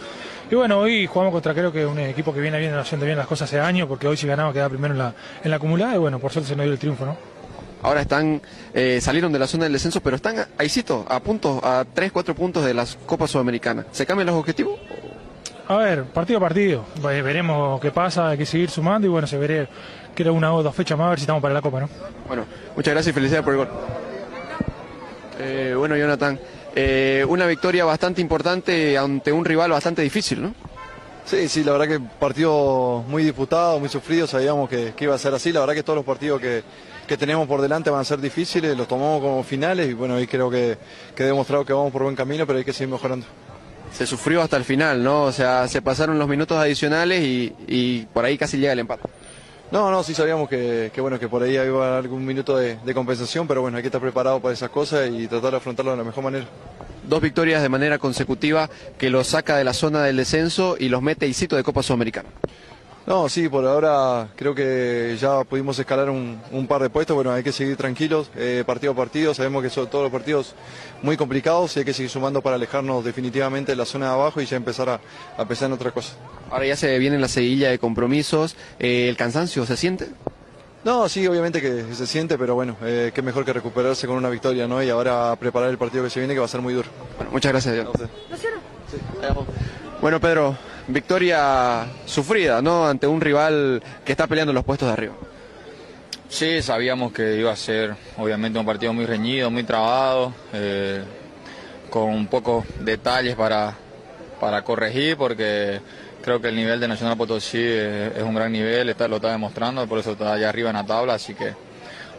Y 0.51 0.55
bueno, 0.55 0.79
hoy 0.79 1.05
jugamos 1.05 1.31
contra 1.33 1.53
creo 1.53 1.71
que 1.71 1.85
un 1.85 1.99
equipo 1.99 2.33
que 2.33 2.41
viene 2.41 2.57
bien, 2.59 2.73
haciendo 2.73 3.05
bien 3.05 3.17
las 3.17 3.27
cosas 3.27 3.47
hace 3.49 3.59
años 3.59 3.87
porque 3.87 4.07
hoy 4.07 4.17
si 4.17 4.25
ganaba 4.27 4.51
quedaba 4.51 4.69
primero 4.69 4.93
en 4.93 4.97
la, 4.99 5.13
en 5.43 5.49
la 5.51 5.57
acumulada 5.57 5.95
y 5.95 5.99
bueno, 5.99 6.17
por 6.19 6.31
suerte 6.31 6.49
se 6.49 6.55
nos 6.55 6.63
dio 6.65 6.73
el 6.73 6.79
triunfo, 6.79 7.05
¿no? 7.05 7.15
Ahora 7.81 8.01
están, 8.01 8.41
eh, 8.73 8.99
salieron 9.01 9.31
de 9.31 9.39
la 9.39 9.47
zona 9.47 9.63
del 9.65 9.73
descenso, 9.73 10.01
pero 10.01 10.15
están 10.15 10.35
ahí, 10.57 10.67
a 11.07 11.19
puntos, 11.21 11.63
a 11.63 11.85
3, 11.93 12.11
4 12.11 12.35
puntos 12.35 12.65
de 12.65 12.73
las 12.73 12.97
Copas 13.05 13.29
Sudamericanas. 13.31 13.85
¿Se 13.91 14.05
cambian 14.05 14.27
los 14.27 14.35
objetivos? 14.35 14.77
A 15.67 15.77
ver, 15.77 16.03
partido 16.05 16.37
a 16.39 16.41
partido, 16.41 16.83
Ve- 17.01 17.21
veremos 17.21 17.79
qué 17.79 17.91
pasa, 17.91 18.29
hay 18.29 18.37
que 18.39 18.45
seguir 18.45 18.69
sumando 18.71 19.07
y 19.07 19.09
bueno, 19.11 19.27
se 19.27 19.37
veré, 19.37 19.67
creo 20.15 20.33
una 20.33 20.51
o 20.53 20.63
dos 20.63 20.75
fechas 20.75 20.97
más 20.97 21.05
a 21.07 21.09
ver 21.11 21.19
si 21.19 21.23
estamos 21.23 21.41
para 21.43 21.53
la 21.53 21.61
Copa, 21.61 21.79
¿no? 21.81 21.89
Bueno, 22.27 22.43
muchas 22.75 22.93
gracias 22.93 23.13
y 23.13 23.15
felicidades 23.15 23.45
por 23.45 23.53
el 23.53 23.57
gol. 23.59 23.69
Eh, 25.39 25.73
bueno, 25.77 25.95
Jonathan, 25.95 26.37
eh, 26.75 27.25
una 27.27 27.45
victoria 27.45 27.85
bastante 27.85 28.21
importante 28.21 28.97
ante 28.97 29.31
un 29.31 29.45
rival 29.45 29.71
bastante 29.71 30.01
difícil, 30.01 30.41
¿no? 30.41 30.53
Sí, 31.25 31.47
sí, 31.47 31.63
la 31.63 31.73
verdad 31.73 31.87
que 31.87 31.99
partido 32.19 33.03
muy 33.07 33.23
disputado, 33.23 33.79
muy 33.79 33.89
sufrido, 33.89 34.25
sabíamos 34.25 34.67
que, 34.67 34.93
que 34.95 35.03
iba 35.03 35.13
a 35.13 35.19
ser 35.19 35.33
así, 35.33 35.51
la 35.51 35.59
verdad 35.59 35.75
que 35.75 35.83
todos 35.83 35.97
los 35.97 36.05
partidos 36.05 36.41
que, 36.41 36.63
que 37.07 37.17
tenemos 37.17 37.47
por 37.47 37.61
delante 37.61 37.91
van 37.91 38.01
a 38.01 38.03
ser 38.03 38.19
difíciles, 38.19 38.75
los 38.75 38.87
tomamos 38.87 39.21
como 39.21 39.43
finales 39.43 39.89
y 39.89 39.93
bueno, 39.93 40.15
ahí 40.15 40.25
creo 40.25 40.49
que, 40.49 40.77
que 41.15 41.23
he 41.23 41.25
demostrado 41.27 41.63
que 41.65 41.73
vamos 41.73 41.91
por 41.91 42.03
buen 42.03 42.15
camino, 42.15 42.47
pero 42.47 42.57
hay 42.57 42.65
que 42.65 42.73
seguir 42.73 42.91
mejorando. 42.91 43.27
Se 43.91 44.07
sufrió 44.07 44.41
hasta 44.41 44.57
el 44.57 44.63
final, 44.63 45.03
¿no? 45.03 45.23
O 45.23 45.31
sea, 45.31 45.67
se 45.67 45.81
pasaron 45.81 46.17
los 46.17 46.27
minutos 46.27 46.57
adicionales 46.57 47.23
y, 47.23 47.53
y 47.67 48.05
por 48.13 48.25
ahí 48.25 48.37
casi 48.37 48.57
llega 48.57 48.73
el 48.73 48.79
empate. 48.79 49.03
No, 49.71 49.91
no, 49.91 50.03
sí 50.03 50.15
sabíamos 50.15 50.49
que, 50.49 50.91
que, 50.93 50.99
bueno, 50.99 51.19
que 51.19 51.27
por 51.27 51.43
ahí 51.43 51.53
iba 51.53 51.97
algún 51.97 52.25
minuto 52.25 52.57
de, 52.57 52.79
compensación, 52.95 53.47
pero 53.47 53.61
bueno, 53.61 53.77
hay 53.77 53.83
que 53.83 53.89
estar 53.89 54.01
preparado 54.01 54.39
para 54.39 54.53
esas 54.53 54.71
cosas 54.71 55.09
y 55.11 55.27
tratar 55.27 55.51
de 55.51 55.57
afrontarlo 55.57 55.91
de 55.91 55.97
la 55.97 56.03
mejor 56.03 56.23
manera. 56.23 56.47
Dos 57.03 57.21
victorias 57.21 57.61
de 57.61 57.69
manera 57.69 57.99
consecutiva 57.99 58.67
que 58.97 59.11
los 59.11 59.27
saca 59.27 59.57
de 59.57 59.63
la 59.63 59.73
zona 59.73 60.03
del 60.03 60.17
descenso 60.17 60.75
y 60.79 60.89
los 60.89 61.03
mete 61.03 61.25
a 61.25 61.29
Isito 61.29 61.55
de 61.55 61.63
Copa 61.63 61.83
Sudamericana. 61.83 62.29
No, 63.09 63.27
sí, 63.27 63.49
por 63.49 63.65
ahora 63.65 64.27
creo 64.35 64.53
que 64.53 65.17
ya 65.19 65.43
pudimos 65.43 65.79
escalar 65.79 66.11
un, 66.11 66.39
un 66.51 66.67
par 66.67 66.83
de 66.83 66.91
puestos. 66.91 67.15
Bueno, 67.15 67.31
hay 67.31 67.41
que 67.41 67.51
seguir 67.51 67.75
tranquilos, 67.75 68.29
eh, 68.35 68.63
partido 68.67 68.91
a 68.93 68.95
partido. 68.95 69.33
Sabemos 69.33 69.63
que 69.63 69.71
son 69.71 69.89
todos 69.89 70.03
los 70.03 70.11
partidos 70.11 70.53
muy 71.01 71.17
complicados 71.17 71.75
y 71.75 71.79
hay 71.79 71.85
que 71.85 71.93
seguir 71.93 72.11
sumando 72.11 72.39
para 72.43 72.55
alejarnos 72.57 73.03
definitivamente 73.03 73.71
de 73.71 73.75
la 73.77 73.85
zona 73.85 74.09
de 74.09 74.13
abajo 74.13 74.39
y 74.41 74.45
ya 74.45 74.57
empezar 74.57 74.89
a, 74.89 75.01
a 75.37 75.45
pensar 75.45 75.69
en 75.69 75.73
otra 75.73 75.89
cosa. 75.89 76.13
Ahora 76.51 76.67
ya 76.67 76.75
se 76.75 76.99
viene 76.99 77.17
la 77.17 77.27
seguilla 77.27 77.71
de 77.71 77.79
compromisos. 77.79 78.55
Eh, 78.77 79.09
¿El 79.09 79.17
cansancio 79.17 79.65
se 79.65 79.75
siente? 79.75 80.07
No, 80.83 81.09
sí, 81.09 81.25
obviamente 81.25 81.61
que 81.61 81.85
se 81.95 82.05
siente, 82.05 82.37
pero 82.37 82.53
bueno, 82.53 82.77
eh, 82.83 83.11
qué 83.11 83.23
mejor 83.23 83.43
que 83.43 83.53
recuperarse 83.53 84.05
con 84.05 84.17
una 84.17 84.29
victoria, 84.29 84.67
¿no? 84.67 84.83
Y 84.83 84.89
ahora 84.91 85.35
preparar 85.37 85.71
el 85.71 85.79
partido 85.79 86.03
que 86.03 86.11
se 86.11 86.19
viene, 86.19 86.35
que 86.35 86.39
va 86.41 86.45
a 86.45 86.49
ser 86.49 86.61
muy 86.61 86.75
duro. 86.75 86.89
Bueno, 87.17 87.31
muchas 87.31 87.51
gracias, 87.53 87.73
Dios. 87.73 87.89
Bueno, 89.99 90.19
Pedro, 90.21 90.55
victoria 90.89 91.85
sufrida, 92.05 92.61
¿no? 92.61 92.87
Ante 92.87 93.07
un 93.07 93.21
rival 93.21 93.81
que 94.03 94.11
está 94.11 94.27
peleando 94.27 94.53
los 94.53 94.63
puestos 94.63 94.87
de 94.87 94.93
arriba. 94.93 95.13
Sí, 96.27 96.61
sabíamos 96.61 97.11
que 97.11 97.37
iba 97.37 97.51
a 97.51 97.55
ser 97.55 97.95
obviamente 98.17 98.59
un 98.59 98.65
partido 98.65 98.93
muy 98.93 99.05
reñido, 99.05 99.49
muy 99.49 99.63
trabado, 99.63 100.33
eh, 100.53 101.01
con 101.89 102.27
pocos 102.27 102.65
detalles 102.81 103.35
para, 103.35 103.73
para 104.39 104.61
corregir, 104.63 105.17
porque 105.17 105.81
creo 106.21 106.39
que 106.39 106.49
el 106.49 106.55
nivel 106.55 106.79
de 106.79 106.87
Nacional 106.87 107.17
Potosí 107.17 107.61
es, 107.61 108.21
un 108.21 108.35
gran 108.35 108.51
nivel, 108.51 108.89
está, 108.89 109.07
lo 109.07 109.15
está 109.15 109.31
demostrando, 109.31 109.87
por 109.87 109.99
eso 109.99 110.11
está 110.11 110.33
allá 110.33 110.49
arriba 110.49 110.69
en 110.69 110.75
la 110.75 110.85
tabla, 110.85 111.15
así 111.15 111.33
que 111.33 111.53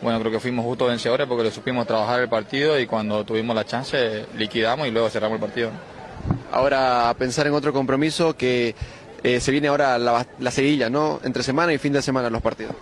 bueno, 0.03 0.19
creo 0.19 0.33
que 0.33 0.41
fuimos 0.41 0.65
justos 0.65 0.89
vencedores 0.89 1.27
porque 1.27 1.45
lo 1.45 1.51
supimos 1.51 1.87
trabajar 1.87 2.21
el 2.21 2.29
partido 2.29 2.81
y 2.81 2.87
cuando 2.87 3.25
tuvimos 3.25 3.55
la 3.55 3.65
chance 3.65 4.25
liquidamos 4.37 4.89
y 4.89 4.91
luego 4.91 5.11
cerramos 5.11 5.37
el 5.37 5.41
partido. 5.41 5.71
Ahora 6.53 7.09
a 7.09 7.15
pensar 7.15 7.47
en 7.47 7.55
otro 7.55 7.73
compromiso 7.73 8.37
que 8.37 8.75
eh, 9.23 9.41
se 9.41 9.53
viene 9.53 9.69
ahora 9.69 9.99
la, 9.99 10.27
la 10.39 10.91
¿no? 10.91 11.21
Entre 11.23 11.43
semana 11.43 11.73
y 11.73 11.79
fin 11.79 11.93
de 11.93 12.03
semana 12.03 12.31
los 12.31 12.43
partidos. 12.43 12.75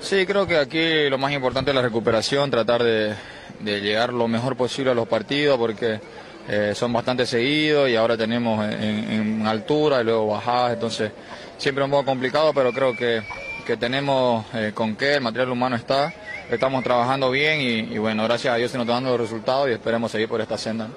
Sí, 0.00 0.26
creo 0.26 0.46
que 0.46 0.58
aquí 0.58 1.08
lo 1.08 1.18
más 1.18 1.32
importante 1.32 1.70
es 1.70 1.74
la 1.74 1.82
recuperación, 1.82 2.50
tratar 2.50 2.82
de, 2.82 3.14
de 3.60 3.80
llegar 3.80 4.12
lo 4.12 4.28
mejor 4.28 4.56
posible 4.56 4.90
a 4.90 4.94
los 4.94 5.06
partidos 5.06 5.58
porque 5.58 6.00
eh, 6.48 6.72
son 6.74 6.92
bastante 6.92 7.24
seguidos 7.24 7.88
y 7.88 7.94
ahora 7.94 8.16
tenemos 8.16 8.64
en, 8.64 9.46
altura 9.46 10.00
y 10.00 10.04
luego 10.04 10.28
bajadas, 10.28 10.74
entonces 10.74 11.12
siempre 11.58 11.84
un 11.84 11.90
poco 11.90 12.04
complicado, 12.04 12.52
pero 12.54 12.72
creo 12.72 12.96
que, 12.96 13.22
que 13.66 13.76
tenemos 13.76 14.44
eh, 14.54 14.72
con 14.74 14.96
qué, 14.96 15.14
el 15.14 15.20
material 15.20 15.50
humano 15.50 15.76
está, 15.76 16.12
estamos 16.50 16.82
trabajando 16.82 17.30
bien 17.30 17.60
y, 17.60 17.94
y 17.94 17.98
bueno, 17.98 18.24
gracias 18.24 18.54
a 18.54 18.56
Dios 18.56 18.70
se 18.70 18.78
nos 18.78 18.86
están 18.86 19.04
dando 19.04 19.16
los 19.16 19.30
resultados 19.30 19.68
y 19.68 19.72
esperemos 19.72 20.10
seguir 20.10 20.28
por 20.28 20.40
esta 20.40 20.58
senda. 20.58 20.88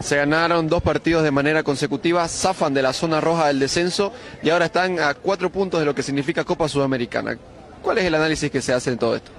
Se 0.00 0.16
ganaron 0.16 0.68
dos 0.68 0.82
partidos 0.82 1.24
de 1.24 1.30
manera 1.30 1.62
consecutiva, 1.62 2.28
zafan 2.28 2.74
de 2.74 2.82
la 2.82 2.92
zona 2.92 3.20
roja 3.20 3.46
del 3.48 3.58
descenso 3.58 4.12
y 4.42 4.50
ahora 4.50 4.66
están 4.66 5.00
a 5.00 5.14
cuatro 5.14 5.50
puntos 5.50 5.80
de 5.80 5.86
lo 5.86 5.94
que 5.94 6.02
significa 6.02 6.44
Copa 6.44 6.68
Sudamericana. 6.68 7.38
¿Cuál 7.82 7.98
es 7.98 8.04
el 8.04 8.14
análisis 8.14 8.50
que 8.50 8.60
se 8.60 8.72
hace 8.72 8.90
en 8.90 8.98
todo 8.98 9.16
esto? 9.16 9.30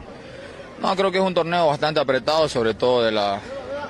No, 0.82 0.96
creo 0.96 1.12
que 1.12 1.18
es 1.20 1.24
un 1.24 1.34
torneo 1.34 1.68
bastante 1.68 2.00
apretado, 2.00 2.50
sobre 2.50 2.74
todo 2.74 3.04
de 3.04 3.12
la, 3.12 3.40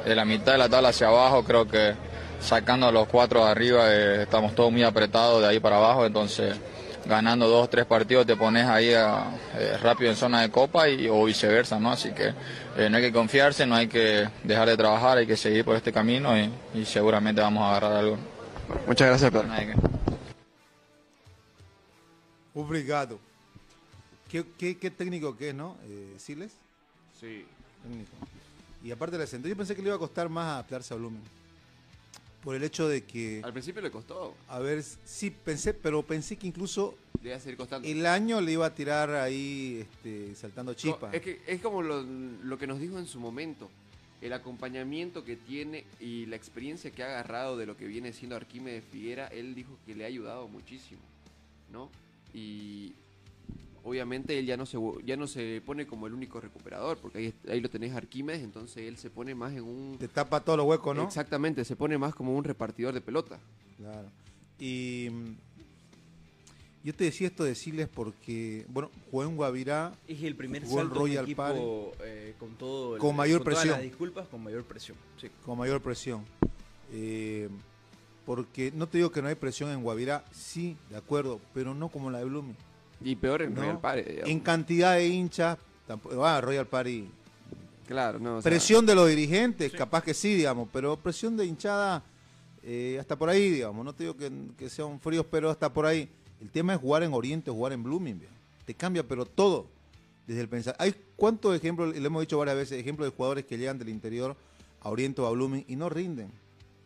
de 0.06 0.16
la 0.16 0.26
mitad 0.26 0.54
de 0.54 0.58
la 0.58 0.70
tabla 0.70 0.90
hacia 0.90 1.08
abajo, 1.08 1.44
creo 1.44 1.68
que 1.68 1.94
sacando 2.40 2.88
a 2.88 2.92
los 2.92 3.08
cuatro 3.08 3.44
de 3.46 3.52
arriba 3.52 3.94
eh, 3.94 4.24
estamos 4.24 4.54
todos 4.54 4.72
muy 4.72 4.84
apretados 4.84 5.42
de 5.42 5.48
ahí 5.48 5.60
para 5.60 5.78
abajo, 5.78 6.06
entonces 6.06 6.56
ganando 7.06 7.48
dos, 7.48 7.70
tres 7.70 7.86
partidos 7.86 8.26
te 8.26 8.36
pones 8.36 8.66
ahí 8.66 8.94
a- 8.94 9.26
eh, 9.56 9.78
rápido 9.82 10.10
en 10.12 10.18
zona 10.18 10.42
de 10.42 10.50
copa 10.52 10.90
y, 10.90 11.08
o 11.08 11.24
viceversa, 11.26 11.80
¿no? 11.80 11.92
Así 11.92 12.12
que 12.12 12.34
eh, 12.78 12.90
no 12.90 12.98
hay 12.98 13.04
que 13.04 13.12
confiarse, 13.14 13.66
no 13.66 13.76
hay 13.76 13.88
que 13.88 14.28
dejar 14.44 14.68
de 14.68 14.78
trabajar, 14.78 15.18
hay 15.18 15.28
que 15.28 15.38
seguir 15.38 15.64
por 15.64 15.76
este 15.76 15.92
camino 15.94 16.38
y, 16.38 16.50
y 16.74 16.86
seguramente 16.86 17.42
vamos 17.42 17.64
a 17.64 17.70
agarrar 17.72 17.94
algo. 17.94 18.18
Muchas 18.86 19.08
gracias, 19.08 19.32
que- 19.32 19.76
Obrigado. 22.54 23.20
¿Qué, 24.30 24.46
qué, 24.58 24.78
qué 24.78 24.92
técnico 24.92 25.38
que 25.38 25.50
es, 25.50 25.56
no? 25.56 25.78
Eh, 25.86 26.16
¿Siles? 26.18 26.52
Sí. 27.20 27.46
Técnico. 27.84 28.12
Y 28.84 28.92
aparte 28.92 29.18
le 29.18 29.26
sentó. 29.28 29.48
Yo 29.48 29.56
pensé 29.56 29.76
que 29.76 29.82
le 29.82 29.88
iba 29.88 29.96
a 29.96 30.00
costar 30.00 30.28
más 30.30 30.46
adaptarse 30.48 30.94
a 30.94 30.98
Blumen. 30.98 31.22
Por 32.48 32.56
el 32.56 32.64
hecho 32.64 32.88
de 32.88 33.04
que. 33.04 33.42
Al 33.44 33.52
principio 33.52 33.82
le 33.82 33.92
costó. 33.92 34.34
A 34.48 34.60
ver, 34.60 34.82
sí, 34.82 35.32
pensé, 35.32 35.74
pero 35.74 36.02
pensé 36.02 36.38
que 36.38 36.48
incluso 36.48 36.96
Le 37.22 37.28
iba 37.28 37.36
a 37.36 37.42
seguir 37.42 37.58
costando. 37.58 37.86
el 37.86 38.06
año 38.06 38.40
le 38.40 38.54
iba 38.54 38.66
a 38.66 38.74
tirar 38.74 39.10
ahí 39.16 39.80
este, 39.82 40.34
saltando 40.34 40.74
chispas. 40.74 41.14
Es 41.14 41.22
que 41.22 41.42
es 41.46 41.60
como 41.60 41.82
lo, 41.82 42.04
lo 42.04 42.58
que 42.58 42.66
nos 42.66 42.80
dijo 42.80 42.98
en 43.00 43.06
su 43.06 43.20
momento. 43.20 43.70
El 44.22 44.32
acompañamiento 44.32 45.26
que 45.26 45.36
tiene 45.36 45.84
y 46.00 46.26
la 46.28 46.38
experiencia 46.38 46.90
que 46.90 47.04
ha 47.04 47.08
agarrado 47.08 47.58
de 47.58 47.66
lo 47.66 47.76
que 47.76 47.86
viene 47.86 48.14
siendo 48.14 48.38
Arquímedes 48.38 48.86
Figuera, 48.94 49.28
él 49.28 49.54
dijo 49.54 49.78
que 49.86 49.94
le 49.94 50.06
ha 50.06 50.08
ayudado 50.08 50.48
muchísimo, 50.48 51.02
¿no? 51.70 51.90
Y 52.34 52.94
obviamente 53.88 54.38
él 54.38 54.46
ya 54.46 54.58
no 54.58 54.66
se 54.66 54.78
ya 55.06 55.16
no 55.16 55.28
se 55.28 55.62
pone 55.66 55.88
como 55.88 56.08
el 56.08 56.14
único 56.14 56.40
recuperador, 56.42 56.98
porque 56.98 57.18
ahí, 57.20 57.34
ahí 57.50 57.62
lo 57.62 57.70
tenés 57.70 57.94
Arquímedes, 57.96 58.44
entonces 58.44 58.84
él 58.88 58.98
se 58.98 59.10
pone 59.10 59.34
más 59.34 59.54
en 59.54 59.64
un 59.64 59.98
Te 59.98 60.08
tapa 60.08 60.42
todos 60.42 60.58
los 60.58 60.68
huecos, 60.68 60.96
¿no? 60.96 61.04
Exactamente, 61.04 61.64
se 61.66 61.76
pone 61.76 61.98
más 61.98 62.14
como 62.14 62.36
un 62.36 62.44
repartidor 62.44 62.94
de 62.94 63.02
pelota. 63.02 63.40
Claro. 63.78 64.10
Y 64.60 65.08
mm, 65.12 65.36
yo 66.84 66.94
te 66.96 67.04
decía 67.06 67.28
esto 67.28 67.44
de 67.44 67.54
Siles 67.56 67.88
porque, 67.88 68.66
bueno, 68.70 68.90
jugó 69.12 69.24
en 69.24 69.36
Guavirá. 69.36 69.94
Es 70.08 70.22
el 70.24 70.36
primer 70.36 70.64
jugó 70.64 70.80
salto 70.80 70.96
Royal 70.96 71.24
equipo 71.26 71.38
Party 71.44 71.60
eh, 72.04 72.34
con 72.40 72.56
todo 72.56 72.96
el- 72.96 73.02
Con 73.02 73.16
mayor 73.16 73.44
presión. 73.44 73.70
las 73.70 73.82
disculpas, 73.82 74.28
con 74.28 74.44
mayor 74.44 74.64
presión. 74.64 74.98
Sí. 75.22 75.30
con 75.46 75.58
mayor 75.58 75.82
presión. 75.82 76.24
Eh, 76.92 77.50
porque 78.26 78.72
no 78.76 78.88
te 78.88 78.98
digo 78.98 79.10
que 79.12 79.22
no 79.22 79.28
hay 79.30 79.36
presión 79.36 79.70
en 79.72 79.82
Guavirá, 79.84 80.24
sí, 80.32 80.76
de 80.90 80.98
acuerdo, 80.98 81.40
pero 81.54 81.74
no 81.74 81.88
como 81.90 82.10
la 82.12 82.20
de 82.20 82.26
Blooming. 82.26 82.56
Y 83.02 83.16
peor 83.16 83.42
en 83.44 83.54
¿no? 83.54 83.62
Royal 83.62 83.80
Party, 83.80 84.02
digamos. 84.02 84.30
En 84.30 84.40
cantidad 84.40 84.96
de 84.96 85.08
hinchas, 85.08 85.58
tampoco, 85.86 86.26
ah, 86.26 86.42
Royal 86.42 86.68
Party. 86.68 87.10
Claro, 87.88 88.20
no. 88.20 88.38
o 88.38 88.42
sea, 88.42 88.50
Presión 88.50 88.86
de 88.86 88.96
los 88.96 89.08
dirigentes, 89.08 89.72
capaz 89.72 90.04
que 90.04 90.14
sí, 90.14 90.34
digamos, 90.34 90.68
pero 90.74 90.98
presión 90.98 91.38
de 91.38 91.46
hinchada 91.46 92.04
eh, 92.64 92.98
hasta 93.00 93.16
por 93.16 93.30
ahí, 93.30 93.50
digamos. 93.50 93.86
No 93.86 93.94
te 93.94 94.04
digo 94.04 94.18
que, 94.18 94.30
que 94.58 94.70
sean 94.70 95.00
fríos, 95.00 95.26
pero 95.30 95.50
hasta 95.50 95.72
por 95.72 95.86
ahí. 95.86 96.10
El 96.42 96.52
tema 96.52 96.74
es 96.74 96.80
jugar 96.80 97.04
en 97.04 97.14
Oriente 97.14 97.50
jugar 97.50 97.72
en 97.74 97.82
Blooming. 97.82 98.22
Te 98.66 98.74
cambia, 98.74 99.08
pero 99.08 99.26
todo. 99.26 99.68
Desde 100.28 100.42
el 100.42 100.50
pensar. 100.50 100.76
Hay 100.78 100.94
cuántos 101.16 101.56
ejemplos, 101.56 101.96
y 101.96 102.02
lo 102.02 102.08
hemos 102.08 102.22
dicho 102.22 102.38
varias 102.38 102.58
veces, 102.58 102.78
ejemplos 102.80 103.10
de 103.10 103.16
jugadores 103.16 103.46
que 103.46 103.58
llegan 103.58 103.80
del 103.80 103.88
interior 103.88 104.36
a 104.82 104.90
Oriente 104.90 105.22
o 105.22 105.26
a 105.26 105.32
Blooming 105.32 105.64
y 105.70 105.78
no 105.78 105.88
rinden. 105.88 106.30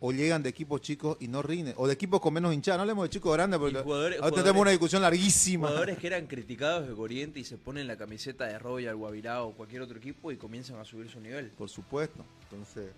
O 0.04 0.10
llegan 0.10 0.42
de 0.42 0.48
equipos 0.48 0.80
chicos 0.80 1.16
y 1.20 1.28
no 1.28 1.42
rinden. 1.42 1.74
O 1.76 1.86
de 1.86 1.92
equipos 1.92 2.20
con 2.20 2.34
menos 2.34 2.52
hinchada. 2.52 2.76
No 2.76 2.82
hablemos 2.82 3.04
de 3.04 3.10
chicos 3.10 3.32
grandes 3.32 3.60
porque 3.60 3.78
ahora 3.78 4.30
tenemos 4.30 4.60
una 4.62 4.72
discusión 4.72 5.00
larguísima. 5.00 5.68
Jugadores 5.68 5.96
que 5.96 6.08
eran 6.08 6.26
criticados 6.26 6.88
de 6.88 6.92
Oriente 6.92 7.38
y 7.38 7.44
se 7.44 7.56
ponen 7.56 7.86
la 7.86 7.96
camiseta 7.96 8.46
de 8.46 8.58
Royal, 8.58 8.96
Guavirá 8.96 9.44
o 9.44 9.52
cualquier 9.52 9.80
otro 9.82 9.98
equipo 9.98 10.32
y 10.32 10.36
comienzan 10.36 10.80
a 10.80 10.84
subir 10.84 11.08
su 11.08 11.20
nivel. 11.20 11.50
Por 11.50 11.68
supuesto. 11.68 12.24
Entonces, 12.50 12.90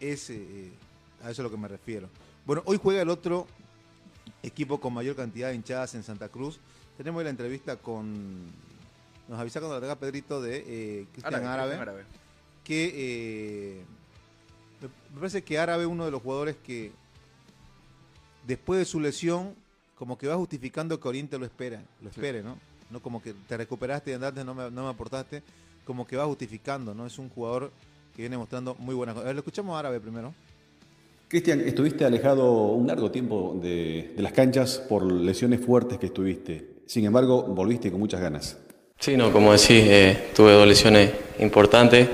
ese, 0.00 0.34
eh, 0.34 0.72
a 1.22 1.30
eso 1.30 1.30
es 1.30 1.38
a 1.38 1.42
lo 1.44 1.50
que 1.52 1.56
me 1.56 1.68
refiero. 1.68 2.08
Bueno, 2.44 2.64
hoy 2.66 2.76
juega 2.82 3.02
el 3.02 3.08
otro 3.08 3.46
equipo 4.42 4.80
con 4.80 4.92
mayor 4.94 5.14
cantidad 5.14 5.50
de 5.50 5.54
hinchadas 5.54 5.94
en 5.94 6.02
Santa 6.02 6.28
Cruz. 6.28 6.58
Tenemos 6.96 7.20
hoy 7.20 7.24
la 7.24 7.30
entrevista 7.30 7.76
con. 7.76 8.46
Nos 9.28 9.38
avisa 9.38 9.60
cuando 9.60 9.76
la 9.76 9.80
tenga 9.80 9.94
Pedrito 9.94 10.42
de 10.42 10.64
eh, 10.66 11.06
Cristian 11.12 11.46
Árabe, 11.46 11.76
Árabe. 11.76 12.02
Que 12.64 12.90
eh, 12.94 13.84
me 15.12 15.20
parece 15.20 15.42
que 15.42 15.58
Árabe 15.58 15.84
es 15.84 15.88
uno 15.88 16.04
de 16.04 16.10
los 16.10 16.22
jugadores 16.22 16.56
que 16.64 16.92
después 18.46 18.78
de 18.78 18.84
su 18.84 19.00
lesión, 19.00 19.54
como 19.96 20.18
que 20.18 20.26
va 20.26 20.36
justificando 20.36 20.98
que 20.98 21.08
Oriente 21.08 21.38
lo 21.38 21.44
espera, 21.44 21.82
lo 22.00 22.08
espere, 22.08 22.42
¿no? 22.42 22.56
No 22.90 23.00
como 23.00 23.22
que 23.22 23.34
te 23.48 23.56
recuperaste 23.56 24.10
y 24.10 24.14
andaste, 24.14 24.44
no 24.44 24.54
me, 24.54 24.70
no 24.70 24.84
me 24.84 24.90
aportaste, 24.90 25.42
como 25.84 26.06
que 26.06 26.16
va 26.16 26.26
justificando, 26.26 26.94
¿no? 26.94 27.06
Es 27.06 27.18
un 27.18 27.28
jugador 27.28 27.70
que 28.14 28.22
viene 28.22 28.36
mostrando 28.36 28.74
muy 28.78 28.94
buenas 28.94 29.14
cosas. 29.14 29.26
A 29.26 29.28
ver, 29.28 29.36
lo 29.36 29.40
escuchamos 29.40 29.74
a 29.76 29.78
Árabe 29.78 30.00
primero. 30.00 30.34
Cristian, 31.28 31.60
estuviste 31.60 32.04
alejado 32.04 32.72
un 32.72 32.86
largo 32.86 33.10
tiempo 33.10 33.58
de, 33.62 34.12
de 34.14 34.22
las 34.22 34.32
canchas 34.32 34.78
por 34.86 35.10
lesiones 35.10 35.64
fuertes 35.64 35.98
que 35.98 36.06
estuviste. 36.06 36.82
Sin 36.86 37.06
embargo, 37.06 37.44
volviste 37.44 37.90
con 37.90 38.00
muchas 38.00 38.20
ganas. 38.20 38.58
Sí, 38.98 39.16
no, 39.16 39.32
como 39.32 39.52
decís, 39.52 39.70
eh, 39.70 40.28
tuve 40.36 40.52
dos 40.52 40.66
lesiones 40.66 41.10
importantes, 41.40 42.08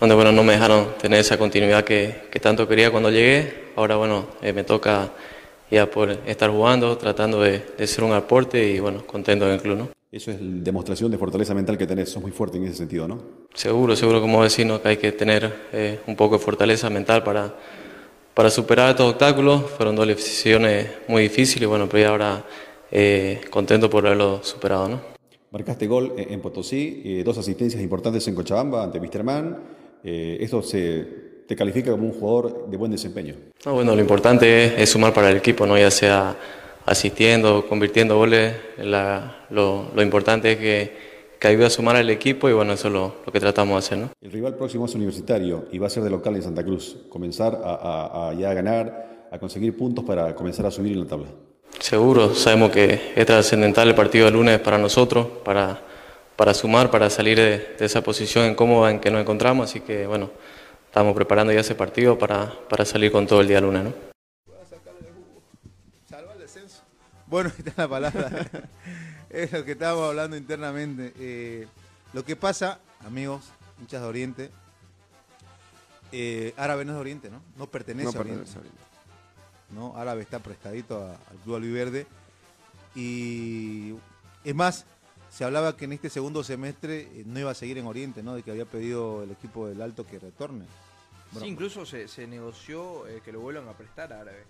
donde 0.00 0.14
bueno, 0.14 0.32
no 0.32 0.42
me 0.44 0.52
dejaron 0.54 0.88
tener 1.00 1.20
esa 1.20 1.38
continuidad 1.38 1.84
que, 1.84 2.28
que 2.30 2.40
tanto 2.40 2.68
quería 2.68 2.90
cuando 2.90 3.10
llegué. 3.10 3.66
Ahora 3.76 3.96
bueno, 3.96 4.26
eh, 4.42 4.52
me 4.52 4.64
toca 4.64 5.10
ya 5.70 5.90
por 5.90 6.10
estar 6.10 6.50
jugando, 6.50 6.96
tratando 6.96 7.40
de, 7.40 7.64
de 7.76 7.86
ser 7.86 8.04
un 8.04 8.12
aporte 8.12 8.64
y 8.66 8.78
bueno, 8.78 9.06
contento 9.06 9.46
en 9.46 9.52
el 9.52 9.60
club, 9.60 9.78
¿no? 9.78 9.88
Eso 10.12 10.30
es 10.30 10.38
demostración 10.40 11.10
de 11.10 11.18
fortaleza 11.18 11.52
mental 11.52 11.76
que 11.76 11.86
tenés. 11.86 12.10
Sos 12.10 12.22
muy 12.22 12.30
fuerte 12.30 12.56
en 12.56 12.64
ese 12.64 12.76
sentido, 12.76 13.08
¿no? 13.08 13.20
Seguro, 13.52 13.96
seguro, 13.96 14.20
como 14.20 14.42
decís, 14.42 14.64
¿no? 14.64 14.80
que 14.80 14.88
hay 14.88 14.96
que 14.96 15.12
tener 15.12 15.68
eh, 15.72 16.00
un 16.06 16.14
poco 16.14 16.38
de 16.38 16.44
fortaleza 16.44 16.88
mental 16.88 17.22
para, 17.24 17.54
para 18.32 18.48
superar 18.48 18.90
estos 18.90 19.10
obstáculos. 19.10 19.70
Fueron 19.76 19.96
dos 19.96 20.06
lesiones 20.06 20.88
muy 21.08 21.24
difíciles, 21.24 21.68
bueno, 21.68 21.88
pero 21.88 22.02
ya 22.02 22.08
ahora 22.10 22.44
eh, 22.90 23.40
contento 23.50 23.90
por 23.90 24.06
haberlo 24.06 24.42
superado, 24.42 24.88
¿no? 24.88 25.00
Marcaste 25.50 25.86
gol 25.86 26.14
en 26.16 26.32
en 26.34 26.40
Potosí, 26.40 27.02
eh, 27.04 27.22
dos 27.24 27.36
asistencias 27.38 27.82
importantes 27.82 28.26
en 28.28 28.34
Cochabamba 28.34 28.84
ante 28.84 28.98
Wisterman. 28.98 29.75
Eh, 30.04 30.38
esto 30.40 30.62
se, 30.62 31.04
te 31.46 31.56
califica 31.56 31.90
como 31.90 32.04
un 32.06 32.12
jugador 32.12 32.68
de 32.70 32.76
buen 32.76 32.90
desempeño. 32.92 33.34
No, 33.64 33.74
bueno, 33.74 33.94
lo 33.94 34.00
importante 34.00 34.64
es, 34.66 34.72
es 34.78 34.90
sumar 34.90 35.12
para 35.12 35.30
el 35.30 35.36
equipo, 35.38 35.66
¿no? 35.66 35.76
ya 35.78 35.90
sea 35.90 36.36
asistiendo, 36.84 37.66
convirtiendo 37.68 38.16
goles. 38.16 38.54
La- 38.78 39.46
lo, 39.50 39.86
lo 39.94 40.02
importante 40.02 40.52
es 40.52 40.58
que, 40.58 40.92
que 41.38 41.48
ayude 41.48 41.66
a 41.66 41.70
sumar 41.70 41.96
al 41.96 42.08
equipo 42.10 42.48
y 42.48 42.52
bueno, 42.52 42.72
eso 42.72 42.88
es 42.88 42.94
lo, 42.94 43.16
lo 43.26 43.32
que 43.32 43.40
tratamos 43.40 43.74
de 43.74 43.78
hacer. 43.78 43.98
¿no? 43.98 44.10
El 44.20 44.32
rival 44.32 44.54
próximo 44.56 44.86
es 44.86 44.94
Universitario 44.94 45.66
y 45.72 45.78
va 45.78 45.88
a 45.88 45.90
ser 45.90 46.02
de 46.02 46.10
local 46.10 46.36
en 46.36 46.42
Santa 46.42 46.64
Cruz. 46.64 46.96
Comenzar 47.08 47.60
a, 47.64 47.74
a- 47.74 48.30
a 48.30 48.34
ya 48.34 48.52
ganar, 48.54 49.28
a 49.30 49.38
conseguir 49.38 49.76
puntos 49.76 50.04
para 50.04 50.34
comenzar 50.34 50.66
a 50.66 50.70
subir 50.70 50.92
en 50.92 51.00
la 51.00 51.06
tabla. 51.06 51.26
Seguro, 51.80 52.34
sabemos 52.34 52.70
que 52.70 53.12
es 53.14 53.26
trascendental 53.26 53.88
el 53.88 53.94
partido 53.94 54.24
del 54.26 54.34
lunes 54.34 54.58
para 54.60 54.78
nosotros, 54.78 55.26
para, 55.44 55.78
para 56.36 56.52
sumar, 56.54 56.90
para 56.90 57.08
salir 57.10 57.36
de, 57.38 57.58
de 57.78 57.84
esa 57.84 58.02
posición 58.02 58.50
incómoda 58.50 58.90
en 58.90 59.00
que 59.00 59.10
nos 59.10 59.20
encontramos, 59.20 59.70
así 59.70 59.80
que 59.80 60.06
bueno, 60.06 60.30
estamos 60.86 61.14
preparando 61.14 61.52
ya 61.52 61.60
ese 61.60 61.74
partido 61.74 62.18
para, 62.18 62.52
para 62.68 62.84
salir 62.84 63.10
con 63.12 63.26
todo 63.26 63.40
el 63.40 63.48
día 63.48 63.60
lunes. 63.60 63.84
¿no? 63.84 63.92
Salva 66.08 66.32
el 66.34 66.38
descenso. 66.40 66.82
Bueno, 67.26 67.50
ahí 67.56 67.64
está 67.66 67.82
la 67.82 67.88
palabra. 67.88 68.46
es 69.30 69.52
lo 69.52 69.64
que 69.64 69.72
estábamos 69.72 70.08
hablando 70.10 70.36
internamente. 70.36 71.12
Eh, 71.18 71.66
lo 72.12 72.24
que 72.24 72.36
pasa, 72.36 72.78
amigos, 73.04 73.42
hinchas 73.80 74.02
de 74.02 74.06
Oriente, 74.08 74.50
eh, 76.12 76.54
Árabe 76.56 76.84
no 76.84 76.92
es 76.92 76.96
de 76.96 77.00
Oriente, 77.00 77.30
¿no? 77.30 77.42
No 77.56 77.66
pertenece, 77.66 78.12
No 78.12 78.18
a, 78.18 78.20
Oriente. 78.20 78.44
pertenece 78.44 78.58
a 78.58 78.60
Oriente. 78.60 78.82
¿no? 79.70 79.96
Árabe 79.96 80.22
está 80.22 80.38
prestadito 80.38 81.02
a- 81.02 81.12
al 81.12 81.36
Club 81.44 81.56
Alviverde. 81.56 82.06
Y 82.94 83.94
es 84.44 84.54
más, 84.54 84.86
se 85.36 85.44
hablaba 85.44 85.76
que 85.76 85.84
en 85.84 85.92
este 85.92 86.08
segundo 86.08 86.42
semestre 86.42 87.00
eh, 87.12 87.24
no 87.26 87.38
iba 87.38 87.50
a 87.50 87.54
seguir 87.54 87.76
en 87.76 87.86
Oriente, 87.86 88.22
¿no? 88.22 88.34
De 88.34 88.42
que 88.42 88.50
había 88.50 88.64
pedido 88.64 89.22
el 89.22 89.30
equipo 89.32 89.66
del 89.68 89.82
Alto 89.82 90.06
que 90.06 90.18
retorne. 90.18 90.64
Sí, 91.38 91.44
incluso 91.46 91.84
se, 91.84 92.08
se 92.08 92.26
negoció 92.26 93.06
eh, 93.06 93.20
que 93.22 93.32
lo 93.32 93.40
vuelvan 93.40 93.68
a 93.68 93.72
prestar 93.72 94.12
a 94.14 94.20
Árabe 94.22 94.44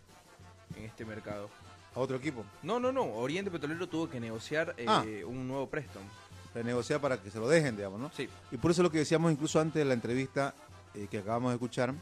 en 0.76 0.84
este 0.84 1.04
mercado. 1.04 1.48
¿A 1.94 1.98
otro 2.00 2.16
equipo? 2.18 2.44
No, 2.62 2.78
no, 2.78 2.92
no. 2.92 3.02
Oriente 3.14 3.50
Petrolero 3.50 3.88
tuvo 3.88 4.08
que 4.08 4.20
negociar 4.20 4.74
eh, 4.76 4.84
Ah. 4.86 5.02
un 5.26 5.48
nuevo 5.48 5.66
préstamo. 5.68 6.06
renegociar 6.54 7.00
para 7.00 7.20
que 7.20 7.30
se 7.30 7.38
lo 7.38 7.48
dejen, 7.48 7.76
digamos, 7.76 7.98
¿no? 8.00 8.10
Sí. 8.16 8.28
Y 8.52 8.56
por 8.56 8.70
eso 8.70 8.82
lo 8.82 8.90
que 8.90 8.98
decíamos 8.98 9.32
incluso 9.32 9.58
antes 9.60 9.74
de 9.80 9.84
la 9.84 9.94
entrevista 9.94 10.54
eh, 10.94 11.06
que 11.10 11.18
acabamos 11.18 11.50
de 11.50 11.56
escuchar, 11.56 11.92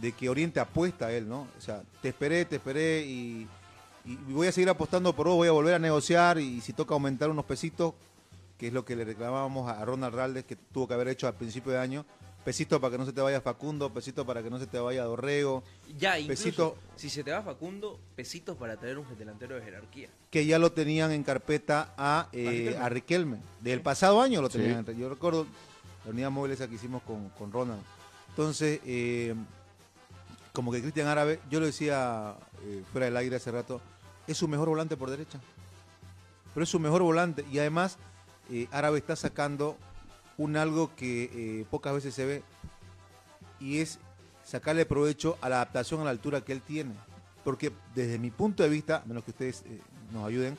de 0.00 0.12
que 0.12 0.28
Oriente 0.28 0.60
apuesta 0.60 1.06
a 1.06 1.12
él, 1.12 1.28
¿no? 1.28 1.48
O 1.58 1.60
sea, 1.60 1.82
te 2.00 2.08
esperé, 2.10 2.44
te 2.44 2.56
esperé 2.56 3.04
y, 3.04 3.46
y 4.04 4.16
voy 4.32 4.46
a 4.48 4.52
seguir 4.52 4.68
apostando 4.68 5.14
por 5.14 5.26
vos, 5.26 5.36
voy 5.36 5.48
a 5.48 5.52
volver 5.52 5.74
a 5.74 5.78
negociar 5.78 6.38
y 6.38 6.60
si 6.60 6.72
toca 6.72 6.94
aumentar 6.94 7.30
unos 7.30 7.44
pesitos, 7.44 7.94
que 8.58 8.68
es 8.68 8.72
lo 8.72 8.84
que 8.84 8.96
le 8.96 9.04
reclamábamos 9.04 9.70
a 9.70 9.84
Ronald 9.84 10.14
Raldes, 10.14 10.44
que 10.44 10.56
tuvo 10.56 10.86
que 10.88 10.94
haber 10.94 11.08
hecho 11.08 11.26
al 11.26 11.34
principio 11.34 11.72
de 11.72 11.78
año, 11.78 12.04
pesitos 12.44 12.78
para 12.78 12.92
que 12.92 12.98
no 12.98 13.06
se 13.06 13.12
te 13.14 13.20
vaya 13.22 13.40
Facundo, 13.40 13.92
pesitos 13.92 14.26
para 14.26 14.42
que 14.42 14.50
no 14.50 14.58
se 14.58 14.66
te 14.66 14.78
vaya 14.78 15.04
Dorrego, 15.04 15.64
Ya, 15.96 16.18
incluso, 16.18 16.42
Pesito. 16.44 16.76
si 16.96 17.08
se 17.08 17.24
te 17.24 17.32
va 17.32 17.42
Facundo, 17.42 17.98
pesitos 18.14 18.56
para 18.58 18.76
traer 18.76 18.98
un 18.98 19.06
delantero 19.18 19.54
de 19.56 19.62
jerarquía. 19.62 20.08
que 20.30 20.44
ya 20.44 20.58
lo 20.58 20.70
tenían 20.72 21.10
en 21.12 21.22
carpeta 21.24 21.94
a, 21.96 22.28
eh, 22.32 22.44
Riquelme. 22.48 22.76
a 22.84 22.88
Riquelme. 22.90 23.38
Del 23.60 23.80
pasado 23.80 24.20
año 24.20 24.42
lo 24.42 24.50
Sí. 24.50 24.58
tenían. 24.58 24.84
Yo 24.96 25.08
recuerdo 25.08 25.46
la 26.04 26.10
unidad 26.10 26.30
móvil 26.30 26.52
esa 26.52 26.68
que 26.68 26.74
hicimos 26.74 27.02
con, 27.04 27.30
con 27.30 27.50
Ronald. 27.50 27.80
Entonces, 28.28 28.80
eh, 28.84 29.34
como 30.52 30.70
que 30.70 30.82
Cristian 30.82 31.06
Árabe, 31.08 31.40
yo 31.50 31.60
lo 31.60 31.66
decía 31.66 32.36
eh, 32.62 32.82
fuera 32.92 33.06
del 33.06 33.16
aire 33.16 33.36
hace 33.36 33.50
rato, 33.50 33.80
es 34.26 34.36
su 34.36 34.48
mejor 34.48 34.68
volante 34.68 34.96
por 34.96 35.10
derecha. 35.10 35.40
Pero 36.52 36.64
es 36.64 36.70
su 36.70 36.78
mejor 36.78 37.02
volante 37.02 37.44
y 37.50 37.58
además 37.58 37.98
eh, 38.50 38.68
Árabe 38.70 38.98
está 38.98 39.16
sacando 39.16 39.76
un 40.38 40.56
algo 40.56 40.94
que 40.96 41.24
eh, 41.32 41.66
pocas 41.70 41.94
veces 41.94 42.14
se 42.14 42.24
ve 42.24 42.42
y 43.60 43.78
es 43.80 43.98
sacarle 44.44 44.84
provecho 44.86 45.38
a 45.40 45.48
la 45.48 45.56
adaptación 45.56 46.00
a 46.00 46.04
la 46.04 46.10
altura 46.10 46.42
que 46.42 46.52
él 46.52 46.62
tiene. 46.62 46.94
Porque 47.42 47.72
desde 47.94 48.18
mi 48.18 48.30
punto 48.30 48.62
de 48.62 48.68
vista, 48.68 48.98
a 48.98 49.04
menos 49.04 49.24
que 49.24 49.30
ustedes 49.30 49.62
eh, 49.66 49.80
nos 50.12 50.26
ayuden, 50.26 50.56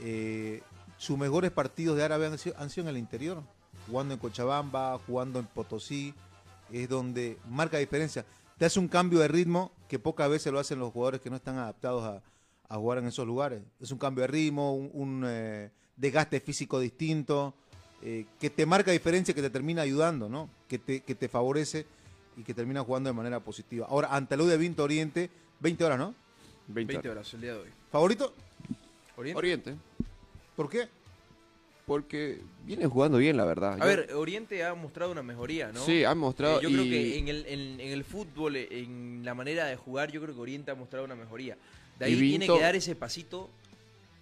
eh, 0.00 0.62
sus 0.98 1.16
mejores 1.18 1.50
partidos 1.50 1.96
de 1.96 2.04
Árabe 2.04 2.26
han 2.26 2.38
sido, 2.38 2.56
han 2.58 2.70
sido 2.70 2.88
en 2.88 2.94
el 2.94 2.98
interior, 2.98 3.42
jugando 3.86 4.14
en 4.14 4.20
Cochabamba, 4.20 4.98
jugando 5.06 5.38
en 5.38 5.46
Potosí, 5.46 6.14
es 6.72 6.88
donde 6.88 7.38
marca 7.48 7.78
diferencia. 7.78 8.24
Te 8.58 8.64
hace 8.64 8.80
un 8.80 8.88
cambio 8.88 9.20
de 9.20 9.28
ritmo 9.28 9.70
que 9.88 9.98
pocas 9.98 10.28
veces 10.28 10.52
lo 10.52 10.58
hacen 10.58 10.78
los 10.78 10.92
jugadores 10.92 11.20
que 11.20 11.30
no 11.30 11.36
están 11.36 11.58
adaptados 11.58 12.02
a, 12.04 12.22
a 12.68 12.76
jugar 12.76 12.98
en 12.98 13.06
esos 13.06 13.26
lugares. 13.26 13.62
Es 13.80 13.90
un 13.90 13.98
cambio 13.98 14.22
de 14.22 14.28
ritmo, 14.28 14.74
un, 14.74 14.90
un, 14.92 15.24
eh, 15.26 15.70
desgaste 15.96 16.40
físico 16.40 16.80
distinto, 16.80 17.54
eh, 18.02 18.26
que 18.40 18.50
te 18.50 18.66
marca 18.66 18.90
diferencia, 18.90 19.34
que 19.34 19.42
te 19.42 19.50
termina 19.50 19.82
ayudando, 19.82 20.28
¿no? 20.28 20.50
Que 20.68 20.78
te, 20.78 21.00
que 21.00 21.14
te 21.14 21.28
favorece 21.28 21.86
y 22.36 22.42
que 22.42 22.52
termina 22.54 22.82
jugando 22.82 23.08
de 23.08 23.14
manera 23.14 23.40
positiva. 23.40 23.86
Ahora, 23.88 24.08
ante 24.14 24.36
la 24.36 24.42
U 24.42 24.46
de 24.46 24.56
Vinto 24.58 24.82
Oriente, 24.84 25.30
20 25.60 25.84
horas, 25.84 25.98
¿no? 25.98 26.14
20, 26.68 26.92
20 26.94 27.08
horas 27.08 27.32
el 27.34 27.40
día 27.40 27.54
de 27.54 27.60
hoy. 27.60 27.68
¿Favorito? 27.90 28.34
Oriente. 29.16 29.38
Oriente. 29.38 29.74
¿Por 30.56 30.68
qué? 30.68 30.88
Porque 31.86 32.40
viene 32.64 32.86
jugando 32.86 33.18
bien, 33.18 33.36
la 33.36 33.44
verdad. 33.44 33.74
A 33.74 33.78
Yo- 33.78 33.84
ver, 33.86 34.12
Oriente 34.14 34.64
ha 34.64 34.74
mostrado 34.74 35.12
una 35.12 35.22
mejoría, 35.22 35.70
¿no? 35.72 35.84
Sí, 35.84 36.02
ha 36.02 36.14
mostrado 36.16 36.58
Eh, 36.58 36.62
yo 36.64 36.68
creo 36.68 36.84
y- 36.84 36.90
que 36.90 37.18
en 37.18 37.28
el, 37.28 37.46
en, 37.46 37.80
en 37.80 37.92
el 37.92 38.02
fútbol, 38.04 38.56
en 38.56 39.20
la 39.24 39.34
manera 39.34 39.66
de 39.66 39.76
jugar, 39.76 40.10
yo 40.10 40.20
creo 40.20 40.34
que 40.34 40.40
Oriente 40.40 40.72
ha 40.72 40.74
mostrado 40.74 41.04
una 41.04 41.14
mejoría. 41.14 41.56
De 41.98 42.04
ahí 42.06 42.16
tiene 42.30 42.46
que 42.46 42.60
dar 42.60 42.76
ese 42.76 42.94
pasito 42.94 43.48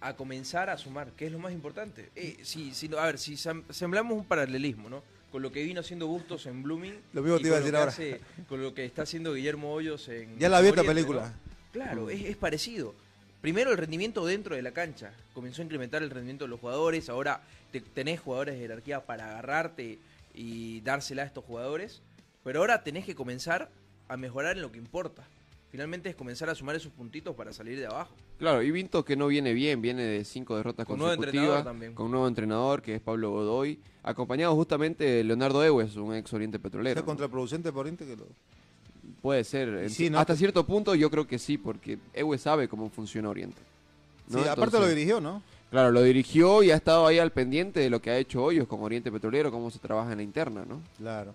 a 0.01 0.15
comenzar 0.15 0.69
a 0.69 0.77
sumar, 0.77 1.11
que 1.11 1.25
es 1.25 1.31
lo 1.31 1.39
más 1.39 1.51
importante. 1.53 2.09
Eh, 2.15 2.37
si, 2.43 2.71
a 2.97 3.05
ver, 3.05 3.17
si 3.17 3.33
sem- 3.33 3.63
semblamos 3.71 4.17
un 4.17 4.25
paralelismo, 4.25 4.89
¿no? 4.89 5.03
Con 5.31 5.41
lo 5.41 5.51
que 5.51 5.63
vino 5.63 5.81
haciendo 5.81 6.07
Bustos 6.07 6.45
en 6.45 6.63
Blooming. 6.63 6.95
Lo 7.13 7.21
mismo 7.21 7.39
te 7.39 7.47
iba 7.47 7.57
a 7.57 7.59
con 7.59 7.65
decir 7.65 7.73
lo 7.73 7.77
que 7.77 7.77
ahora. 7.77 7.91
hace- 7.91 8.45
con 8.47 8.61
lo 8.63 8.73
que 8.73 8.85
está 8.85 9.01
haciendo 9.01 9.33
Guillermo 9.33 9.73
Hoyos 9.73 10.07
en. 10.09 10.37
Ya 10.39 10.47
la 10.49 10.61
vi 10.61 10.69
esta 10.69 10.83
película. 10.83 11.27
¿no? 11.27 11.33
Claro, 11.73 12.09
es, 12.09 12.23
es 12.23 12.37
parecido. 12.37 12.93
Primero 13.41 13.71
el 13.71 13.77
rendimiento 13.77 14.25
dentro 14.25 14.55
de 14.55 14.61
la 14.61 14.71
cancha. 14.71 15.11
Comenzó 15.33 15.61
a 15.61 15.65
incrementar 15.65 16.01
el 16.03 16.09
rendimiento 16.09 16.45
de 16.45 16.49
los 16.49 16.59
jugadores. 16.59 17.09
Ahora 17.09 17.41
te- 17.71 17.81
tenés 17.81 18.19
jugadores 18.19 18.55
de 18.55 18.61
jerarquía 18.61 19.05
para 19.05 19.25
agarrarte 19.31 19.99
y 20.33 20.79
dársela 20.81 21.23
a 21.23 21.25
estos 21.25 21.43
jugadores. 21.43 22.01
Pero 22.43 22.59
ahora 22.59 22.83
tenés 22.83 23.05
que 23.05 23.15
comenzar 23.15 23.69
a 24.07 24.17
mejorar 24.17 24.55
en 24.55 24.61
lo 24.61 24.71
que 24.71 24.77
importa. 24.77 25.23
Finalmente 25.71 26.09
es 26.09 26.15
comenzar 26.15 26.49
a 26.49 26.55
sumar 26.55 26.75
esos 26.75 26.91
puntitos 26.91 27.35
para 27.35 27.51
salir 27.51 27.77
de 27.77 27.85
abajo. 27.87 28.13
Claro, 28.37 28.61
y 28.61 28.71
Vinto 28.71 29.03
que 29.03 29.15
no 29.17 29.27
viene 29.27 29.53
bien, 29.53 29.81
viene 29.81 30.03
de 30.03 30.23
cinco 30.23 30.55
derrotas 30.55 30.85
Con 30.85 30.97
nuevo 30.99 31.13
entrenador 31.13 31.35
consecutivas, 31.49 31.63
también. 31.65 31.93
con 31.93 32.05
un 32.05 32.11
nuevo 32.13 32.27
entrenador 32.27 32.81
que 32.81 32.95
es 32.95 33.01
Pablo 33.01 33.31
Godoy, 33.31 33.79
acompañado 34.03 34.55
justamente 34.55 35.03
de 35.03 35.23
Leonardo 35.23 35.63
Ewes, 35.63 35.95
un 35.97 36.15
ex 36.15 36.31
Oriente 36.33 36.59
Petrolero. 36.59 36.93
¿Sea 36.93 37.01
¿no? 37.01 37.05
contraproducente 37.05 37.69
para 37.71 37.81
Oriente 37.81 38.05
que 38.05 38.15
lo... 38.15 38.25
Puede 39.21 39.43
ser, 39.43 39.67
en- 39.69 39.89
sí, 39.89 40.09
¿no? 40.09 40.19
hasta 40.19 40.35
cierto 40.35 40.65
punto 40.65 40.95
yo 40.95 41.09
creo 41.11 41.27
que 41.27 41.39
sí, 41.39 41.57
porque 41.57 41.97
Ewes 42.13 42.41
sabe 42.41 42.67
cómo 42.69 42.89
funciona 42.89 43.29
Oriente. 43.29 43.61
¿no? 44.29 44.37
Sí, 44.39 44.43
aparte 44.47 44.63
Entonces- 44.63 44.79
lo 44.81 44.87
dirigió, 44.95 45.19
¿no? 45.21 45.41
Claro, 45.71 45.91
lo 45.91 46.03
dirigió 46.03 46.63
y 46.63 46.71
ha 46.71 46.75
estado 46.75 47.05
ahí 47.05 47.19
al 47.19 47.31
pendiente 47.31 47.81
de 47.81 47.89
lo 47.89 48.01
que 48.01 48.09
ha 48.11 48.17
hecho 48.17 48.41
Hoyos 48.43 48.65
con 48.67 48.81
Oriente 48.81 49.11
Petrolero, 49.11 49.51
cómo 49.51 49.69
se 49.71 49.79
trabaja 49.79 50.11
en 50.11 50.17
la 50.19 50.23
interna, 50.23 50.63
¿no? 50.67 50.79
Claro. 50.97 51.33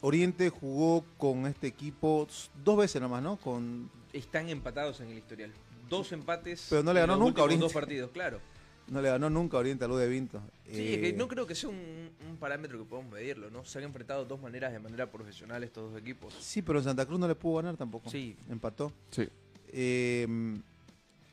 Oriente 0.00 0.50
jugó 0.50 1.04
con 1.16 1.46
este 1.46 1.66
equipo 1.66 2.26
dos 2.64 2.76
veces 2.76 3.00
nomás, 3.02 3.22
¿no? 3.22 3.36
Con 3.36 3.90
Están 4.12 4.48
empatados 4.48 5.00
en 5.00 5.10
el 5.10 5.18
historial. 5.18 5.52
Dos 5.88 6.12
empates. 6.12 6.66
Pero 6.70 6.82
no 6.82 6.92
le 6.92 7.00
en 7.00 7.06
ganó 7.06 7.18
los 7.18 7.28
nunca 7.28 7.42
Oriente. 7.42 7.62
dos 7.64 7.72
partidos, 7.72 8.10
claro. 8.10 8.40
no 8.88 9.02
le 9.02 9.08
ganó 9.08 9.28
nunca 9.30 9.56
a 9.56 9.60
Oriente 9.60 9.84
a 9.84 9.88
Luz 9.88 9.98
de 10.00 10.08
Vinto. 10.08 10.40
Sí, 10.66 10.70
es 10.72 10.98
Eh, 10.98 11.00
que 11.00 11.12
no 11.14 11.26
creo 11.28 11.46
que 11.46 11.54
sea 11.54 11.70
un, 11.70 12.10
un 12.28 12.36
parámetro 12.36 12.78
que 12.78 12.84
podamos 12.84 13.12
medirlo, 13.12 13.50
¿no? 13.50 13.64
Se 13.64 13.78
han 13.78 13.84
enfrentado 13.84 14.22
de 14.22 14.28
dos 14.28 14.40
maneras 14.40 14.72
de 14.72 14.78
manera 14.78 15.10
profesional 15.10 15.64
estos 15.64 15.90
dos 15.92 16.00
equipos. 16.00 16.34
Sí, 16.40 16.62
pero 16.62 16.78
en 16.78 16.84
Santa 16.84 17.04
Cruz 17.06 17.18
no 17.18 17.26
le 17.26 17.34
pudo 17.34 17.56
ganar 17.56 17.76
tampoco. 17.76 18.08
Sí. 18.10 18.36
Empató. 18.50 18.92
Sí. 19.10 19.28
Eh, 19.68 20.26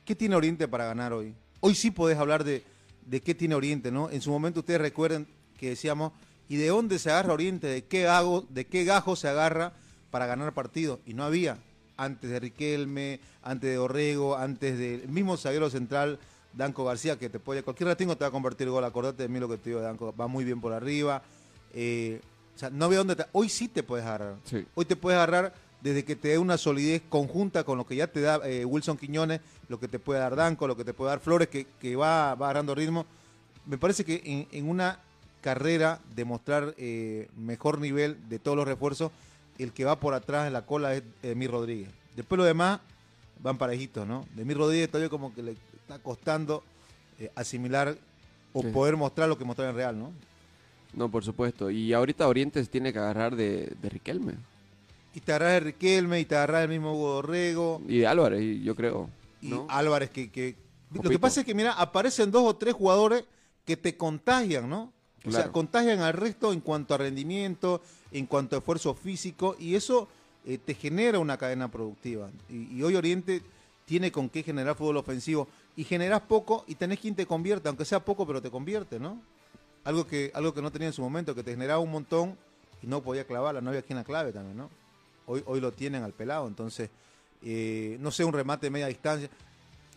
¿Qué 0.05 0.16
tiene 0.16 0.36
Oriente 0.36 0.68
para 0.68 0.86
ganar 0.86 1.13
hoy? 1.13 1.34
Hoy 1.59 1.76
sí 1.76 1.91
podés 1.91 2.18
hablar 2.18 2.43
de, 2.43 2.63
de 3.05 3.22
qué 3.22 3.34
tiene 3.36 3.55
Oriente, 3.55 3.91
¿no? 3.91 4.09
En 4.09 4.22
su 4.22 4.32
momento 4.32 4.59
ustedes 4.61 4.80
recuerden 4.82 5.28
que 5.57 5.70
decíamos, 5.70 6.11
¿y 6.50 6.58
de 6.58 6.68
dónde 6.68 7.00
se 7.00 7.10
agarra 7.12 7.34
Oriente? 7.34 7.68
¿De 7.68 7.84
qué, 7.86 8.04
gago, 8.04 8.46
de 8.50 8.66
qué 8.66 8.84
gajo 8.84 9.16
se 9.16 9.28
agarra 9.28 9.74
para 10.12 10.26
ganar 10.26 10.54
partidos? 10.54 11.00
Y 11.06 11.14
no 11.14 11.24
había. 11.24 11.58
Antes 11.98 12.30
de 12.30 12.39
Riquelme, 12.39 13.20
antes 13.41 13.70
de 13.70 13.78
Orrego, 13.78 14.36
antes 14.36 14.78
del 14.78 15.08
mismo 15.08 15.38
zaguero 15.38 15.70
central, 15.70 16.20
Danco 16.54 16.84
García, 16.86 17.18
que 17.18 17.30
te 17.30 17.39
puede, 17.39 17.64
cualquier 17.64 17.88
ratingo 17.89 18.16
te 18.18 18.24
va 18.24 18.28
a 18.30 18.32
convertir 18.32 18.70
gol. 18.70 18.84
Acordate 18.84 19.24
de 19.24 19.30
mí 19.30 19.39
lo 19.39 19.48
que 19.50 19.58
te 19.58 19.70
digo 19.70 19.82
Danco, 19.82 20.14
va 20.20 20.28
muy 20.28 20.43
bien 20.43 20.60
por 20.62 20.74
arriba. 20.74 21.22
Eh, 21.74 22.22
o 22.56 22.58
sea, 22.60 22.70
no 22.70 22.88
veo 22.89 23.00
dónde 23.00 23.16
te- 23.16 23.26
Hoy 23.34 23.50
sí 23.50 23.68
te 23.68 23.84
puedes 23.84 24.06
agarrar. 24.06 24.36
Sí. 24.46 24.66
Hoy 24.76 24.86
te 24.86 24.96
puedes 24.96 25.18
agarrar 25.18 25.54
desde 25.82 26.04
que 26.06 26.16
te 26.16 26.30
dé 26.30 26.38
una 26.38 26.58
solidez 26.58 27.02
conjunta 27.10 27.64
con 27.64 27.78
lo 27.78 27.86
que 27.86 27.96
ya 27.96 28.08
te 28.08 28.22
da 28.22 28.39
eh, 28.46 28.66
Wilson 28.66 28.98
Quiñones, 28.98 29.39
lo 29.68 29.80
que 29.80 29.88
te 29.88 30.00
puede 30.00 30.20
dar 30.20 30.36
Danco, 30.36 30.68
lo 30.68 30.76
que 30.76 30.84
te 30.86 30.93
puede 30.93 31.10
dar 31.12 31.20
Flores, 31.20 31.48
que, 31.50 31.66
que 31.80 31.96
va, 31.96 32.34
va 32.36 32.48
agarrando 32.48 32.74
ritmo. 32.76 33.06
Me 33.66 33.78
parece 33.78 34.04
que 34.06 34.22
en, 34.26 34.48
en 34.52 34.70
una 34.70 35.00
carrera 35.46 36.00
de 36.16 36.26
mostrar 36.26 36.74
eh, 36.80 37.28
mejor 37.38 37.80
nivel 37.80 38.18
de 38.30 38.39
todos 38.39 38.58
los 38.58 38.68
refuerzos, 38.68 39.12
el 39.60 39.72
que 39.74 39.86
va 39.86 40.00
por 40.00 40.16
atrás 40.16 40.48
en 40.48 40.54
la 40.54 40.66
cola 40.66 40.96
es 40.96 41.04
Emir 41.22 41.52
Rodríguez. 41.52 41.89
Después 42.16 42.38
lo 42.39 42.43
demás 42.46 42.80
van 43.43 43.60
parejitos, 43.60 44.08
¿no? 44.08 44.26
Emir 44.36 44.58
Rodríguez 44.58 44.89
todavía 44.89 45.10
como 45.10 45.36
que 45.36 45.43
le 45.43 45.52
está 45.52 46.00
costando 46.00 46.64
eh, 47.20 47.30
asimilar 47.36 47.96
o 48.54 48.64
Sí. 48.64 48.70
poder 48.70 48.98
mostrar 48.98 49.30
lo 49.30 49.38
que 49.38 49.46
mostró 49.46 49.70
en 49.70 49.76
Real, 49.76 50.00
¿no? 50.00 50.12
No, 50.96 51.10
por 51.10 51.24
supuesto. 51.24 51.70
Y 51.70 51.93
ahorita 51.93 52.28
Oriente 52.28 52.64
se 52.64 52.70
tiene 52.72 52.91
que 52.91 52.98
agarrar 52.98 53.36
de, 53.36 53.72
de 53.82 53.89
Riquelme 53.89 54.34
Y 55.14 55.20
te 55.20 55.32
agarras 55.32 55.54
de 55.54 55.60
Riquelme 55.60 56.20
y 56.22 56.26
te 56.26 56.36
agarras 56.36 56.62
del 56.62 56.72
mismo 56.72 56.93
Hugo 56.96 57.14
Dorrego. 57.22 57.82
y 57.88 58.00
de 58.00 58.08
Álvarez, 58.08 58.64
yo 58.64 58.74
creo. 58.76 59.10
y 59.41 59.50
¿no? 59.50 59.68
Álvarez 59.70 60.10
que, 60.10 60.32
que- 60.32 60.56
lo 60.91 61.08
que 61.10 61.20
pasa 61.20 61.41
es 61.41 61.46
que 61.46 61.54
mira 61.54 61.74
aparecen 61.74 62.32
dos 62.32 62.43
o 62.46 62.56
tres 62.56 62.74
jugadores 62.74 63.26
que 63.66 63.76
te 63.78 63.96
contagian 63.98 64.70
no 64.70 64.91
o 65.28 65.32
sea 65.32 65.51
contagian 65.51 65.99
al 66.01 66.13
resto 66.13 66.53
en 66.53 66.61
cuanto 66.61 66.93
a 66.93 66.97
rendimiento 66.97 67.82
en 68.11 68.26
cuanto 68.26 68.55
a 68.55 68.59
esfuerzo 68.59 68.93
físico 68.93 69.55
y 69.59 69.76
eso 69.76 70.07
eh, 70.45 70.57
te 70.57 70.76
genera 70.76 71.17
una 71.17 71.38
cadena 71.38 71.69
productiva. 71.71 72.30
Y, 72.49 72.78
y 72.78 72.84
hoy 72.84 72.95
Oriente 72.95 73.41
tiene 73.86 74.11
con 74.11 74.30
qué 74.30 74.43
generar 74.43 74.76
fútbol 74.76 74.97
ofensivo. 74.97 75.47
Y 75.76 75.84
generas 75.84 76.21
poco 76.21 76.63
y 76.67 76.76
tenés 76.76 76.99
quien 76.99 77.15
te 77.15 77.26
convierte 77.26 77.67
aunque 77.67 77.86
sea 77.86 78.03
poco 78.03 78.26
pero 78.26 78.41
te 78.41 78.49
convierte 78.49 78.99
no 78.99 79.21
algo 79.84 80.07
que 80.07 80.32
algo 80.34 80.53
que 80.53 80.61
no 80.61 80.71
tenía 80.71 80.88
en 80.88 80.93
su 80.93 81.01
momento 81.01 81.36
que 81.36 81.43
te 81.43 81.51
generaba 81.51 81.80
un 81.80 81.91
montón 81.91 82.38
y 82.82 82.88
no 82.88 83.01
podía 83.01 83.26
clavarla 83.26 83.61
no 83.61 83.69
había 83.69 83.82
quien 83.82 83.97
la 83.97 84.03
clave 84.03 84.32
también 84.32 84.55
no 84.55 84.69
hoy 85.26 85.43
hoy 85.45 85.59
lo 85.59 85.73
tienen 85.73 86.03
al 86.03 86.13
pelado 86.13 86.47
entonces 86.47 86.89
eh, 87.47 87.97
no 87.99 88.09
sé 88.09 88.26
un 88.26 88.34
remate 88.34 88.65
de 88.65 88.71
media 88.71 88.88
distancia. 88.88 89.30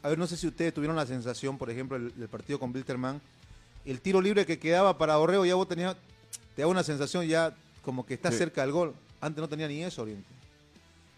A 0.03 0.11
ver, 0.11 0.19
no 0.19 0.27
sé 0.27 0.37
si 0.37 0.47
ustedes 0.47 0.75
tuvieron 0.75 0.95
la 0.95 1.07
sensación, 1.07 1.57
por 1.57 1.71
ejemplo, 1.71 1.97
el, 1.97 2.13
el 2.21 2.29
partido 2.29 2.59
con 2.59 2.73
Bilterman, 2.73 3.21
el 3.91 4.01
tiro 4.01 4.21
libre 4.21 4.45
que 4.47 4.59
quedaba 4.59 4.99
para 4.99 5.19
Orrego, 5.19 5.45
ya 5.47 5.55
vos 5.55 5.69
tenías, 5.69 5.97
te 6.55 6.63
da 6.63 6.69
una 6.69 6.83
sensación 6.83 7.27
ya 7.27 7.55
como 7.83 8.05
que 8.05 8.15
está 8.15 8.31
Sí. 8.31 8.39
cerca 8.39 8.63
del 8.63 8.73
gol. 8.73 8.95
Antes 9.21 9.41
no 9.41 9.49
tenía 9.49 9.69
ni 9.69 9.83
eso, 9.83 10.03
Oriente. 10.03 10.29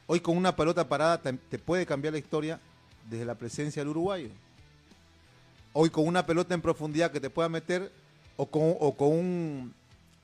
Hoy 0.07 0.21
con 0.21 0.37
una 0.37 0.55
pelota 0.57 0.89
parada 0.89 1.21
te, 1.21 1.33
te 1.33 1.59
puede 1.59 1.87
cambiar 1.87 2.13
la 2.13 2.19
historia 2.19 2.61
desde 3.09 3.25
la 3.25 3.35
presencia 3.35 3.81
del 3.83 3.89
uruguayo. 3.91 4.29
Hoy 5.73 5.91
con 5.91 6.07
una 6.07 6.27
pelota 6.27 6.55
en 6.55 6.61
profundidad 6.63 7.13
que 7.13 7.21
te 7.21 7.31
pueda 7.31 7.49
meter, 7.49 7.93
o 8.37 8.47
con, 8.47 8.75
o 8.81 8.97
con 8.97 9.09
un 9.13 9.75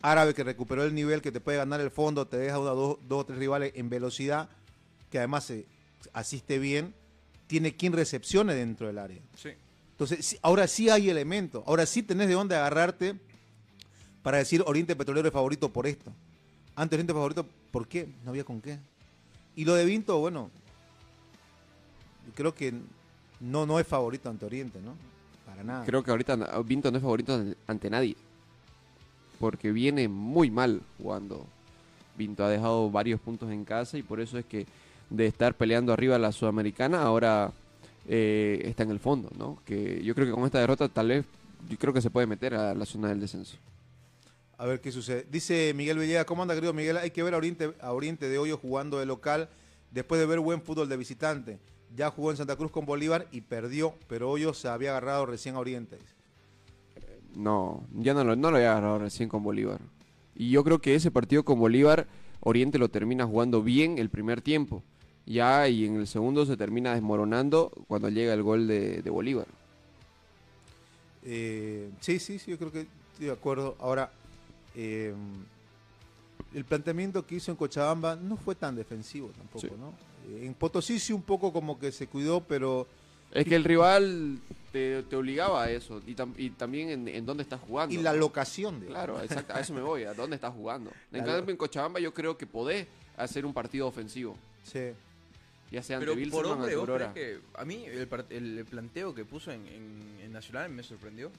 árabe 0.03 0.35
que 0.35 0.43
recuperó 0.45 0.85
el 0.85 0.95
nivel, 0.95 1.23
que 1.23 1.31
te 1.33 1.41
puede 1.41 1.59
ganar 1.59 1.81
el 1.81 1.91
fondo, 1.91 2.27
te 2.27 2.37
deja 2.37 2.59
una, 2.59 2.71
dos, 2.71 2.99
dos 3.09 3.21
o 3.23 3.27
tres 3.27 3.39
rivales 3.39 3.73
en 3.77 3.89
velocidad, 3.89 4.49
que 5.11 5.19
además 5.19 5.45
se 5.45 5.67
asiste 6.13 6.59
bien, 6.59 6.95
tiene 7.47 7.77
quien 7.77 7.93
recepcione 7.93 8.55
dentro 8.55 8.87
del 8.89 8.99
área. 8.99 9.21
Sí. 9.37 9.51
Entonces, 9.99 10.39
ahora 10.43 10.69
sí 10.69 10.91
hay 10.91 11.09
elementos. 11.09 11.65
Ahora 11.67 11.87
sí 11.87 12.03
tenés 12.03 12.29
de 12.29 12.35
dónde 12.35 12.55
agarrarte 12.55 13.17
para 14.23 14.37
decir 14.37 14.63
Oriente 14.67 14.95
Petrolero 14.95 15.27
es 15.27 15.33
favorito 15.33 15.73
por 15.73 15.87
esto. 15.87 16.13
Antes 16.75 16.99
Oriente 16.99 17.15
favorito, 17.15 17.47
¿por 17.71 17.89
qué? 17.89 18.07
No 18.23 18.31
había 18.31 18.45
con 18.45 18.61
qué. 18.61 18.79
Y 19.55 19.65
lo 19.65 19.75
de 19.75 19.87
Vinto, 19.87 20.19
bueno, 20.19 20.51
creo 22.35 22.55
que 22.55 22.75
no, 23.41 23.65
no 23.65 23.81
es 23.81 23.87
favorito 23.87 24.29
ante 24.29 24.45
Oriente, 24.45 24.81
¿no? 24.83 24.95
Para 25.47 25.65
nada. 25.65 25.87
Creo 25.87 26.05
que 26.05 26.11
ahorita 26.11 26.37
Vinto 26.61 26.91
no 26.91 26.99
es 26.99 27.03
favorito 27.03 27.43
ante 27.67 27.89
nadie. 27.89 28.17
Porque 29.41 29.73
viene 29.73 30.09
muy 30.09 30.51
mal 30.51 30.83
jugando. 30.99 31.47
Vinto 32.19 32.45
ha 32.45 32.51
dejado 32.51 32.91
varios 32.91 33.19
puntos 33.19 33.51
en 33.51 33.65
casa 33.65 33.97
y 33.97 34.03
por 34.03 34.21
eso 34.21 34.37
es 34.39 34.45
que 34.45 34.67
de 35.09 35.27
estar 35.27 35.55
peleando 35.55 35.95
arriba 35.95 36.19
la 36.19 36.33
Sudamericana, 36.33 37.03
ahora 37.03 37.53
eh, 38.09 38.63
está 38.65 38.85
en 38.85 38.91
el 38.91 39.01
fondo, 39.01 39.31
¿no? 39.37 39.61
Que 39.65 40.03
yo 40.03 40.15
creo 40.15 40.27
que 40.27 40.33
con 40.33 40.45
esta 40.45 40.61
derrota 40.61 40.89
tal 40.89 41.09
vez, 41.09 41.25
yo 41.69 41.77
creo 41.79 41.93
que 41.93 42.01
se 42.01 42.11
puede 42.11 42.27
meter 42.27 42.55
a 42.55 42.75
la 42.75 42.87
zona 42.87 43.09
del 43.09 43.21
descenso. 43.21 43.57
A 44.59 44.67
ver 44.67 44.81
qué 44.81 44.91
sucede. 44.91 45.27
Dice 45.31 45.73
Miguel 45.75 45.99
Villegas, 45.99 46.25
¿cómo 46.25 46.43
anda, 46.43 46.55
querido 46.55 46.73
Miguel? 46.73 46.97
Hay 46.97 47.11
que 47.11 47.23
ver 47.23 47.35
a 47.35 47.37
Oriente, 47.37 47.75
a 47.81 47.93
Oriente 47.93 48.29
de 48.29 48.39
Hoyo 48.39 48.57
jugando 48.57 48.99
de 48.99 49.07
local 49.07 49.51
después 49.91 50.21
de 50.21 50.27
ver 50.27 50.41
buen 50.41 50.63
fútbol 50.63 50.89
de 50.89 50.97
visitante. 50.97 51.59
Ya 51.95 52.11
jugó 52.11 52.31
en 52.31 52.37
Santa 52.37 52.57
Cruz 52.57 52.71
con 52.71 52.87
Bolívar 52.87 53.27
y 53.33 53.43
perdió, 53.43 53.95
pero 54.09 54.31
Hoyo 54.31 54.55
se 54.55 54.69
había 54.69 54.91
agarrado 54.91 55.27
recién 55.27 55.57
a 55.57 55.59
Oriente. 55.59 55.97
dice. 55.97 56.15
No, 57.35 57.87
ya 57.93 58.15
no 58.15 58.25
lo, 58.25 58.35
no 58.35 58.51
lo 58.51 58.57
había 58.57 58.73
agarrado 58.73 58.99
recién 58.99 59.29
con 59.29 59.43
Bolívar. 59.43 59.81
Y 60.35 60.51
yo 60.51 60.65
creo 60.65 60.81
que 60.81 60.95
ese 60.95 61.11
partido 61.11 61.45
con 61.45 61.59
Bolívar, 61.59 62.07
Oriente 62.41 62.79
lo 62.79 62.89
termina 62.89 63.27
jugando 63.27 63.63
bien 63.63 63.99
el 63.99 64.09
primer 64.09 64.41
tiempo. 64.41 64.83
Ya, 65.27 65.68
y 65.68 65.85
en 65.85 65.97
el 65.97 66.07
segundo 66.07 66.47
se 66.47 66.57
termina 66.57 66.95
desmoronando 66.95 67.72
cuando 67.89 68.09
llega 68.09 68.33
el 68.33 68.43
gol 68.43 68.66
de, 68.68 69.03
de 69.03 69.11
Bolívar. 69.11 69.47
Eh, 71.24 71.91
sí, 72.01 72.18
sí, 72.18 72.39
sí, 72.39 72.53
yo 72.53 72.59
creo 72.59 72.70
que 72.72 72.81
estoy 73.12 73.27
de 73.27 73.33
acuerdo. 73.33 73.74
Ahora, 73.81 74.11
eh, 74.77 75.12
el 76.55 76.64
planteamiento 76.64 77.27
que 77.27 77.37
hizo 77.37 77.51
en 77.51 77.57
Cochabamba 77.57 78.14
no 78.16 78.37
fue 78.37 78.55
tan 78.55 78.77
defensivo 78.77 79.29
tampoco, 79.37 79.66
Sí. 79.66 79.72
¿no? 79.79 79.93
En 80.41 80.55
Potosí 80.55 80.99
sí 80.99 81.12
un 81.12 81.22
poco 81.22 81.53
como 81.53 81.79
que 81.79 81.93
se 81.93 82.07
cuidó, 82.09 82.41
pero 82.41 82.87
Es 83.33 83.45
que 83.47 83.55
el 83.57 83.64
rival 83.64 84.39
te, 84.72 85.03
te 85.05 85.16
obligaba 85.16 85.64
a 85.64 85.70
eso. 85.70 86.01
Y, 86.07 86.14
tam- 86.14 86.35
y 86.37 86.51
también 86.51 86.91
en, 86.91 87.09
en 87.09 87.27
dónde 87.27 87.43
estás 87.43 87.61
jugando. 87.61 87.95
y 87.95 87.99
la 87.99 88.12
locación 88.12 88.81
de 88.81 88.87
Claro, 88.87 89.20
exacto, 89.20 89.55
a 89.55 89.61
eso 89.61 89.72
me 89.74 89.83
voy, 89.83 90.05
a 90.05 90.14
dónde 90.14 90.37
estás 90.37 90.55
jugando. 90.55 90.91
En 91.12 91.24
cambio, 91.24 91.51
en 91.51 91.57
Cochabamba 91.57 91.99
yo 92.01 92.14
creo 92.14 92.37
que 92.39 92.47
podés 92.47 92.87
hacer 93.16 93.45
un 93.47 93.53
partido 93.53 93.87
ofensivo. 93.89 94.37
Sí. 94.64 94.91
Ya 95.71 95.83
sea 95.83 95.97
ante 95.97 96.07
Pero 96.07 96.12
por 96.14 96.23
Wilstermann 96.23 96.51
o 96.51 96.53
hombre, 96.55 96.64
ante 96.75 96.77
¿vos 96.77 97.12
crees 97.12 97.41
que 97.41 97.41
a 97.59 97.64
mí 97.64 97.85
el, 98.31 98.64
planteo 98.67 99.14
que 99.14 99.25
puso 99.25 99.51
en, 99.51 99.67
en- 99.67 100.21
en 100.23 100.33
Nacional 100.33 100.71
me 100.71 100.83
sorprendió? 100.83 101.31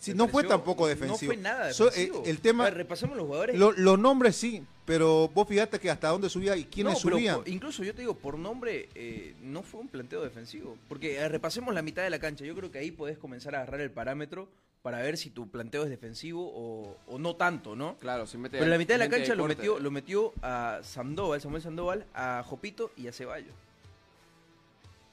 Sí, 0.00 0.10
Me 0.10 0.16
no 0.16 0.28
fue 0.28 0.42
tampoco 0.42 0.88
defensivo. 0.88 1.30
No 1.32 1.34
fue 1.34 1.36
nada 1.36 1.72
So- 1.72 1.86
eh, 1.86 1.90
defensivo. 1.90 2.22
el 2.26 2.40
tema- 2.40 2.64
ver, 2.64 2.74
repasemos 2.74 3.16
los 3.16 3.24
jugadores. 3.26 3.56
Lo- 3.56 3.70
los 3.70 3.96
nombres 4.00 4.34
sí, 4.34 4.64
pero 4.84 5.28
vos 5.28 5.46
fíjate 5.46 5.78
que 5.78 5.88
hasta 5.90 6.08
dónde 6.08 6.28
subía 6.28 6.56
y 6.56 6.64
quiénes 6.64 6.94
No, 6.94 6.98
subían. 6.98 7.36
por- 7.36 7.48
incluso 7.48 7.84
yo 7.84 7.94
te 7.94 8.00
digo, 8.02 8.14
por 8.16 8.36
nombre, 8.36 8.88
eh, 8.96 9.34
no 9.42 9.62
fue 9.62 9.80
un 9.80 9.86
planteo 9.86 10.20
defensivo. 10.22 10.76
Porque 10.88 11.14
eh, 11.18 11.28
repasemos 11.28 11.72
la 11.72 11.82
mitad 11.82 12.02
de 12.02 12.10
la 12.10 12.18
cancha. 12.18 12.44
Yo 12.44 12.56
creo 12.56 12.72
que 12.72 12.78
ahí 12.78 12.90
podés 12.90 13.16
comenzar 13.16 13.54
a 13.54 13.58
agarrar 13.62 13.80
el 13.80 13.92
parámetro 13.92 14.48
para 14.82 14.98
ver 15.00 15.16
si 15.16 15.30
tu 15.30 15.48
planteo 15.48 15.84
es 15.84 15.90
defensivo 15.90 16.50
o, 16.52 16.96
o 17.06 17.18
no 17.18 17.36
tanto, 17.36 17.76
¿no? 17.76 17.96
Claro, 17.98 18.26
si 18.26 18.36
mete 18.36 18.54
Pero 18.58 18.64
en 18.64 18.70
la 18.72 18.78
mitad 18.78 18.94
de 18.94 18.98
la 18.98 19.08
cancha 19.08 19.34
lo 19.36 19.46
metió, 19.46 19.78
lo 19.78 19.90
metió 19.92 20.32
a 20.42 20.80
Sandoval, 20.82 21.40
Samuel 21.40 21.62
Sandoval, 21.62 22.06
a 22.14 22.42
Jopito 22.44 22.90
y 22.96 23.06
a 23.06 23.12
Ceballos. 23.12 23.54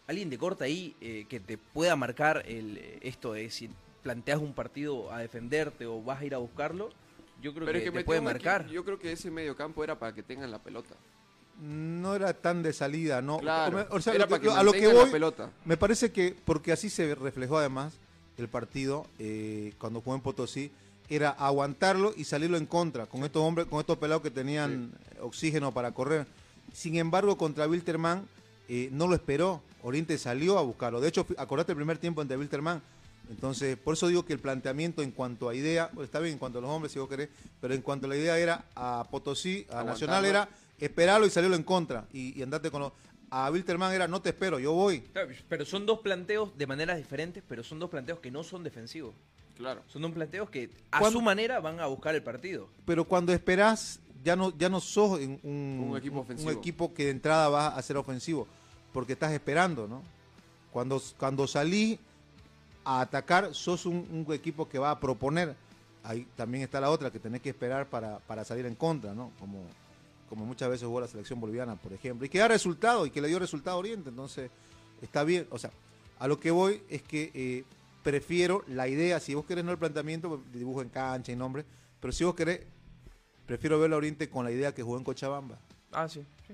Alguien 0.07 0.31
de 0.31 0.39
corta 0.39 0.65
ahí 0.65 0.95
eh, 1.01 1.27
que 1.29 1.39
te 1.39 1.59
pueda 1.59 1.95
marcar 1.95 2.43
el, 2.47 2.77
eh, 2.77 2.97
esto 3.03 3.33
de 3.33 3.51
si 3.51 3.69
planteas 4.01 4.39
un 4.39 4.53
partido 4.53 5.11
a 5.13 5.19
defenderte 5.19 5.85
o 5.85 6.01
vas 6.01 6.21
a 6.21 6.25
ir 6.25 6.33
a 6.33 6.39
buscarlo, 6.39 6.89
yo 7.39 7.53
creo 7.53 7.67
Pero 7.67 7.77
que, 7.79 7.85
es 7.85 7.91
que 7.91 7.97
te 7.99 8.03
puede 8.05 8.21
marcar. 8.21 8.67
Yo 8.69 8.83
creo 8.83 8.97
que 8.97 9.11
ese 9.11 9.29
medio 9.29 9.55
campo 9.55 9.83
era 9.83 9.99
para 9.99 10.15
que 10.15 10.23
tengan 10.23 10.49
la 10.49 10.57
pelota. 10.59 10.95
No 11.61 12.15
era 12.15 12.33
tan 12.33 12.63
de 12.63 12.73
salida, 12.73 13.21
¿no? 13.21 13.37
Claro, 13.37 13.85
O 13.91 14.01
sea, 14.01 14.13
era 14.15 14.23
lo 14.25 14.29
para 14.29 14.41
que- 14.41 14.49
a 14.49 14.63
lo 14.63 14.71
que 14.71 14.87
voy, 14.87 15.11
pelota. 15.11 15.51
me 15.65 15.77
parece 15.77 16.11
que, 16.11 16.35
porque 16.43 16.71
así 16.71 16.89
se 16.89 17.13
reflejó 17.13 17.59
además 17.59 17.99
el 18.41 18.47
partido 18.47 19.05
eh, 19.19 19.73
cuando 19.77 20.01
jugó 20.01 20.15
en 20.15 20.21
Potosí, 20.21 20.71
era 21.09 21.31
aguantarlo 21.31 22.13
y 22.15 22.23
salirlo 22.23 22.57
en 22.57 22.65
contra, 22.65 23.07
con 23.07 23.23
estos 23.23 23.41
hombres, 23.41 23.67
con 23.67 23.79
estos 23.79 23.97
pelados 23.97 24.21
que 24.21 24.29
tenían 24.29 24.91
oxígeno 25.21 25.71
para 25.71 25.91
correr. 25.91 26.27
Sin 26.73 26.97
embargo, 26.97 27.37
contra 27.37 27.67
Wilterman 27.67 28.27
eh, 28.67 28.89
no 28.91 29.07
lo 29.07 29.15
esperó. 29.15 29.61
Oriente 29.81 30.17
salió 30.17 30.59
a 30.59 30.61
buscarlo. 30.61 31.01
De 31.01 31.07
hecho, 31.07 31.25
acordate 31.37 31.71
el 31.71 31.77
primer 31.77 31.97
tiempo 31.97 32.21
ante 32.21 32.37
Wilterman. 32.37 32.81
Entonces, 33.29 33.77
por 33.77 33.93
eso 33.93 34.07
digo 34.07 34.25
que 34.25 34.33
el 34.33 34.39
planteamiento 34.39 35.01
en 35.01 35.11
cuanto 35.11 35.49
a 35.49 35.55
idea, 35.55 35.89
está 36.01 36.19
bien 36.19 36.33
en 36.33 36.39
cuanto 36.39 36.59
a 36.59 36.61
los 36.61 36.69
hombres, 36.69 36.91
si 36.91 36.99
vos 36.99 37.09
querés, 37.09 37.29
pero 37.61 37.73
en 37.73 37.81
cuanto 37.81 38.05
a 38.05 38.09
la 38.09 38.17
idea 38.17 38.37
era 38.37 38.65
a 38.75 39.05
Potosí, 39.09 39.65
a 39.69 39.79
Aguantarlo. 39.79 39.91
Nacional 39.91 40.25
era 40.25 40.49
esperarlo 40.79 41.27
y 41.27 41.29
salirlo 41.29 41.55
en 41.55 41.63
contra 41.63 42.05
y, 42.13 42.37
y 42.39 42.43
andarte 42.43 42.69
con 42.71 42.81
los... 42.81 42.91
A 43.31 43.51
Wilterman 43.51 43.93
era 43.93 44.07
no 44.07 44.21
te 44.21 44.29
espero, 44.29 44.59
yo 44.59 44.73
voy. 44.73 45.01
Claro, 45.01 45.29
Pero 45.47 45.65
son 45.65 45.85
dos 45.85 45.99
planteos 45.99 46.57
de 46.57 46.65
maneras 46.67 46.97
diferentes, 46.97 47.43
pero 47.47 47.63
son 47.63 47.79
dos 47.79 47.89
planteos 47.89 48.19
que 48.19 48.31
no 48.31 48.43
son 48.43 48.63
defensivos. 48.63 49.13
Claro. 49.57 49.83
Son 49.87 50.01
dos 50.01 50.11
planteos 50.11 50.49
que 50.49 50.69
a 50.91 50.99
¿Cuándo- 50.99 51.19
su 51.19 51.23
manera 51.23 51.59
van 51.59 51.79
a 51.79 51.85
buscar 51.87 52.15
el 52.15 52.23
partido. 52.23 52.67
Pero 52.85 53.03
cuando 53.05 53.33
esperás, 53.33 53.99
ya 54.23 54.35
no, 54.35 54.57
ya 54.57 54.69
no 54.69 54.79
sos 54.79 55.19
en 55.19 55.39
un, 55.43 55.89
Un 55.91 55.97
equipo 55.97 56.19
ofensivo. 56.21 56.49
un 56.49 56.57
equipo 56.57 56.93
que 56.93 57.05
de 57.05 57.11
entrada 57.11 57.49
va 57.49 57.67
a 57.67 57.81
ser 57.81 57.97
ofensivo, 57.97 58.47
porque 58.93 59.13
estás 59.13 59.31
esperando, 59.33 59.87
¿no? 59.87 60.01
Cuando, 60.71 61.01
cuando 61.17 61.45
salí 61.47 61.99
a 62.85 63.01
atacar, 63.01 63.53
sos 63.53 63.85
un, 63.85 64.07
un 64.27 64.33
equipo 64.33 64.67
que 64.69 64.79
va 64.79 64.91
a 64.91 64.99
proponer. 64.99 65.55
Ahí 66.03 66.25
también 66.37 66.63
está 66.63 66.79
la 66.79 66.89
otra, 66.89 67.11
que 67.11 67.19
tenés 67.19 67.41
que 67.41 67.49
esperar 67.49 67.85
para, 67.87 68.19
para 68.19 68.43
salir 68.45 68.65
en 68.65 68.75
contra, 68.75 69.13
¿no? 69.13 69.31
Como, 69.39 69.63
como 70.29 70.45
muchas 70.45 70.69
veces 70.69 70.85
jugó 70.85 71.01
la 71.01 71.07
selección 71.07 71.39
boliviana, 71.41 71.75
por 71.75 71.91
ejemplo. 71.91 72.25
Y 72.25 72.29
que 72.29 72.37
da 72.39 72.47
resultado, 72.47 73.05
y 73.05 73.11
que 73.11 73.19
le 73.21 73.27
dio 73.27 73.39
resultado 73.39 73.75
a 73.77 73.79
Oriente, 73.79 74.09
entonces 74.09 74.49
está 75.01 75.23
bien. 75.23 75.47
O 75.49 75.57
sea, 75.57 75.71
a 76.19 76.27
lo 76.27 76.39
que 76.39 76.51
voy 76.51 76.81
es 76.89 77.01
que 77.01 77.31
eh, 77.33 77.63
prefiero 78.03 78.63
la 78.67 78.87
idea, 78.87 79.19
si 79.19 79.33
vos 79.35 79.45
querés 79.45 79.65
no 79.65 79.71
el 79.71 79.77
planteamiento, 79.77 80.29
pues, 80.29 80.41
dibujo 80.53 80.81
en 80.81 80.89
cancha 80.89 81.31
y 81.31 81.35
nombre, 81.35 81.65
pero 81.99 82.13
si 82.13 82.23
vos 82.23 82.35
querés, 82.35 82.61
prefiero 83.45 83.79
verlo 83.79 83.95
a 83.95 83.97
Oriente 83.97 84.29
con 84.29 84.45
la 84.45 84.51
idea 84.51 84.73
que 84.73 84.83
jugó 84.83 84.97
en 84.97 85.03
Cochabamba, 85.03 85.57
Ah, 85.91 86.07
sí. 86.07 86.23
sí. 86.47 86.53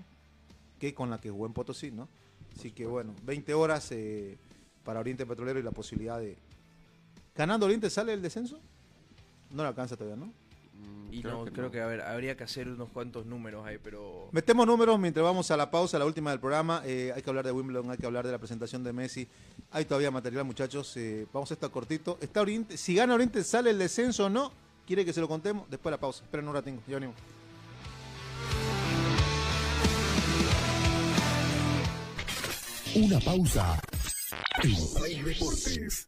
que 0.79 0.93
con 0.93 1.09
la 1.09 1.19
que 1.19 1.29
jugó 1.29 1.45
en 1.45 1.53
Potosí, 1.53 1.91
¿no? 1.91 2.07
Así 2.57 2.71
que 2.71 2.85
bueno, 2.85 3.13
20 3.23 3.53
horas 3.53 3.91
eh, 3.91 4.37
para 4.83 4.99
Oriente 5.01 5.25
Petrolero 5.25 5.59
y 5.59 5.63
la 5.63 5.71
posibilidad 5.71 6.19
de... 6.19 6.37
¿Ganando 7.35 7.65
Oriente 7.65 7.89
sale 7.89 8.13
el 8.13 8.21
descenso? 8.21 8.59
No 9.51 9.63
le 9.63 9.67
alcanza 9.69 9.97
todavía, 9.97 10.15
¿no? 10.25 10.31
Mm, 10.85 11.13
Y 11.13 11.21
creo 11.21 11.37
no, 11.39 11.45
que 11.45 11.51
creo 11.51 11.65
no. 11.65 11.71
que 11.71 11.81
a 11.81 11.85
ver, 11.87 12.01
habría 12.01 12.35
que 12.37 12.43
hacer 12.43 12.67
unos 12.67 12.89
cuantos 12.89 13.25
números 13.25 13.65
ahí, 13.65 13.77
pero. 13.81 14.29
Metemos 14.31 14.65
números 14.67 14.99
mientras 14.99 15.23
vamos 15.23 15.49
a 15.51 15.57
la 15.57 15.69
pausa, 15.71 15.97
la 15.99 16.05
última 16.05 16.31
del 16.31 16.39
programa. 16.39 16.81
Eh, 16.85 17.11
hay 17.15 17.21
que 17.21 17.29
hablar 17.29 17.45
de 17.45 17.51
Wimbledon, 17.51 17.89
hay 17.91 17.97
que 17.97 18.05
hablar 18.05 18.25
de 18.25 18.31
la 18.31 18.37
presentación 18.37 18.83
de 18.83 18.93
Messi. 18.93 19.27
Hay 19.71 19.85
todavía 19.85 20.11
material, 20.11 20.43
muchachos. 20.45 20.95
Eh, 20.97 21.27
vamos 21.33 21.49
a 21.51 21.53
estar 21.53 21.69
cortito. 21.71 22.17
Está 22.21 22.41
Oriente, 22.41 22.77
si 22.77 22.95
gana 22.95 23.13
Oriente, 23.15 23.43
¿sale 23.43 23.69
el 23.69 23.79
descenso 23.79 24.25
o 24.25 24.29
no? 24.29 24.51
¿Quiere 24.85 25.03
que 25.05 25.13
se 25.13 25.21
lo 25.21 25.27
contemos? 25.27 25.69
Después 25.69 25.91
de 25.91 25.97
la 25.97 25.99
pausa. 26.01 26.23
Esperen 26.23 26.47
un 26.47 26.53
ratingo, 26.53 26.81
ya 26.87 26.95
venimos. 26.95 27.15
Una 32.95 33.19
pausa. 33.19 33.79
En 34.63 35.25
Deportes. 35.25 36.07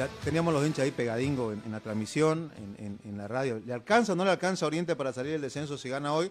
Ya 0.00 0.08
teníamos 0.24 0.54
los 0.54 0.66
hinchas 0.66 0.84
ahí 0.84 0.92
pegadingo 0.92 1.52
en, 1.52 1.70
la 1.70 1.78
transmisión, 1.78 2.50
en, 2.78 3.18
la 3.18 3.28
radio. 3.28 3.60
¿Le 3.66 3.74
alcanza 3.74 4.14
o 4.14 4.16
no 4.16 4.24
le 4.24 4.30
alcanza 4.30 4.64
a 4.64 4.68
Oriente 4.68 4.96
para 4.96 5.12
salir 5.12 5.34
el 5.34 5.42
descenso 5.42 5.76
si 5.76 5.90
gana 5.90 6.14
hoy? 6.14 6.30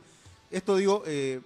Esto 0.49 0.75
digo, 0.75 1.03
eh, 1.05 1.39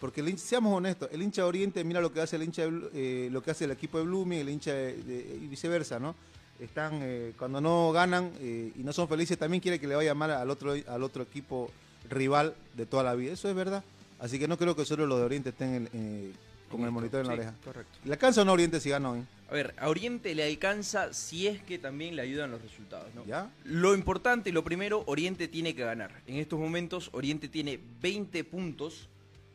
porque 0.00 0.36
seamos 0.38 0.76
honestos, 0.76 1.08
el 1.12 1.22
hincha 1.22 1.42
de 1.42 1.48
Oriente 1.48 1.84
mira 1.84 2.00
lo 2.00 2.12
que 2.12 2.20
hace 2.20 2.34
el 2.34 2.42
hincha 2.42 2.62
de 2.66 2.90
eh, 2.94 3.28
lo 3.30 3.44
que 3.44 3.52
hace 3.52 3.66
el 3.66 3.70
equipo 3.70 3.98
de 3.98 4.06
Blooming, 4.06 4.40
el 4.40 4.48
hincha 4.48 4.72
y 4.90 5.46
viceversa, 5.48 6.00
¿no? 6.00 6.16
Están 6.58 6.98
eh, 7.00 7.34
cuando 7.38 7.60
no 7.60 7.92
ganan 7.92 8.32
y 8.42 8.82
no 8.82 8.92
son 8.92 9.06
felices, 9.06 9.38
también 9.38 9.60
quiere 9.60 9.78
que 9.78 9.86
le 9.86 9.94
vaya 9.94 10.14
mal 10.14 10.32
al 10.32 10.50
otro 10.50 10.74
al 10.84 11.02
otro 11.04 11.22
equipo 11.22 11.70
rival 12.10 12.56
de 12.74 12.86
toda 12.86 13.04
la 13.04 13.14
vida. 13.14 13.34
Eso 13.34 13.48
es 13.48 13.54
verdad. 13.54 13.84
Así 14.18 14.40
que 14.40 14.48
no 14.48 14.58
creo 14.58 14.74
que 14.74 14.84
solo 14.84 15.06
los 15.06 15.20
de 15.20 15.24
Oriente 15.24 15.50
estén 15.50 15.88
con 16.68 16.82
el 16.84 16.90
monitor 16.90 17.20
en 17.22 17.26
la 17.28 17.32
Sí, 17.34 17.38
oreja. 17.40 17.54
correcto. 17.64 17.98
¿Le 18.04 18.12
alcanza 18.12 18.42
o 18.42 18.44
no 18.44 18.52
Oriente 18.52 18.80
si 18.80 18.90
gana 18.90 19.10
hoy? 19.10 19.24
A 19.50 19.52
ver, 19.54 19.74
a 19.78 19.88
Oriente 19.88 20.34
le 20.34 20.44
alcanza 20.44 21.12
si 21.14 21.46
es 21.46 21.62
que 21.62 21.78
también 21.78 22.14
le 22.16 22.22
ayudan 22.22 22.50
los 22.50 22.60
resultados, 22.60 23.14
¿no? 23.14 23.24
¿Ya? 23.24 23.50
Lo 23.64 23.94
importante, 23.94 24.52
lo 24.52 24.62
primero, 24.62 25.02
Oriente 25.06 25.48
tiene 25.48 25.74
que 25.74 25.82
ganar. 25.84 26.10
En 26.26 26.36
estos 26.36 26.58
momentos, 26.58 27.08
Oriente 27.12 27.48
tiene 27.48 27.80
20 28.02 28.44
puntos 28.44 29.08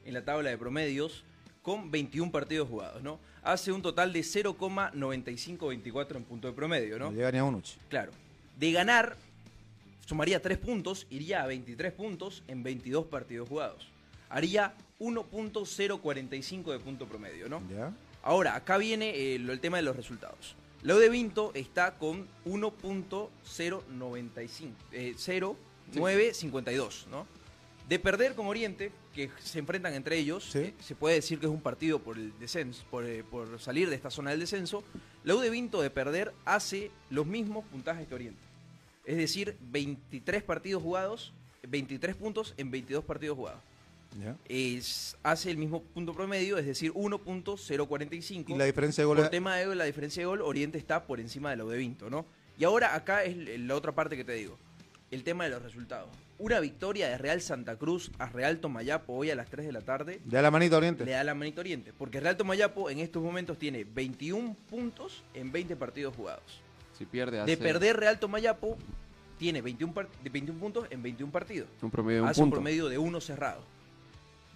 en 0.06 0.14
la 0.16 0.26
tabla 0.26 0.50
de 0.50 0.58
promedios 0.58 1.24
con 1.62 1.92
21 1.92 2.32
partidos 2.32 2.68
jugados, 2.68 3.04
¿no? 3.04 3.20
Hace 3.44 3.72
un 3.72 3.82
total 3.82 4.12
de 4.14 4.22
0,9524 4.22 6.16
en 6.18 6.24
punto 6.24 6.48
de 6.48 6.54
promedio, 6.54 6.98
¿no? 7.00 7.06
No 7.12 7.18
llega 7.18 7.32
ni 7.32 7.38
a 7.38 7.44
uno. 7.44 7.62
Claro. 7.90 8.12
De 8.58 8.72
ganar, 8.72 9.16
sumaría 10.06 10.42
3 10.42 10.58
puntos, 10.58 11.08
iría 11.10 11.44
a 11.44 11.48
23 11.48 11.92
puntos 11.94 12.44
en 12.48 12.64
22 12.64 13.06
partidos 13.08 13.48
jugados. 13.48 13.88
Haría 14.30 14.74
1.045 15.00 16.72
de 16.72 16.80
punto 16.80 17.08
promedio, 17.08 17.50
¿no? 17.50 17.62
¿Ya? 17.70 17.94
Ahora, 18.22 18.56
acá 18.56 18.78
viene 18.78 19.10
eh, 19.10 19.36
el 19.36 19.60
tema 19.60 19.78
de 19.78 19.84
los 19.84 19.96
resultados. 19.96 20.56
La 20.84 20.96
U 20.96 20.98
de 20.98 21.10
Vinto 21.10 21.52
está 21.54 21.98
con 21.98 22.28
1.095, 22.46 24.74
eh, 24.92 25.14
0.952, 25.16 27.08
¿no? 27.08 27.26
De 27.88 28.00
perder 28.00 28.36
con 28.36 28.48
Oriente, 28.48 28.92
que 29.14 29.30
se 29.42 29.60
enfrentan 29.60 29.94
entre 29.94 30.18
ellos, 30.18 30.54
eh, 30.56 30.74
se 30.80 30.96
puede 30.96 31.16
decir 31.16 31.40
que 31.40 31.46
es 31.46 31.52
un 31.52 31.62
partido 31.62 32.00
por 32.00 32.18
el 32.18 32.38
descenso, 32.38 32.84
por, 32.90 33.06
eh, 33.06 33.24
por 33.24 33.62
salir 33.62 33.90
de 33.90 33.96
esta 33.96 34.10
zona 34.10 34.32
del 34.32 34.42
descenso. 34.42 34.84
La 35.24 35.36
U 35.36 35.40
de 35.40 35.50
Vinto 35.50 35.82
de 35.82 35.90
perder 35.90 36.34
hace 36.44 36.92
los 37.10 37.26
mismos 37.26 37.64
puntajes 37.66 38.06
que 38.06 38.16
Oriente. 38.16 38.42
Es 39.06 39.16
decir, 39.16 39.58
23 39.62 40.44
partidos 40.44 40.84
jugados, 40.84 41.32
23 41.68 42.16
puntos 42.16 42.54
en 42.58 42.72
22 42.72 43.06
partidos 43.06 43.38
jugados. 43.38 43.62
Es, 44.48 45.18
hace 45.24 45.52
el 45.52 45.58
mismo 45.58 45.82
punto 45.82 46.14
promedio, 46.14 46.58
es 46.58 46.66
decir, 46.66 46.92
1.045. 46.94 48.46
¿Y 48.50 48.56
la 48.58 48.66
diferencia 48.66 49.04
de 49.04 49.08
Por 49.08 49.18
goles? 49.18 49.32
tema 49.32 49.56
de 49.58 49.76
la 49.76 49.86
diferencia 49.86 50.22
de 50.22 50.26
gol, 50.28 50.42
Oriente 50.42 50.78
está 50.78 51.04
por 51.06 51.20
encima 51.20 51.50
de 51.52 51.58
la 51.58 51.64
de 51.66 51.78
Vinto, 51.78 52.10
¿no? 52.10 52.26
Y 52.58 52.64
ahora 52.64 52.96
acá 52.96 53.24
es 53.24 53.36
la 53.60 53.76
otra 53.76 53.92
parte 53.94 54.16
que 54.16 54.24
te 54.24 54.34
digo. 54.34 54.58
El 55.12 55.24
tema 55.24 55.44
de 55.44 55.52
los 55.52 55.62
resultados. 55.62 56.10
Una 56.40 56.60
victoria 56.60 57.08
de 57.08 57.18
Real 57.20 57.40
Santa 57.42 57.76
Cruz 57.78 58.12
a 58.18 58.28
Real 58.30 58.58
Tomayapo 58.60 59.14
hoy 59.14 59.30
a 59.30 59.36
las 59.36 59.48
3 59.50 59.68
de 59.68 59.72
la 59.72 59.82
tarde 59.82 60.20
¿Le 60.26 60.32
da 60.32 60.42
la 60.42 60.50
manita 60.52 60.76
a 60.76 60.78
Oriente? 60.80 61.06
le 61.06 61.12
da 61.12 61.24
la 61.24 61.36
manito 61.36 61.60
a 61.60 61.62
Oriente. 61.62 61.94
Porque 61.96 62.20
Real 62.20 62.36
Tomayapo 62.36 62.90
en 62.90 63.00
estos 63.00 63.22
momentos 63.24 63.58
tiene 63.60 63.84
21 63.84 64.56
puntos 64.70 65.24
en 65.36 65.52
20 65.52 65.76
partidos 65.76 66.16
jugados. 66.16 66.62
Si 66.98 67.06
pierde 67.06 67.44
De 67.46 67.58
perder 67.58 67.98
Real 67.98 68.20
Tomayapo, 68.20 68.78
tiene 69.38 69.62
21, 69.62 69.94
par- 69.94 70.10
de 70.24 70.30
21 70.30 70.60
puntos 70.60 70.88
en 70.90 71.04
21 71.04 71.32
partidos. 71.32 71.70
un 71.82 71.92
promedio 71.92 72.18
de 72.18 72.22
un 72.24 72.30
Hace 72.30 72.42
un 72.42 72.46
punto. 72.46 72.56
promedio 72.56 72.90
de 72.90 72.98
uno 72.98 73.22
cerrado. 73.22 73.62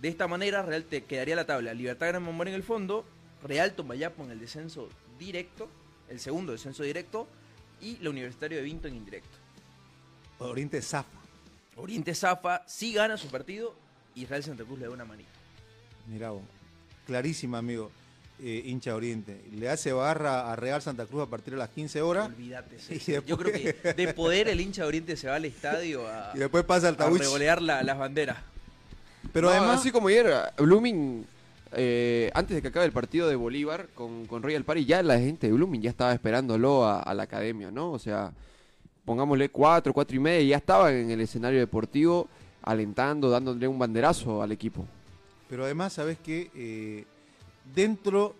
De 0.01 0.07
esta 0.09 0.27
manera, 0.27 0.61
Real 0.61 0.83
te 0.83 1.03
quedaría 1.03 1.35
la 1.35 1.45
tabla. 1.45 1.73
Libertad 1.73 2.07
Gran 2.07 2.23
Mamor 2.23 2.47
en 2.47 2.53
el 2.53 2.63
fondo, 2.63 3.03
Real 3.43 3.73
Tomayapo 3.73 4.23
en 4.23 4.31
el 4.31 4.39
descenso 4.39 4.89
directo, 5.17 5.67
el 6.09 6.19
segundo 6.19 6.51
descenso 6.51 6.83
directo, 6.83 7.27
y 7.81 7.97
la 7.97 8.09
Universitario 8.11 8.57
de 8.57 8.63
Vinto 8.63 8.87
en 8.87 8.95
indirecto. 8.95 9.29
Oriente 10.39 10.81
zafa. 10.81 11.07
Oriente 11.75 12.15
Zafa 12.15 12.63
sí 12.67 12.91
gana 12.93 13.17
su 13.17 13.27
partido 13.27 13.75
y 14.15 14.25
Real 14.25 14.43
Santa 14.43 14.63
Cruz 14.63 14.79
le 14.79 14.85
da 14.85 14.91
una 14.91 15.05
manita. 15.05 15.29
Mira 16.07 16.31
vos. 16.31 16.41
Clarísima, 17.05 17.59
amigo. 17.59 17.91
eh, 18.39 18.63
hincha 18.65 18.95
Oriente. 18.95 19.43
Le 19.53 19.69
hace 19.69 19.91
barra 19.93 20.51
a 20.51 20.55
Real 20.55 20.81
Santa 20.81 21.05
Cruz 21.05 21.23
a 21.23 21.29
partir 21.29 21.53
de 21.53 21.59
las 21.59 21.69
15 21.69 22.01
horas. 22.01 22.27
Olvídate. 22.27 22.77
Yo 23.27 23.37
creo 23.37 23.51
que 23.51 23.93
de 23.93 24.13
poder 24.13 24.47
el 24.47 24.59
hincha 24.61 24.83
de 24.83 24.87
Oriente 24.87 25.15
se 25.17 25.27
va 25.27 25.35
al 25.35 25.45
estadio 25.45 26.07
a, 26.07 26.31
Y 26.35 26.39
después 26.39 26.63
pasa 26.65 26.87
al 26.87 26.95
a 26.99 27.09
revolear 27.09 27.61
la- 27.61 27.81
las 27.83 27.97
banderas. 27.97 28.37
Pero 29.33 29.47
No, 29.49 29.53
además. 29.55 29.79
Así 29.79 29.91
como 29.91 30.07
ayer, 30.07 30.33
Blooming, 30.57 31.25
eh, 31.73 32.31
antes 32.33 32.55
de 32.55 32.61
que 32.61 32.67
acabe 32.69 32.85
el 32.85 32.91
partido 32.91 33.27
de 33.27 33.35
Bolívar 33.35 33.87
con, 33.95 34.25
con 34.25 34.41
Royal 34.43 34.63
Party, 34.63 34.85
ya 34.85 35.01
la 35.03 35.19
gente 35.19 35.47
de 35.47 35.53
Blooming 35.53 35.81
ya 35.81 35.89
estaba 35.89 36.13
esperándolo 36.13 36.85
a, 36.85 37.01
a 37.01 37.13
la 37.13 37.23
academia, 37.23 37.71
¿no? 37.71 37.91
O 37.91 37.99
sea, 37.99 38.31
pongámosle 39.05 39.49
cuatro, 39.49 39.93
cuatro 39.93 40.15
y 40.15 40.19
media, 40.19 40.41
y 40.41 40.47
ya 40.49 40.57
estaban 40.57 40.93
en 40.93 41.11
el 41.11 41.21
escenario 41.21 41.59
deportivo 41.59 42.27
alentando, 42.63 43.29
dándole 43.29 43.67
un 43.67 43.79
banderazo 43.79 44.41
al 44.41 44.51
equipo. 44.51 44.85
Pero 45.49 45.63
además, 45.63 45.93
¿sabes 45.93 46.17
qué? 46.23 46.51
Eh, 46.55 47.05
dentro, 47.73 48.35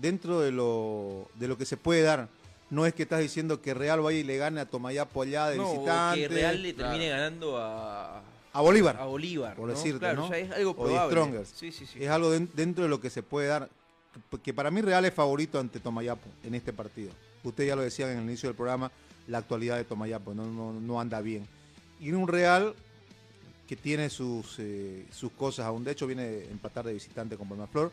dentro 0.00 0.40
de, 0.40 0.50
lo, 0.50 1.28
de 1.36 1.46
lo 1.46 1.56
que 1.56 1.64
se 1.64 1.76
puede 1.76 2.02
dar, 2.02 2.28
no 2.70 2.86
es 2.86 2.94
que 2.94 3.02
estás 3.04 3.20
diciendo 3.20 3.60
que 3.62 3.74
Real 3.74 4.00
vaya 4.00 4.18
y 4.18 4.24
le 4.24 4.36
gane 4.36 4.60
a 4.60 4.66
Tomayapo 4.66 5.22
allá 5.22 5.48
de 5.48 5.56
No, 5.56 5.72
visitante. 5.72 6.20
que 6.20 6.28
Real 6.28 6.62
le 6.62 6.72
termine 6.72 7.08
ganando 7.08 7.58
a, 7.58 8.22
A 8.52 8.60
Bolívar. 8.60 8.96
a 8.96 9.04
Bolívar. 9.04 9.54
por 9.56 9.68
¿no? 9.68 9.74
decirte, 9.74 10.06
es 10.10 10.50
algo 10.52 10.70
O 10.70 10.74
de 10.88 10.90
probable. 10.94 11.10
Strongers. 11.10 11.52
Sí, 11.56 11.70
sí, 11.72 11.86
sí. 11.86 12.02
Es 12.02 12.10
algo 12.10 12.30
den- 12.30 12.50
dentro 12.54 12.82
de 12.84 12.90
lo 12.90 13.00
que 13.00 13.10
se 13.10 13.22
puede 13.22 13.48
dar. 13.48 13.68
Que- 14.42 14.52
para 14.52 14.70
mí 14.70 14.80
Real 14.80 15.04
es 15.04 15.14
favorito 15.14 15.58
ante 15.60 15.78
Tomayapo 15.78 16.28
en 16.42 16.54
este 16.54 16.72
partido. 16.72 17.12
Ustedes 17.44 17.68
ya 17.68 17.76
lo 17.76 17.82
decían 17.82 18.10
en 18.10 18.18
el 18.18 18.24
inicio 18.24 18.48
del 18.48 18.56
programa, 18.56 18.90
la 19.28 19.38
actualidad 19.38 19.76
de 19.76 19.84
Tomayapo 19.84 20.34
no, 20.34 20.46
no, 20.46 20.72
no 20.72 21.00
anda 21.00 21.20
bien. 21.20 21.46
Y 22.00 22.10
un 22.12 22.26
Real 22.26 22.74
que 23.68 23.76
tiene 23.76 24.10
sus, 24.10 24.56
eh, 24.58 25.06
sus 25.12 25.30
cosas 25.32 25.66
aún. 25.66 25.84
De 25.84 25.92
hecho, 25.92 26.06
viene 26.08 26.22
a 26.22 26.50
empatar 26.50 26.84
de 26.84 26.92
visitante 26.92 27.36
con 27.36 27.48
Palmaflor. 27.48 27.92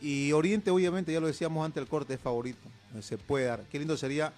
Y 0.00 0.32
Oriente, 0.32 0.70
obviamente, 0.70 1.12
ya 1.12 1.20
lo 1.20 1.26
decíamos 1.26 1.64
antes 1.64 1.82
del 1.82 1.88
corte, 1.88 2.14
es 2.14 2.20
favorito. 2.20 2.60
Se 3.02 3.18
puede 3.18 3.44
dar. 3.44 3.62
Qué 3.70 3.78
lindo 3.78 3.96
sería, 3.98 4.32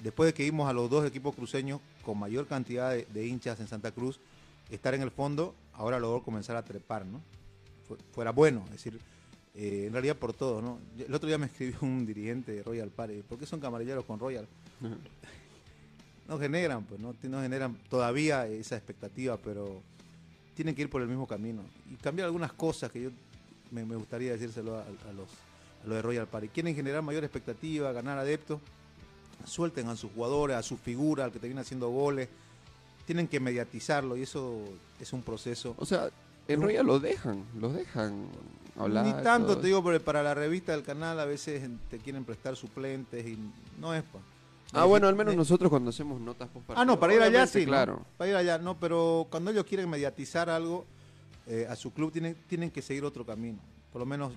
después 0.00 0.26
de 0.28 0.34
que 0.34 0.44
vimos 0.44 0.68
a 0.68 0.72
los 0.72 0.88
dos 0.88 1.06
equipos 1.06 1.34
cruceños 1.34 1.78
con 2.02 2.18
mayor 2.18 2.46
cantidad 2.46 2.90
de, 2.90 3.04
de 3.12 3.26
hinchas 3.26 3.60
en 3.60 3.68
Santa 3.68 3.92
Cruz, 3.92 4.18
estar 4.74 4.94
en 4.94 5.02
el 5.02 5.10
fondo, 5.10 5.54
ahora 5.74 5.98
luego 5.98 6.22
comenzar 6.22 6.56
a 6.56 6.64
trepar, 6.64 7.04
¿no? 7.06 7.20
Fu- 7.86 7.96
Fuera 8.12 8.32
bueno, 8.32 8.62
es 8.66 8.72
decir, 8.72 8.98
eh, 9.54 9.84
en 9.86 9.92
realidad 9.92 10.16
por 10.16 10.32
todo, 10.32 10.62
¿no? 10.62 10.78
El 10.98 11.12
otro 11.14 11.26
día 11.28 11.38
me 11.38 11.46
escribió 11.46 11.78
un 11.82 12.06
dirigente 12.06 12.52
de 12.52 12.62
Royal 12.62 12.88
Party, 12.90 13.22
¿por 13.22 13.38
qué 13.38 13.46
son 13.46 13.60
camarilleros 13.60 14.04
con 14.04 14.18
Royal? 14.18 14.46
no 16.28 16.38
generan, 16.38 16.84
pues, 16.84 17.00
¿no? 17.00 17.14
no 17.22 17.42
generan 17.42 17.76
todavía 17.90 18.46
esa 18.46 18.76
expectativa, 18.76 19.36
pero 19.36 19.82
tienen 20.54 20.74
que 20.74 20.82
ir 20.82 20.90
por 20.90 21.02
el 21.02 21.08
mismo 21.08 21.26
camino 21.26 21.62
y 21.90 21.96
cambiar 21.96 22.26
algunas 22.26 22.52
cosas 22.52 22.90
que 22.90 23.02
yo 23.02 23.10
me, 23.70 23.84
me 23.84 23.96
gustaría 23.96 24.32
decírselo 24.32 24.76
a, 24.76 24.82
a 24.82 25.12
los, 25.12 25.28
a 25.82 25.86
los 25.86 25.96
de 25.96 26.02
Royal 26.02 26.26
Party. 26.26 26.48
Quieren 26.48 26.74
generar 26.74 27.02
mayor 27.02 27.24
expectativa, 27.24 27.90
ganar 27.92 28.18
adeptos, 28.18 28.60
suelten 29.44 29.88
a 29.88 29.96
sus 29.96 30.12
jugadores, 30.12 30.56
a 30.56 30.62
su 30.62 30.76
figura, 30.76 31.24
al 31.24 31.32
que 31.32 31.38
te 31.38 31.46
viene 31.48 31.60
haciendo 31.60 31.88
goles, 31.90 32.28
tienen 33.06 33.28
que 33.28 33.40
mediatizarlo 33.40 34.16
y 34.16 34.22
eso 34.22 34.60
es 35.00 35.12
un 35.12 35.22
proceso. 35.22 35.74
O 35.78 35.84
sea, 35.86 36.10
en 36.48 36.60
No. 36.60 36.66
Royal 36.66 36.86
los 36.86 37.02
dejan, 37.02 37.44
los 37.58 37.74
dejan 37.74 38.26
hablar. 38.76 39.04
Ni 39.06 39.12
tanto, 39.22 39.58
te 39.58 39.66
digo, 39.66 39.82
porque 39.82 40.00
para 40.00 40.22
la 40.22 40.34
revista 40.34 40.72
del 40.72 40.82
canal 40.82 41.18
a 41.20 41.24
veces 41.24 41.68
te 41.90 41.98
quieren 41.98 42.24
prestar 42.24 42.56
suplentes 42.56 43.26
y 43.26 43.38
no 43.80 43.94
es 43.94 44.02
pa. 44.02 44.18
Ah, 44.74 44.84
bueno, 44.86 45.06
al 45.06 45.14
menos 45.14 45.34
Ne- 45.34 45.36
nosotros 45.38 45.68
cuando 45.68 45.90
hacemos 45.90 46.18
notas 46.20 46.48
post 46.48 46.70
Ah, 46.74 46.84
no, 46.84 46.98
para 46.98 47.14
ir 47.14 47.20
allá 47.20 47.46
sí, 47.46 47.60
¿no? 47.60 47.66
claro. 47.66 48.06
Para 48.16 48.30
ir 48.30 48.36
allá, 48.36 48.56
no, 48.58 48.78
pero 48.80 49.26
cuando 49.30 49.50
ellos 49.50 49.64
quieren 49.64 49.88
mediatizar 49.90 50.48
algo 50.48 50.86
eh, 51.46 51.66
a 51.68 51.76
su 51.76 51.92
club 51.92 52.10
tienen, 52.12 52.36
tienen 52.48 52.70
que 52.70 52.80
seguir 52.80 53.04
otro 53.04 53.26
camino. 53.26 53.58
Por 53.92 54.00
lo 54.00 54.06
menos 54.06 54.32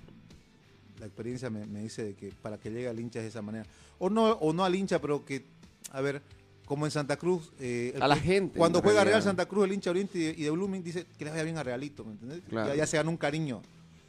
la 1.00 1.06
experiencia 1.06 1.48
me, 1.48 1.64
me 1.66 1.80
dice 1.80 2.04
de 2.04 2.14
que 2.14 2.32
para 2.42 2.58
que 2.58 2.70
llegue 2.70 2.88
al 2.88 3.00
hincha 3.00 3.20
es 3.20 3.24
de 3.24 3.28
esa 3.30 3.40
manera. 3.42 3.64
O 3.98 4.10
no, 4.10 4.32
o 4.32 4.52
no 4.52 4.64
al 4.64 4.74
hincha, 4.74 5.00
pero 5.00 5.24
que, 5.24 5.44
a 5.92 6.00
ver, 6.02 6.20
como 6.66 6.84
en 6.84 6.90
Santa 6.90 7.16
Cruz. 7.16 7.50
eh, 7.60 7.92
el 7.94 8.02
A 8.02 8.08
la 8.08 8.16
gente, 8.16 8.58
Cuando 8.58 8.82
juega 8.82 9.02
Real. 9.04 9.22
Santa 9.22 9.46
Cruz, 9.46 9.64
el 9.64 9.72
hincha 9.72 9.90
Oriente 9.90 10.18
y 10.18 10.22
de, 10.22 10.30
y 10.36 10.42
de 10.42 10.50
Blooming 10.50 10.82
dice 10.82 11.06
que 11.16 11.24
le 11.24 11.30
vaya 11.30 11.44
bien 11.44 11.56
a 11.56 11.62
Realito, 11.62 12.04
¿me 12.04 12.12
entendés? 12.12 12.42
Claro. 12.48 12.68
Ya, 12.70 12.74
ya 12.74 12.86
se 12.86 12.96
gana 12.98 13.08
un 13.08 13.16
cariño. 13.16 13.62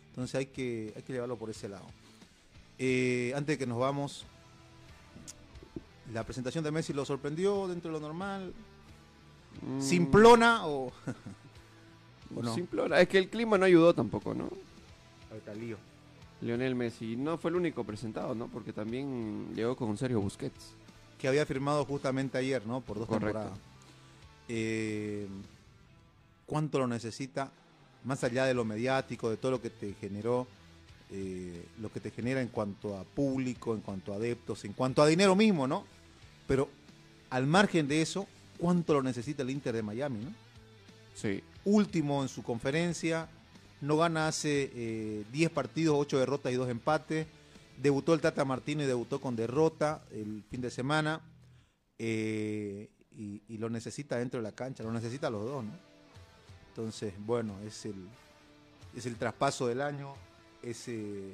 Entonces 0.09 0.35
hay 0.35 0.47
que, 0.47 0.91
hay 0.95 1.03
que 1.03 1.13
llevarlo 1.13 1.37
por 1.37 1.49
ese 1.49 1.69
lado. 1.69 1.85
Eh, 2.79 3.31
antes 3.35 3.53
de 3.53 3.57
que 3.59 3.67
nos 3.67 3.77
vamos, 3.79 4.25
la 6.13 6.23
presentación 6.23 6.63
de 6.63 6.71
Messi 6.71 6.93
lo 6.93 7.05
sorprendió 7.05 7.67
dentro 7.67 7.91
de 7.91 7.99
lo 7.99 8.05
normal. 8.05 8.53
Mm, 9.61 9.81
¿Simplona 9.81 10.65
o.? 10.67 10.91
¿O 12.35 12.41
no? 12.41 12.53
Simplona. 12.53 12.99
Es 12.99 13.07
que 13.07 13.19
el 13.19 13.29
clima 13.29 13.57
no 13.57 13.65
ayudó 13.65 13.93
tampoco, 13.93 14.33
¿no? 14.33 14.49
Ahorita 15.31 15.53
lío. 15.53 15.77
Lionel 16.41 16.75
Messi 16.75 17.15
no 17.15 17.37
fue 17.37 17.49
el 17.51 17.55
único 17.57 17.83
presentado, 17.83 18.35
¿no? 18.35 18.47
Porque 18.47 18.73
también 18.73 19.53
llegó 19.55 19.75
con 19.75 19.95
Sergio 19.97 20.19
Busquets. 20.21 20.73
Que 21.19 21.27
había 21.27 21.45
firmado 21.45 21.83
justamente 21.85 22.37
ayer, 22.37 22.65
¿no? 22.65 22.81
Por 22.81 22.99
dos 22.99 23.07
Correcto. 23.07 23.39
temporadas. 23.39 23.59
Eh, 24.49 25.27
¿Cuánto 26.45 26.79
lo 26.79 26.87
necesita? 26.87 27.51
Más 28.03 28.23
allá 28.23 28.45
de 28.45 28.53
lo 28.53 28.63
mediático, 28.63 29.29
de 29.29 29.37
todo 29.37 29.51
lo 29.51 29.61
que 29.61 29.69
te 29.69 29.93
generó, 29.99 30.47
eh, 31.11 31.65
lo 31.81 31.91
que 31.91 31.99
te 31.99 32.11
genera 32.11 32.41
en 32.41 32.47
cuanto 32.49 32.97
a 32.97 33.03
público, 33.03 33.73
en 33.73 33.81
cuanto 33.81 34.13
a 34.13 34.17
adeptos, 34.17 34.63
en 34.65 34.73
cuanto 34.73 35.01
a 35.01 35.07
dinero 35.07 35.35
mismo, 35.35 35.67
¿no? 35.67 35.85
Pero 36.47 36.69
al 37.29 37.47
margen 37.47 37.87
de 37.87 38.01
eso, 38.01 38.27
¿cuánto 38.57 38.93
lo 38.93 39.03
necesita 39.03 39.43
el 39.43 39.49
Inter 39.49 39.75
de 39.75 39.83
Miami, 39.83 40.19
¿no? 40.23 40.31
Sí. 41.15 41.41
último 41.65 42.21
en 42.21 42.29
su 42.29 42.43
conferencia, 42.43 43.27
no 43.81 43.97
gana 43.97 44.27
hace 44.27 44.71
eh, 44.73 45.23
10 45.33 45.49
partidos, 45.49 45.95
8 45.99 46.19
derrotas 46.19 46.53
y 46.53 46.55
2 46.55 46.69
empates. 46.69 47.25
Debutó 47.77 48.13
el 48.13 48.21
Tata 48.21 48.43
Martino 48.45 48.81
y 48.83 48.85
debutó 48.87 49.21
con 49.21 49.35
derrota 49.35 50.03
el 50.11 50.43
fin 50.49 50.61
de 50.61 50.71
semana. 50.71 51.21
eh, 51.99 52.89
y, 53.19 53.57
lo 53.57 53.69
necesita 53.71 54.17
dentro 54.17 54.39
de 54.39 54.43
la 54.43 54.51
cancha, 54.51 54.83
lo 54.83 54.91
necesita 54.91 55.31
los 55.31 55.43
dos, 55.43 55.63
¿no? 55.63 55.71
Entonces, 56.69 57.11
bueno, 57.25 57.59
es 57.65 57.85
el, 57.85 57.95
es 58.95 59.07
el 59.07 59.15
traspaso 59.15 59.65
del 59.65 59.81
año, 59.81 60.13
es, 60.61 60.87
eh, 60.87 61.33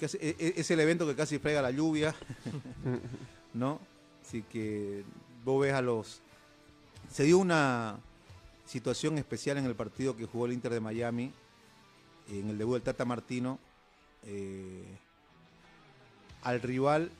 e- 0.00 0.36
e- 0.38 0.54
es 0.56 0.70
el 0.70 0.80
evento 0.80 1.06
que 1.06 1.14
casi 1.14 1.38
frega 1.38 1.60
la 1.60 1.70
lluvia, 1.70 2.14
¿no? 3.52 3.78
Así 4.24 4.42
que 4.42 5.04
vos 5.44 5.60
ves 5.60 5.74
a 5.74 5.82
los... 5.82 6.22
Se 7.12 7.24
dio 7.24 7.36
una 7.38 7.98
situación 8.64 9.18
especial 9.18 9.58
en 9.58 9.66
el 9.66 9.74
partido 9.74 10.16
que 10.16 10.24
jugó 10.24 10.46
el 10.46 10.54
Inter 10.54 10.72
de 10.72 10.80
Miami, 10.80 11.30
en 12.30 12.48
el 12.48 12.56
debut 12.56 12.74
del 12.76 12.82
Tata 12.82 13.04
Martino. 13.04 13.58
eh, 14.22 14.96
al 16.44 16.60
rival, 16.62 17.10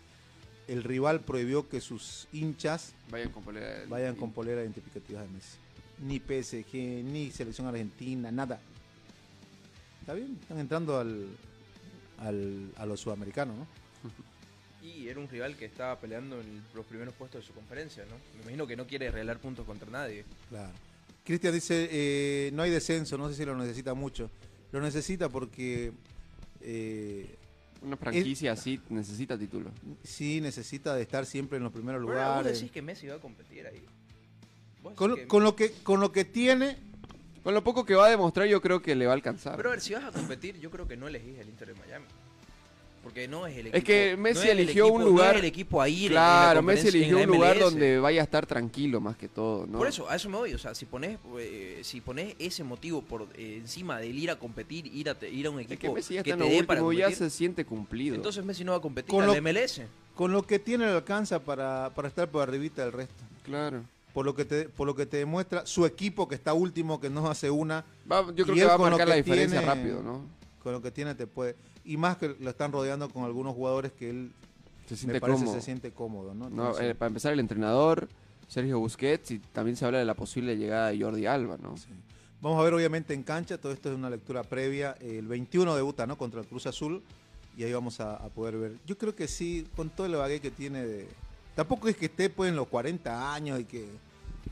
el 0.69 0.83
rival 0.85 1.21
prohibió 1.21 1.69
que 1.69 1.81
sus 1.81 2.29
hinchas 2.33 2.93
Vayan 3.11 3.31
con 3.31 3.43
polera. 3.43 3.83
vayan 3.89 4.15
con 4.17 4.33
polera 4.33 4.63
identificativa 4.63 5.21
de 5.23 5.29
Messi. 5.29 5.59
Ni 6.01 6.19
PSG, 6.21 7.05
ni 7.05 7.31
selección 7.31 7.67
argentina, 7.67 8.31
nada. 8.31 8.61
Está 10.01 10.15
bien, 10.15 10.39
están 10.41 10.59
entrando 10.59 10.99
al, 10.99 11.27
al- 12.19 12.71
a 12.77 12.87
los 12.87 13.01
sudamericanos, 13.01 13.57
¿no? 13.57 13.67
Y 14.85 15.09
era 15.09 15.19
un 15.19 15.29
rival 15.31 15.57
que 15.57 15.65
estaba 15.65 15.99
peleando 15.99 16.39
en 16.43 16.63
los 16.75 16.85
primeros 16.85 17.15
puestos 17.15 17.41
de 17.41 17.47
su 17.47 17.55
conferencia, 17.55 18.05
¿no? 18.05 18.17
Me 18.37 18.43
imagino 18.43 18.67
que 18.67 18.77
no 18.77 18.87
quiere 18.87 19.11
regalar 19.11 19.39
puntos 19.39 19.65
contra 19.65 19.91
nadie. 19.91 20.27
Claro. 20.51 20.73
Cristian 21.25 21.55
dice, 21.55 21.89
eh, 21.91 22.51
no 22.53 22.63
hay 22.63 22.71
descenso, 22.71 23.17
no 23.17 23.31
sé 23.31 23.35
si 23.35 23.47
lo 23.47 23.57
necesita 23.57 23.95
mucho. 23.95 24.29
Lo 24.73 24.83
necesita 24.83 25.31
porque 25.31 25.93
eh, 26.61 27.35
Una 27.85 27.97
franquicia 27.97 28.53
así 28.53 28.81
necesita 28.89 29.37
título. 29.39 29.71
sí 30.03 30.41
necesita 30.41 30.95
de 30.95 31.03
estar 31.03 31.27
siempre 31.27 31.59
en 31.59 31.65
los 31.65 31.73
primeros 31.73 32.03
vos 32.03 32.11
lugares. 32.11 32.59
decís 32.59 32.71
que 32.73 32.83
Messi 32.83 33.07
va 33.09 33.17
a 33.17 33.21
competir 33.21 33.67
ahí. 33.67 33.85
Vos 34.83 34.95
Con, 34.95 35.11
lo- 35.11 35.17
que- 35.17 35.27
con 35.27 35.43
lo 35.45 35.55
que, 35.57 35.71
con 35.83 36.01
lo 36.01 36.11
que 36.13 36.25
tiene, 36.25 36.79
Con 37.43 37.53
lo 37.53 37.63
poco 37.63 37.85
que 37.85 37.95
va 37.95 38.07
a 38.07 38.09
demostrar, 38.11 38.47
yo 38.49 38.63
creo 38.63 38.81
que 38.81 38.95
le 38.95 39.05
va 39.05 39.13
a 39.13 39.15
alcanzar. 39.17 39.57
Pero 39.59 39.69
a 39.69 39.73
ver, 39.73 39.81
si 39.83 39.93
vas 39.93 40.05
a 40.05 40.11
competir, 40.13 40.59
yo 40.61 40.71
creo 40.71 40.89
que 40.89 40.97
no 40.97 41.09
elegís 41.09 41.39
el 41.39 41.51
Inter 41.51 41.75
de 41.75 41.75
Miami. 41.79 42.07
Porque 43.05 43.29
no 43.29 43.47
es 43.47 43.53
el 43.57 43.67
equipo. 43.69 43.77
es 43.77 43.85
que 43.85 44.15
no 44.17 44.23
Messi 44.23 44.45
es 44.47 44.51
el 44.53 44.59
eligió 44.61 44.85
equipo- 44.87 44.95
un 44.97 45.03
no 45.03 45.09
lugar. 45.11 45.35
es 45.35 45.41
el 45.41 45.45
equipo 45.45 45.81
a 45.83 45.89
ir 45.89 45.97
en- 45.97 46.07
en 46.09 46.15
la 46.15 46.21
Claro, 46.21 46.63
Messi 46.63 46.89
eligió 46.89 47.19
en 47.19 47.31
un 47.31 47.37
lugar 47.37 47.59
donde 47.59 47.99
vaya 48.01 48.21
a 48.23 48.25
estar 48.25 48.47
tranquilo 48.47 49.01
más 49.01 49.17
que 49.17 49.29
todo, 49.29 49.67
¿no? 49.67 49.79
Por 49.79 49.87
eso, 49.87 50.09
a 50.11 50.17
eso 50.17 50.29
me 50.31 50.37
voy. 50.39 50.55
O 50.55 50.59
sea, 50.59 50.75
si 50.75 50.87
pones, 50.87 51.19
eh, 51.39 51.81
si 51.85 52.01
pones 52.01 52.35
ese 52.39 52.65
motivo 52.65 53.03
por 53.03 53.29
eh, 53.37 53.59
encima 53.61 53.99
del 54.01 54.19
ir 54.19 54.31
a 54.31 54.37
competir, 54.39 54.87
ir 54.87 55.09
a, 55.11 55.17
ir 55.27 55.47
a 55.47 55.51
un 55.51 55.61
Es 55.61 55.67
equipo 55.67 55.93
que 55.95 56.01
Messi 56.01 56.15
ya 56.15 56.23
que 56.23 56.31
en 56.31 56.39
te 56.39 56.45
lo 56.45 56.51
dé 56.51 56.65
para 56.65 56.83
último, 56.83 56.99
ya 56.99 57.05
competir, 57.07 57.31
se 57.31 57.37
siente 57.37 57.65
cumplido. 57.65 58.17
entonces 58.17 58.45
Messi 58.45 58.65
no 58.65 58.73
va 58.73 58.79
a 58.79 58.81
competir 58.81 59.11
Con 59.11 59.27
lo- 59.27 59.33
la 59.33 59.39
MLS. 59.39 59.83
con 60.15 60.33
lo 60.33 60.43
que 60.43 60.59
tiene 60.59 60.87
le 60.87 60.93
alcanza 60.93 61.39
para, 61.41 61.91
para 61.95 62.09
estar 62.09 62.29
por 62.31 62.43
arribita 62.43 62.83
del 62.83 62.93
resto. 62.93 63.23
claro. 63.45 63.83
Por 64.15 64.25
lo 64.25 64.37
que 64.37 64.45
te, 64.45 64.69
por 64.69 64.87
lo 64.87 64.95
que 64.95 65.07
te 65.07 65.17
demuestra 65.17 65.67
su 65.67 65.85
equipo 65.87 66.29
que 66.29 66.37
está 66.37 66.55
último, 66.55 67.01
que 67.01 67.11
no 67.11 67.29
hace 67.29 67.51
una. 67.51 67.85
Va- 68.11 68.25
yo 68.33 68.45
creo 68.45 68.55
que 68.55 68.65
va 68.65 68.75
a 68.75 68.79
marcar 68.79 69.09
la 69.09 69.17
diferencia 69.17 69.59
tiene- 69.59 69.75
rápido, 69.75 70.03
¿no? 70.05 70.25
Con 70.63 70.73
lo 70.73 70.81
que 70.81 70.93
tiene 70.93 71.17
te 71.17 71.27
puede. 71.27 71.57
Y 71.85 71.97
más 71.97 72.17
que 72.17 72.35
lo 72.39 72.51
están 72.51 72.73
rodeando 72.73 73.09
con 73.11 73.25
algunos 73.25 73.55
jugadores 73.55 73.93
que 73.93 74.11
él 74.11 74.33
Se 74.87 74.95
me 74.95 74.99
siente 74.99 75.21
parece 75.21 75.41
cómodo. 75.41 75.55
se 75.55 75.63
siente 75.65 75.91
cómodo, 75.93 76.35
¿no? 76.35 76.79
Eh, 76.79 76.95
para 76.95 77.09
empezar, 77.09 77.33
el 77.33 77.41
entrenador, 77.41 78.09
Sergio 78.49 78.79
Busquets, 78.79 79.31
y 79.33 79.39
también 79.39 79.77
se 79.77 79.85
habla 79.85 79.99
de 79.99 80.05
la 80.05 80.15
posible 80.15 80.57
llegada 80.57 80.89
de 80.91 81.01
Jordi 81.03 81.27
Alba, 81.27 81.57
¿no? 81.63 81.75
Vamos 82.41 82.61
a 82.61 82.65
ver 82.65 82.75
obviamente 82.75 83.15
en 83.15 83.23
cancha, 83.23 83.59
todo 83.59 83.73
esto 83.73 83.91
es 83.91 83.97
una 83.97 84.11
lectura 84.11 84.43
previa. 84.43 84.97
El 85.01 85.27
21 85.27 85.75
debuta, 85.77 86.07
¿no? 86.07 86.19
Contra 86.19 86.41
el 86.41 86.47
Cruz 86.47 86.67
Azul. 86.67 87.03
Y 87.57 87.65
ahí 87.65 87.73
vamos 87.73 88.01
a, 88.01 88.17
a 88.17 88.29
poder 88.29 88.57
ver. 88.57 88.73
Yo 88.87 88.99
creo 88.99 89.15
que 89.15 89.29
sí, 89.29 89.67
con 89.77 89.89
todo 89.89 90.07
el 90.07 90.17
bagué 90.17 90.41
que 90.41 90.51
tiene 90.51 90.85
de. 90.85 91.09
Tampoco 91.55 91.89
es 91.89 91.97
que 91.97 92.07
esté 92.07 92.29
pues 92.29 92.51
en 92.51 92.57
los 92.57 92.67
40 92.67 93.33
años 93.33 93.61
y 93.61 93.65
que, 93.65 93.89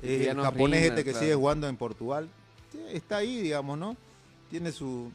eh, 0.02 0.28
el 0.30 0.40
japonés 0.40 0.84
este 0.84 1.04
que 1.04 1.10
claro. 1.10 1.18
sigue 1.18 1.34
jugando 1.34 1.68
en 1.68 1.76
Portugal. 1.76 2.28
sí, 2.70 2.78
Está 2.92 3.18
ahí, 3.18 3.40
digamos, 3.40 3.76
¿no? 3.78 3.96
Tiene 4.50 4.70
su. 4.72 5.10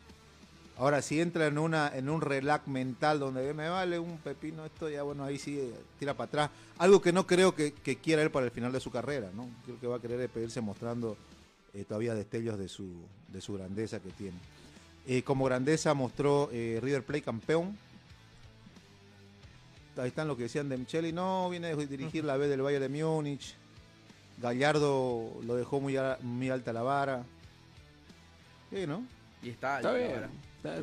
Ahora, 0.77 1.01
si 1.01 1.19
entra 1.19 1.47
en 1.47 1.57
una 1.57 1.91
en 1.95 2.07
un 2.07 2.21
relax 2.21 2.67
mental 2.67 3.19
donde 3.19 3.51
me 3.55 3.67
vale 3.67 3.97
un 3.97 4.17
pepino 4.19 4.63
esto, 4.63 4.87
ya 4.89 5.01
bueno, 5.01 5.23
ahí 5.23 5.39
sí 5.39 5.57
eh, 5.59 5.73
tira 5.97 6.13
para 6.13 6.27
atrás. 6.27 6.49
Algo 6.77 7.01
que 7.01 7.11
no 7.11 7.25
creo 7.25 7.55
que, 7.55 7.73
que 7.73 7.95
quiera 7.97 8.21
él 8.21 8.29
para 8.29 8.45
el 8.45 8.51
final 8.51 8.71
de 8.71 8.79
su 8.79 8.91
carrera, 8.91 9.31
¿no? 9.35 9.49
Creo 9.65 9.79
que 9.79 9.87
va 9.87 9.95
a 9.95 9.99
querer 9.99 10.19
es 10.21 10.29
pedirse 10.29 10.61
mostrando 10.61 11.17
eh, 11.73 11.83
todavía 11.83 12.13
destellos 12.13 12.59
de 12.59 12.67
su, 12.69 12.87
de 13.29 13.41
su 13.41 13.53
grandeza 13.55 13.99
que 13.99 14.09
tiene. 14.11 14.37
Eh, 15.07 15.23
como 15.23 15.45
grandeza 15.45 15.95
mostró 15.95 16.49
eh, 16.51 16.79
River 16.81 17.03
Plate 17.03 17.23
campeón. 17.23 17.75
Ahí 19.97 20.09
están 20.09 20.27
lo 20.27 20.37
que 20.37 20.43
decían 20.43 20.69
de 20.69 20.77
Micheli, 20.77 21.11
no, 21.11 21.49
viene 21.49 21.69
a 21.69 21.75
dirigir 21.75 22.23
la 22.23 22.37
B 22.37 22.47
del 22.47 22.61
Bayern 22.61 22.83
de 22.93 23.03
Múnich. 23.03 23.55
Gallardo 24.39 25.31
lo 25.43 25.55
dejó 25.55 25.79
muy, 25.81 25.97
a- 25.97 26.19
muy 26.21 26.51
alta 26.51 26.71
la 26.71 26.83
vara. 26.83 27.23
Sí, 28.69 28.85
¿no? 28.85 29.03
Y 29.41 29.49
está 29.49 29.77
Está 29.77 29.93
bien. 29.93 30.11
vara. 30.11 30.29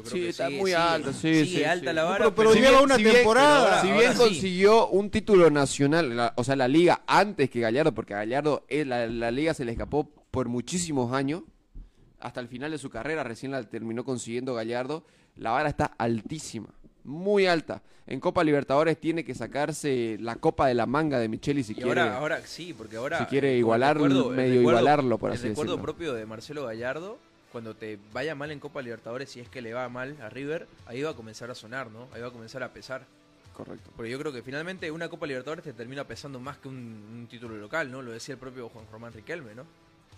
Sí, 0.04 0.26
está 0.26 0.46
sigue- 0.46 0.58
muy 0.58 0.70
sigue- 0.70 0.76
alto, 0.82 1.12
sí, 1.12 1.18
sigue 1.20 1.44
sí, 1.46 1.64
alta 1.64 1.90
sí. 1.90 1.96
la 1.96 2.04
vara. 2.04 2.18
pero- 2.18 2.34
pero 2.34 2.52
Si 2.52 2.58
lleva 2.60 2.70
bien- 2.70 2.84
una 2.84 2.96
si 2.96 3.02
temporada. 3.04 3.58
ahora- 3.58 3.80
si 3.82 3.90
bien 3.92 4.12
sí. 4.12 4.18
consiguió 4.18 4.88
un 4.88 5.10
título 5.10 5.50
nacional, 5.50 6.16
la- 6.16 6.32
o 6.36 6.44
sea, 6.44 6.56
la 6.56 6.68
liga 6.68 7.02
antes 7.06 7.50
que 7.50 7.60
Gallardo, 7.60 7.92
porque 7.94 8.14
a 8.14 8.18
Gallardo 8.18 8.64
eh, 8.68 8.84
la, 8.84 9.06
la 9.06 9.30
liga 9.30 9.52
se 9.52 9.64
le 9.64 9.72
escapó 9.72 10.08
por 10.30 10.48
muchísimos 10.48 11.12
años, 11.12 11.42
hasta 12.20 12.40
el 12.40 12.48
final 12.48 12.70
de 12.70 12.78
su 12.78 12.88
carrera, 12.88 13.22
recién 13.24 13.52
la 13.52 13.62
terminó 13.64 14.04
consiguiendo 14.04 14.54
Gallardo, 14.54 15.04
la 15.36 15.50
vara 15.50 15.68
está 15.68 15.86
altísima, 15.98 16.68
muy 17.02 17.46
alta. 17.46 17.82
En 18.06 18.20
Copa 18.20 18.44
Libertadores 18.44 18.98
tiene 19.00 19.24
que 19.24 19.34
sacarse 19.34 20.16
la 20.20 20.36
copa 20.36 20.66
de 20.68 20.74
la 20.74 20.86
manga 20.86 21.18
de 21.18 21.28
Micheli 21.28 21.62
si 21.62 21.72
Y 21.72 21.76
quiere. 21.76 22.00
ahora, 22.00 22.18
ahora 22.18 22.40
sí, 22.44 22.74
porque 22.76 22.96
ahora. 22.96 23.18
si 23.18 23.24
quiere 23.26 23.48
eh, 23.48 23.52
el 23.54 23.58
igualar- 23.60 23.94
recuerdo- 23.96 24.30
el 24.30 24.36
medio 24.36 24.54
recuerdo- 24.60 24.70
igualarlo, 24.80 25.18
por 25.18 25.30
el 25.30 25.36
así 25.38 25.48
recuerdo 25.48 25.72
decirlo. 25.72 25.82
propio 25.82 26.14
de 26.14 26.26
Marcelo 26.26 26.64
Gallardo, 26.64 27.18
cuando 27.55 27.76
te 27.76 28.00
vaya 28.12 28.34
mal 28.34 28.50
en 28.50 28.59
Copa 28.59 28.82
Libertadores, 28.82 29.30
si 29.30 29.38
es 29.38 29.48
que 29.48 29.62
le 29.62 29.72
va 29.72 29.88
mal 29.88 30.20
a 30.20 30.28
River, 30.28 30.66
ahí 30.86 31.02
va 31.02 31.11
a 31.11 31.14
comenzar 31.14 31.52
a 31.52 31.55
sonar, 31.55 31.88
¿no? 31.88 32.09
Ahí 32.12 32.20
va 32.20 32.26
a 32.26 32.32
comenzar 32.32 32.64
a 32.64 32.72
pesar. 32.72 33.07
Correcto. 33.52 33.92
Porque 33.94 34.11
yo 34.11 34.18
creo 34.18 34.32
que 34.32 34.42
finalmente 34.42 34.90
una 34.90 35.09
Copa 35.09 35.24
Libertadores 35.24 35.62
te 35.62 35.72
termina 35.72 36.02
pesando 36.02 36.40
más 36.40 36.59
que 36.59 36.66
un, 36.66 36.74
un 36.74 37.28
título 37.30 37.57
local, 37.57 37.92
¿no? 37.92 38.02
Lo 38.02 38.11
decía 38.11 38.32
el 38.32 38.40
propio 38.40 38.68
Juan 38.70 38.86
Román 38.90 39.12
Riquelme, 39.12 39.55
¿no? 39.55 39.64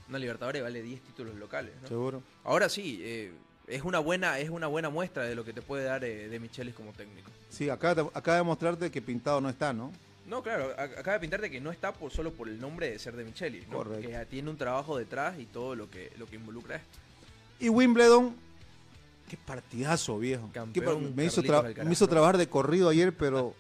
Una 0.08 0.18
Libertadores 0.18 0.62
vale 0.62 0.80
10 0.80 1.02
títulos 1.02 1.34
locales, 1.34 1.74
¿no? 1.82 1.88
Seguro. 1.88 2.22
Ahora 2.42 2.70
sí, 2.70 3.00
eh, 3.02 3.32
es 3.66 3.82
una 3.82 3.98
buena 3.98 4.38
es 4.38 4.48
una 4.48 4.66
buena 4.66 4.88
muestra 4.88 5.24
de 5.24 5.34
lo 5.34 5.44
que 5.44 5.52
te 5.52 5.60
puede 5.60 5.84
dar 5.84 6.04
eh, 6.04 6.30
de 6.30 6.40
Michelis 6.40 6.74
como 6.74 6.94
técnico. 6.94 7.30
Sí, 7.50 7.68
acaba 7.68 7.94
de, 7.94 8.08
acaba 8.14 8.38
de 8.38 8.44
mostrarte 8.44 8.90
que 8.90 9.02
pintado 9.02 9.42
no 9.42 9.50
está, 9.50 9.74
¿no? 9.74 9.92
No, 10.26 10.42
claro, 10.42 10.72
acaba 10.78 11.12
de 11.12 11.20
pintarte 11.20 11.50
que 11.50 11.60
no 11.60 11.70
está 11.70 11.92
por, 11.92 12.10
solo 12.10 12.32
por 12.32 12.48
el 12.48 12.58
nombre 12.58 12.90
de 12.90 12.98
ser 12.98 13.14
de 13.14 13.24
Michelis, 13.24 13.68
¿no? 13.68 13.76
Correcto. 13.76 14.08
Que 14.08 14.24
tiene 14.24 14.48
un 14.48 14.56
trabajo 14.56 14.96
detrás 14.96 15.38
y 15.38 15.44
todo 15.44 15.76
lo 15.76 15.90
que 15.90 16.10
lo 16.16 16.26
que 16.26 16.36
involucra 16.36 16.76
esto. 16.76 17.05
Y 17.58 17.68
Wimbledon, 17.68 18.34
qué 19.28 19.36
partidazo, 19.36 20.18
viejo. 20.18 20.50
Campeón 20.52 21.14
me, 21.14 21.24
hizo 21.24 21.42
trabajar 22.08 22.36
de 22.36 22.48
corrido 22.48 22.88
ayer, 22.88 23.16
pero 23.16 23.54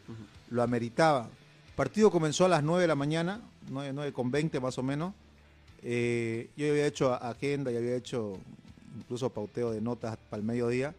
lo 0.50 0.62
ameritaba. 0.62 1.28
partido 1.74 2.10
comenzó 2.10 2.44
a 2.44 2.48
las 2.48 2.62
9 2.62 2.82
de 2.82 2.88
la 2.88 2.94
mañana, 2.94 3.40
9, 3.70 3.92
9 3.94 4.12
con 4.12 4.30
20 4.30 4.60
más 4.60 4.78
o 4.78 4.82
menos. 4.82 5.14
Eh, 5.82 6.50
yo 6.56 6.68
había 6.68 6.86
hecho 6.86 7.12
agenda 7.12 7.70
y 7.70 7.76
había 7.76 7.96
hecho 7.96 8.38
incluso 8.98 9.30
pauteo 9.30 9.70
de 9.70 9.80
notas 9.80 10.16
para 10.30 10.40
el 10.40 10.46
mediodía. 10.46 10.94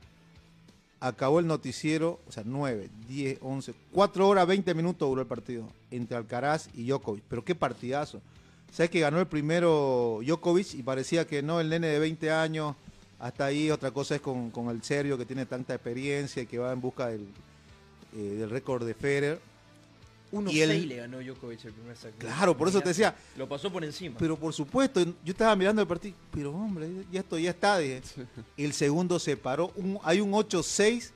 Acabó 0.99 1.39
el 1.39 1.45
noticiero, 1.45 2.19
o 2.27 2.31
sea, 2.31 2.43
9, 2.45 2.89
10, 3.07 3.39
11, 3.41 3.73
4 3.91 4.27
horas 4.27 4.47
20 4.47 4.73
minutos 4.73 5.07
duró 5.07 5.21
el 5.21 5.27
partido 5.27 5.67
entre 5.91 6.17
Alcaraz 6.17 6.69
y 6.73 6.87
Djokovic. 6.87 7.23
Pero 7.27 7.45
qué 7.45 7.53
partidazo. 7.53 8.21
¿Sabes 8.71 8.89
que 8.89 8.99
ganó 8.99 9.19
el 9.19 9.27
primero 9.27 10.19
Djokovic 10.23 10.73
y 10.73 10.83
parecía 10.83 11.25
que 11.25 11.41
no, 11.41 11.59
el 11.59 11.69
nene 11.69 11.87
de 11.87 11.99
20 11.99 12.31
años, 12.31 12.75
hasta 13.19 13.45
ahí 13.45 13.71
otra 13.71 13.91
cosa 13.91 14.15
es 14.15 14.21
con, 14.21 14.51
con 14.51 14.69
el 14.69 14.83
serbio 14.83 15.17
que 15.17 15.25
tiene 15.25 15.45
tanta 15.45 15.73
experiencia 15.73 16.41
y 16.43 16.45
que 16.45 16.57
va 16.57 16.71
en 16.71 16.81
busca 16.81 17.07
del, 17.07 17.27
eh, 18.15 18.17
del 18.39 18.49
récord 18.49 18.85
de 18.85 18.93
Federer. 18.93 19.39
1-6 20.31 20.51
Y 20.53 20.61
el- 20.61 20.89
le 20.89 20.95
ganó 20.97 21.19
Djokovic 21.21 21.63
el 21.65 21.73
primer 21.73 21.95
saque. 21.95 22.17
Claro, 22.17 22.55
por 22.57 22.67
eso 22.67 22.81
te 22.81 22.89
decía. 22.89 23.15
Lo 23.37 23.47
pasó 23.47 23.71
por 23.71 23.83
encima. 23.85 24.17
Pero 24.19 24.37
por 24.37 24.53
supuesto, 24.53 25.01
yo 25.01 25.13
estaba 25.31 25.55
mirando 25.55 25.81
el 25.81 25.87
partido, 25.87 26.15
pero 26.31 26.51
hombre, 26.53 26.89
ya 27.11 27.21
esto 27.21 27.39
ya 27.39 27.51
está. 27.51 27.77
dije. 27.79 28.01
El 28.57 28.73
segundo 28.73 29.19
se 29.19 29.37
paró, 29.37 29.71
un- 29.77 29.99
hay 30.03 30.19
un 30.19 30.33
8-6 30.33 31.13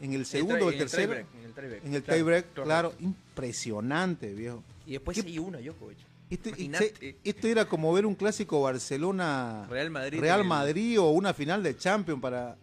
en 0.00 0.12
el 0.12 0.24
segundo 0.26 0.66
o 0.66 0.70
el 0.70 0.78
tercero. 0.78 1.12
en 1.12 1.18
el 1.44 1.52
tiebreak, 1.52 1.84
En 1.84 1.94
el 1.94 2.02
claro, 2.04 2.16
tiebreak, 2.16 2.52
claro, 2.54 2.94
impresionante, 3.00 4.32
viejo. 4.32 4.62
Y 4.86 4.92
después 4.92 5.16
¿Qué- 5.16 5.22
6-1 5.24 5.58
Djokovic. 5.60 5.98
Se- 6.78 7.16
esto 7.24 7.46
era 7.46 7.64
como 7.66 7.92
ver 7.92 8.06
un 8.06 8.14
clásico 8.14 8.60
Barcelona 8.62 9.66
Real 9.68 9.90
Madrid. 9.90 10.20
Real 10.20 10.44
Madrid 10.44 11.00
o 11.00 11.10
una 11.10 11.34
final 11.34 11.62
de 11.62 11.76
Champions 11.76 12.20
para, 12.20 12.56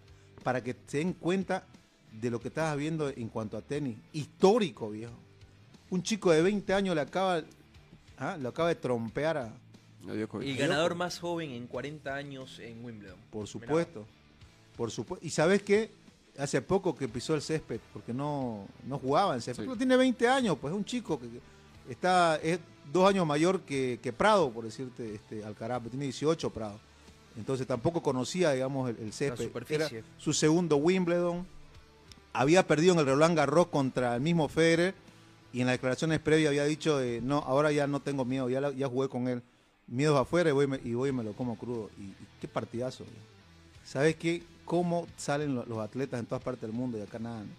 para 0.43 0.63
que 0.63 0.75
se 0.87 0.99
den 0.99 1.13
cuenta 1.13 1.65
de 2.11 2.29
lo 2.29 2.39
que 2.39 2.47
estabas 2.49 2.77
viendo 2.77 3.09
en 3.09 3.27
cuanto 3.29 3.57
a 3.57 3.61
tenis. 3.61 3.97
Histórico, 4.13 4.89
viejo. 4.89 5.13
Un 5.89 6.03
chico 6.03 6.31
de 6.31 6.41
20 6.41 6.73
años 6.73 6.95
le 6.95 7.01
acaba, 7.01 7.41
ah, 8.17 8.37
lo 8.39 8.49
acaba 8.49 8.69
de 8.69 8.75
trompear 8.75 9.37
a. 9.37 9.53
El 10.51 10.57
ganador 10.57 10.95
más 10.95 11.19
joven 11.19 11.51
en 11.51 11.67
40 11.67 12.15
años 12.15 12.59
en 12.59 12.83
Wimbledon. 12.83 13.17
Por 13.29 13.47
supuesto. 13.47 14.05
Por 14.77 14.91
supuesto. 14.91 15.25
Y 15.25 15.29
sabes 15.29 15.61
qué? 15.61 15.91
Hace 16.37 16.61
poco 16.61 16.95
que 16.95 17.07
pisó 17.09 17.35
el 17.35 17.41
césped, 17.41 17.81
porque 17.91 18.13
no, 18.13 18.65
no 18.87 18.97
jugaba 18.97 19.35
en 19.35 19.41
césped. 19.41 19.63
Sí. 19.63 19.67
Pero 19.67 19.77
Tiene 19.77 19.97
20 19.97 20.27
años, 20.27 20.57
pues 20.59 20.71
es 20.73 20.77
un 20.77 20.85
chico 20.85 21.19
que 21.19 21.27
que 21.27 21.93
está, 21.93 22.35
es 22.37 22.59
dos 22.91 23.09
años 23.09 23.25
mayor 23.25 23.61
que, 23.61 23.99
que 24.01 24.11
Prado, 24.13 24.51
por 24.51 24.65
decirte, 24.65 25.15
este, 25.15 25.43
Alcaraz, 25.43 25.81
tiene 25.89 26.05
18 26.05 26.49
Prado. 26.51 26.79
Entonces 27.37 27.65
tampoco 27.67 28.01
conocía, 28.03 28.51
digamos, 28.51 28.89
el, 28.89 28.97
el 28.97 29.13
césped. 29.13 29.45
superficie. 29.45 29.99
Era 29.99 30.07
su 30.17 30.33
segundo 30.33 30.77
Wimbledon. 30.77 31.45
Había 32.33 32.65
perdido 32.67 32.93
en 32.93 32.99
el 32.99 33.05
Roland 33.05 33.35
Garros 33.37 33.67
contra 33.67 34.15
el 34.15 34.21
mismo 34.21 34.47
Federer 34.49 34.93
y 35.51 35.61
en 35.61 35.67
las 35.67 35.73
declaraciones 35.75 36.19
previas 36.19 36.49
había 36.49 36.65
dicho, 36.65 37.01
eh, 37.01 37.21
no, 37.23 37.39
ahora 37.39 37.71
ya 37.71 37.87
no 37.87 38.01
tengo 38.01 38.23
miedo, 38.25 38.49
ya, 38.49 38.61
la- 38.61 38.71
ya 38.71 38.87
jugué 38.87 39.09
con 39.09 39.27
él. 39.27 39.41
Miedos 39.87 40.19
afuera 40.19 40.49
y 40.49 40.53
voy, 40.53 40.65
y 40.65 40.67
me- 40.67 40.81
y 40.83 40.93
voy 40.93 41.09
y 41.09 41.11
me 41.13 41.23
lo 41.23 41.33
como 41.33 41.57
crudo. 41.57 41.89
Y, 41.97 42.03
y 42.03 42.15
qué 42.41 42.47
partidazo. 42.47 43.03
güey. 43.03 43.15
¿Sabes 43.83 44.15
qué? 44.17 44.43
¿Cómo 44.65 45.07
salen 45.17 45.55
lo- 45.55 45.65
los 45.65 45.79
atletas 45.79 46.19
en 46.19 46.27
todas 46.27 46.43
partes 46.43 46.61
del 46.61 46.71
mundo 46.73 46.97
y 46.99 47.01
acá 47.01 47.17
nada? 47.17 47.39
¿no? 47.41 47.49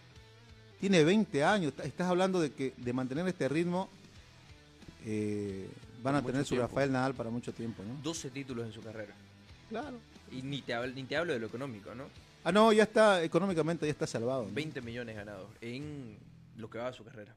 Tiene 0.79 1.03
20 1.03 1.43
años. 1.43 1.71
está- 1.73 1.85
Estás 1.85 2.09
hablando 2.09 2.41
de 2.41 2.53
que 2.53 2.73
de 2.77 2.93
mantener 2.93 3.27
este 3.27 3.49
ritmo 3.49 3.89
eh, 5.07 5.69
van 6.03 6.15
a 6.17 6.23
tener 6.23 6.43
su 6.45 6.55
tiempo. 6.55 6.67
Rafael 6.69 6.93
Nadal 6.93 7.15
para 7.15 7.31
mucho 7.31 7.53
tiempo, 7.53 7.83
¿no? 7.83 7.95
12 8.03 8.31
títulos 8.31 8.67
en 8.67 8.73
su 8.73 8.83
carrera. 8.83 9.15
Claro. 9.69 9.99
Y 10.33 10.43
ni 10.43 10.63
te, 10.63 10.75
hablo, 10.75 10.93
ni 10.95 11.05
te 11.05 11.17
hablo 11.17 11.33
de 11.33 11.39
lo 11.39 11.47
económico, 11.47 11.95
¿no? 11.95 12.05
Ah, 12.45 12.53
no, 12.53 12.73
ya 12.73 12.85
está, 12.85 13.23
económicamente 13.23 13.85
ya 13.87 13.93
está 13.93 14.07
salvado. 14.07 14.45
¿no? 14.47 14.53
20 14.53 14.81
millones 14.81 15.15
ganados 15.17 15.49
en 15.61 16.17
lo 16.57 16.71
que 16.71 16.79
va 16.79 16.89
a 16.89 16.93
su 16.93 17.05
carrera. 17.05 17.35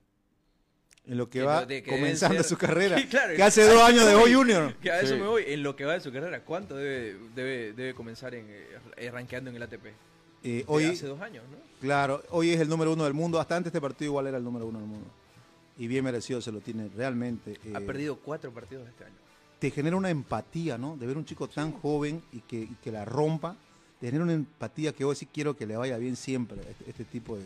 En 1.05 1.17
lo 1.17 1.29
que, 1.29 1.39
Que 1.39 1.45
va 1.45 1.65
de 1.65 1.83
que 1.83 1.89
comenzando 1.91 2.37
ser- 2.37 2.45
su 2.45 2.57
carrera. 2.65 2.97
Sí, 2.97 3.07
claro, 3.07 3.35
que 3.35 3.43
hace 3.43 3.63
dos 3.67 3.81
años 3.81 4.05
dejó 4.05 4.21
voy. 4.21 4.33
Junior. 4.33 4.73
Que 4.81 4.91
a 4.91 5.01
eso 5.01 5.15
Sí. 5.15 5.19
me 5.19 5.27
voy. 5.27 5.43
En 5.47 5.61
lo 5.63 5.75
que 5.75 5.83
va 5.83 5.93
de 5.93 5.99
su 5.99 6.11
carrera, 6.13 6.41
¿cuánto 6.45 6.75
debe, 6.77 7.17
debe, 7.35 7.73
debe 7.73 7.93
comenzar 7.93 8.33
en 8.35 8.45
eh, 8.95 9.11
rankeando 9.11 9.49
en 9.49 9.57
el 9.57 9.63
ATP? 9.63 9.85
Eh, 9.87 9.93
De 10.43 10.63
hoy, 10.67 10.85
hace 10.85 11.07
dos 11.07 11.19
años, 11.19 11.43
¿no? 11.51 11.57
Claro, 11.81 12.23
hoy 12.29 12.51
es 12.51 12.61
el 12.61 12.69
número 12.69 12.93
uno 12.93 13.03
del 13.03 13.13
mundo. 13.13 13.39
Hasta 13.39 13.57
antes 13.57 13.73
de 13.73 13.77
este 13.77 13.81
partido 13.81 14.11
igual 14.11 14.27
era 14.27 14.37
el 14.37 14.43
número 14.45 14.65
uno 14.67 14.79
del 14.79 14.87
mundo. 14.87 15.09
Y 15.77 15.87
bien 15.87 16.03
merecido 16.03 16.41
se 16.41 16.51
lo 16.51 16.59
tiene 16.61 16.89
realmente. 16.95 17.57
Ha 17.73 17.79
eh, 17.79 17.81
perdido 17.81 18.17
cuatro 18.17 18.51
partidos 18.51 18.87
este 18.87 19.05
año. 19.05 19.15
Te 19.59 19.71
genera 19.71 19.95
una 19.95 20.09
empatía, 20.09 20.77
¿no? 20.77 20.97
De 20.97 21.07
ver 21.07 21.17
un 21.17 21.25
chico 21.25 21.47
tan 21.47 21.71
joven 21.71 22.21
y 22.31 22.39
que, 22.41 22.57
y 22.57 22.75
que 22.83 22.91
la 22.91 23.05
rompa. 23.05 23.55
Te 23.99 24.07
genera 24.07 24.23
una 24.25 24.33
empatía 24.33 24.93
que 24.93 25.03
hoy 25.05 25.15
sí 25.15 25.25
quiero 25.25 25.55
que 25.55 25.65
le 25.65 25.77
vaya 25.77 25.97
bien 25.97 26.15
siempre 26.15 26.59
a 26.59 26.69
este, 26.69 26.89
este 26.89 27.05
tipo 27.05 27.37
de, 27.37 27.45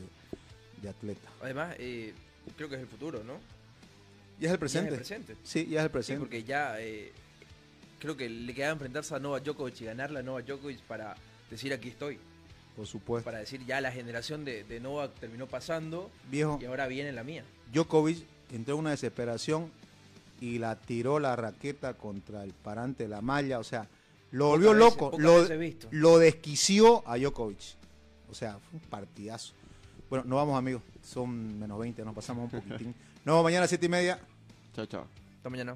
de 0.82 0.90
atleta. 0.90 1.30
Además, 1.42 1.76
eh, 1.80 2.14
creo 2.58 2.68
que 2.68 2.76
es 2.76 2.82
el 2.82 2.88
futuro, 2.88 3.24
¿no? 3.24 3.34
¿Ya 3.34 3.38
es 3.38 4.42
el 4.42 4.48
Ya 4.50 4.52
es 4.54 4.58
presente? 4.58 4.90
el 4.90 4.96
presente. 4.96 5.36
Sí, 5.44 5.68
ya 5.68 5.80
es 5.80 5.84
el 5.86 5.90
Sí, 5.90 5.94
presente. 5.94 6.20
porque 6.20 6.44
ya 6.44 6.82
eh, 6.82 7.12
creo 8.00 8.18
que 8.18 8.28
le 8.30 8.54
queda 8.54 8.70
enfrentarse 8.72 9.14
a 9.16 9.20
Novak 9.20 9.44
Djokovic 9.44 9.82
y 9.82 9.86
ganarle 9.86 10.20
a 10.20 10.24
Novak 10.24 10.46
Djokovic 10.46 10.82
para 10.82 11.16
decir 11.50 11.72
aquí 11.72 11.90
estoy. 11.90 12.18
Por 12.76 12.86
supuesto. 12.88 13.26
Para 13.26 13.40
decir 13.40 13.64
ya 13.66 13.80
la 13.82 13.92
generación 13.92 14.44
de, 14.44 14.64
de 14.64 14.80
Novak 14.80 15.14
terminó 15.20 15.48
pasando 15.48 16.12
Viejo, 16.30 16.60
y 16.62 16.66
ahora 16.66 16.88
viene 16.88 17.12
la 17.12 17.24
mía. 17.24 17.44
Djokovic 17.74 18.26
entró 18.52 18.76
en 18.76 18.80
una 18.82 18.92
desesperación 18.92 19.72
y 20.40 20.60
la 20.60 20.76
tiró 20.76 21.20
la 21.20 21.36
raqueta 21.36 21.94
contra 21.94 22.44
el 22.44 22.54
parante 22.54 23.04
de 23.04 23.10
la 23.10 23.22
malla. 23.22 23.60
O 23.60 23.64
sea, 23.64 23.88
lo 24.32 24.48
volvió 24.48 24.74
loco. 24.74 25.12
lo 25.92 26.20
desquició 26.20 27.08
a 27.08 27.18
Djokovic. 27.18 27.78
O 28.30 28.36
sea, 28.36 28.60
fue 28.60 28.80
un 28.80 28.88
partidazo. 28.88 29.54
Bueno, 30.10 30.26
nos 30.26 30.38
vamos, 30.38 30.58
amigos. 30.58 30.82
Son 31.04 31.60
menos 31.60 31.80
20, 31.80 32.04
nos 32.04 32.16
pasamos 32.16 32.52
un 32.52 32.62
poquitín. 32.62 32.96
Nos 33.26 33.34
vemos 33.34 33.44
mañana 33.44 33.66
a 33.66 33.68
7 33.68 33.86
y 33.86 33.90
media. 33.90 34.20
Chao, 34.74 34.86
chao. 34.86 35.06
Hasta 35.36 35.50
mañana. 35.50 35.76